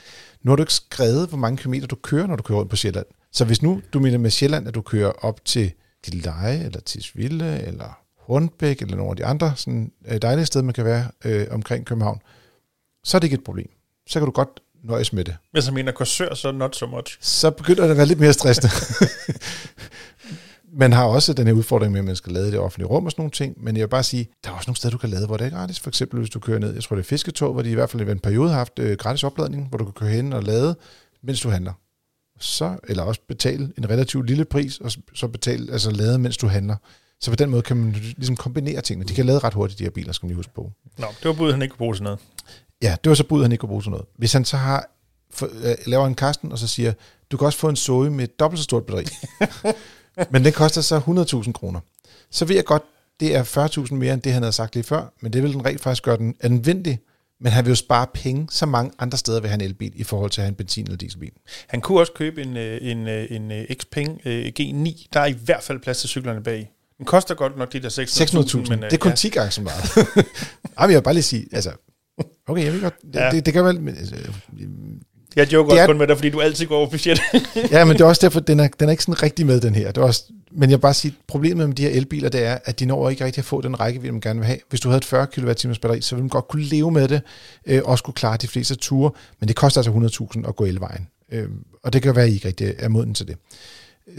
[0.43, 2.77] Nu har du ikke skrevet, hvor mange kilometer du kører, når du kører rundt på
[2.77, 3.07] Sjælland.
[3.33, 5.73] Så hvis nu du mener med Sjælland, at du kører op til
[6.05, 10.75] Gilleleje, eller Tisvilde, eller Hornbæk, eller nogle af de andre sådan, øh, dejlige steder, man
[10.75, 12.21] kan være øh, omkring København,
[13.05, 13.71] så er det ikke et problem.
[14.07, 15.37] Så kan du godt nøjes med det.
[15.53, 17.19] Hvis jeg mener kursør, så not so much.
[17.21, 18.71] Så begynder det at være lidt mere stressende.
[20.83, 23.11] man har også den her udfordring med, at man skal lade det offentlige rum og
[23.11, 25.11] sådan nogle ting, men jeg vil bare sige, der er også nogle steder, du kan
[25.11, 25.81] lade, hvor det er gratis.
[25.81, 27.91] For eksempel, hvis du kører ned, jeg tror det er Fisketog, hvor de i hvert
[27.91, 30.43] fald i en periode har haft øh, gratis opladning, hvor du kan køre hen og
[30.43, 30.77] lade,
[31.23, 31.73] mens du handler.
[32.41, 36.47] Så, eller også betale en relativt lille pris, og så betale, altså lade, mens du
[36.47, 36.77] handler.
[37.23, 39.09] Så på den måde kan man ligesom kombinere tingene.
[39.09, 40.71] De kan lade ret hurtigt, de her biler, skal man lige huske på.
[40.99, 42.19] Nå, det var budet, han ikke kunne bruge til noget.
[42.83, 44.07] Ja, det var så bud, han ikke kunne bruge til noget.
[44.17, 44.91] Hvis han så har,
[45.31, 46.93] for, øh, laver en kasten, og så siger,
[47.31, 49.05] du kan også få en Zoe med et dobbelt så stort batteri.
[50.33, 50.99] men den koster så
[51.45, 51.81] 100.000 kroner.
[52.31, 52.83] Så ved jeg godt,
[53.21, 55.65] det er 40.000 mere end det, han havde sagt lige før, men det vil den
[55.67, 57.01] rent faktisk gøre den anvendelig.
[57.41, 60.31] Men han vil jo spare penge så mange andre steder ved en elbil, i forhold
[60.31, 61.33] til at have en benzin- eller dieselbil.
[61.67, 65.07] Han kunne også købe en, øh, en, øh, en, en Xpeng øh, G9.
[65.13, 66.71] Der er i hvert fald plads til cyklerne bag.
[67.03, 67.93] Den koster godt nok de der 600.000.
[68.63, 69.15] 600.000, men, øh, det er kun ja.
[69.17, 69.83] 10 gange så meget.
[70.79, 71.71] Ej, men jeg vil bare lige sige, altså,
[72.49, 73.31] okay, jeg ved godt, det, Ja.
[73.31, 74.15] det, det kan vel, men, altså,
[75.37, 77.21] Jeg joker også er- kun med dig, fordi du altid går over budget.
[77.71, 79.75] Ja, men det er også derfor, den er, den er ikke sådan rigtig med, den
[79.75, 79.87] her.
[79.93, 80.23] Det er også,
[80.53, 83.11] men jeg vil bare sige, problemet med de her elbiler, det er, at de når
[83.11, 84.59] ikke rigtig at få den rækkevidde, man gerne vil have.
[84.69, 85.45] Hvis du havde et 40 kWh
[85.83, 87.21] batteri, så ville man godt kunne leve med det,
[87.67, 91.09] øh, og skulle klare de fleste ture, men det koster altså 100.000 at gå elvejen.
[91.33, 91.49] Øh,
[91.85, 93.37] og det kan være, at I ikke rigtig er moden til det.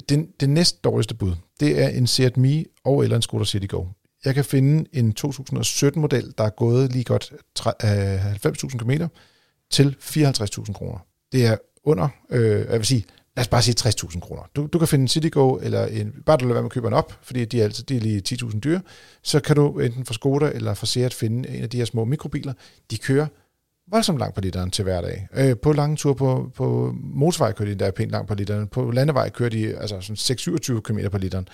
[0.09, 3.85] Den, det næst dårligste bud, det er en Seat Mii og eller en Skoda Citigo.
[4.25, 8.91] Jeg kan finde en 2017-model, der er gået lige godt 90.000 øh, km
[9.71, 11.05] til 54.000 kroner.
[11.31, 13.05] Det er under, øh, jeg vil sige,
[13.35, 14.43] lad os bare sige 60.000 kroner.
[14.55, 16.87] Du, du kan finde en Citigo, eller en, bare du lader være med at købe
[16.87, 18.81] en op, fordi de er, altid, de er lige 10.000 dyre,
[19.23, 22.05] så kan du enten fra Skoda eller fra Seat finde en af de her små
[22.05, 22.53] mikrobiler.
[22.91, 23.27] De kører
[23.91, 25.27] voldsomt langt på literen til hverdag.
[25.35, 28.67] Øh, på lange ture på, på motorvej kører de der pænt langt på literen.
[28.67, 31.47] På landevej kører de altså sådan 6-27 km på literen.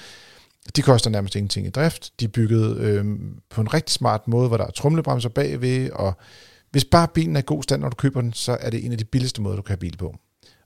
[0.75, 2.19] De koster nærmest ingenting i drift.
[2.19, 3.05] De er bygget øh,
[3.49, 6.13] på en rigtig smart måde, hvor der er trumlebremser bagved, og
[6.71, 8.91] hvis bare bilen er i god stand, når du køber den, så er det en
[8.91, 10.15] af de billigste måder, du kan have bil på.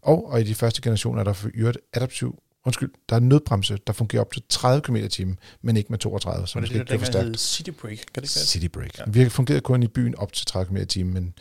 [0.02, 3.30] Og, og i de første generationer er der for øvrigt adaptiv Undskyld, der er en
[3.30, 6.70] nødbremse, der fungerer op til 30 km i timen, men ikke med 32, så det
[6.70, 7.40] det er ikke der gå for stærkt.
[7.40, 7.98] City Break.
[7.98, 8.48] Kan det ikke?
[8.48, 9.00] City Break.
[9.00, 9.04] Ja.
[9.08, 11.34] Vi har fungeret kun i byen op til 30 km i timen, men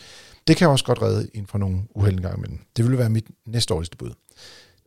[0.46, 2.58] det kan også godt redde en fra nogle uheld en gang imellem.
[2.76, 4.10] Det ville være mit næste årligste bud.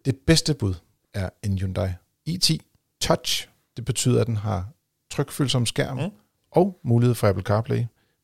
[0.06, 0.74] Det bedste bud
[1.14, 1.90] er en Hyundai
[2.30, 2.58] i10
[3.02, 3.48] Touch.
[3.78, 4.70] Det betyder, at den har
[5.12, 6.10] trykfølsom skærm mm.
[6.52, 7.84] og mulighed for Apple CarPlay.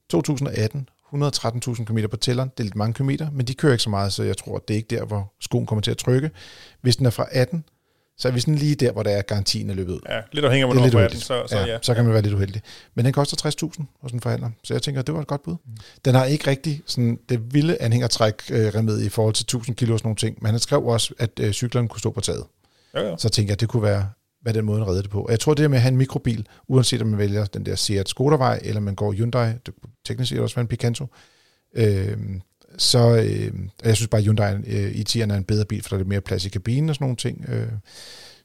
[0.09, 2.49] 2018, 113.000 km på tælleren.
[2.49, 4.67] Det er lidt mange kilometer, men de kører ikke så meget, så jeg tror, at
[4.67, 6.31] det er ikke der, hvor skoen kommer til at trykke.
[6.81, 7.63] Hvis den er fra 18,
[8.17, 9.99] så er vi sådan lige der, hvor der er garantien er løbet ud.
[10.09, 11.77] Ja, lidt afhængig af, Det er hvornår lidt du er den, så, så ja.
[11.81, 12.61] så kan man være lidt uheldig.
[12.95, 15.43] Men den koster 60.000 hos en forhandler, så jeg tænker, at det var et godt
[15.43, 15.55] bud.
[16.05, 19.93] Den har ikke rigtig sådan, det vilde anhængertræk øh, remedie i forhold til 1000 kilo
[19.93, 22.43] og sådan nogle ting, men han skrev også, at øh, cyklerne kunne stå på taget.
[22.93, 23.17] Ja, ja.
[23.17, 24.09] Så tænker jeg, at det kunne være,
[24.41, 25.21] hvad den måde at redde det på.
[25.21, 27.65] Og jeg tror, det her med at have en mikrobil, uanset om man vælger den
[27.65, 31.07] der Seat Skoda-vej, eller man går Hyundai, det kunne teknisk set også være en Picanto,
[31.75, 32.17] øh,
[32.77, 33.53] så øh,
[33.83, 36.07] jeg synes bare, at Hyundai øh, i10'erne er en bedre bil, for der er lidt
[36.07, 37.45] mere plads i kabinen og sådan nogle ting.
[37.49, 37.67] Øh,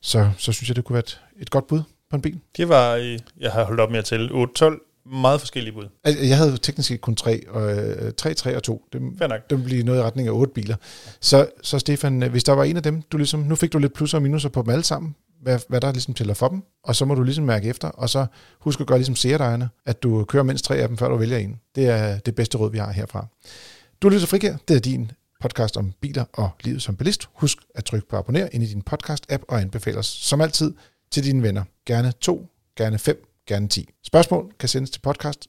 [0.03, 2.41] så, så synes jeg, det kunne være et, et godt bud på en bil.
[2.57, 5.89] Det var, øh, jeg har holdt op med at tælle 8-12 meget forskellige bud.
[6.05, 8.85] Altså, jeg havde teknisk set kun tre, og, øh, tre, tre og to.
[8.93, 9.51] Det, Fair nok.
[9.51, 10.77] det bliver noget i retning af otte biler.
[11.21, 13.79] Så, så Stefan, øh, hvis der var en af dem, du ligesom, nu fik du
[13.79, 16.63] lidt plusser og minuser på dem alle sammen, hvad, hvad der ligesom tæller for dem,
[16.85, 18.27] og så må du ligesom mærke efter, og så
[18.61, 21.39] husk at gøre ligesom seerdejerne, at du kører mindst tre af dem, før du vælger
[21.39, 21.61] en.
[21.75, 23.27] Det er det bedste råd, vi har herfra.
[24.03, 27.29] Du lytter til Frikær, det er din podcast om biler og livet som bilist.
[27.35, 30.75] Husk at trykke på abonner ind i din podcast-app og anbefale os som altid
[31.11, 31.65] til dine venner.
[31.87, 33.89] Gerne to, gerne fem, gerne 10.
[34.05, 35.49] Spørgsmål kan sendes til podcast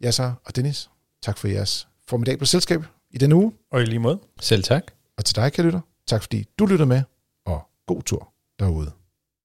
[0.00, 0.90] Jeg så og Dennis,
[1.22, 3.52] tak for jeres formidable selskab i denne uge.
[3.72, 4.20] Og i lige måde.
[4.40, 4.84] Selv tak.
[5.16, 7.02] Og til dig, kære lytter, tak fordi du lytter med,
[7.46, 9.03] og god tur derude.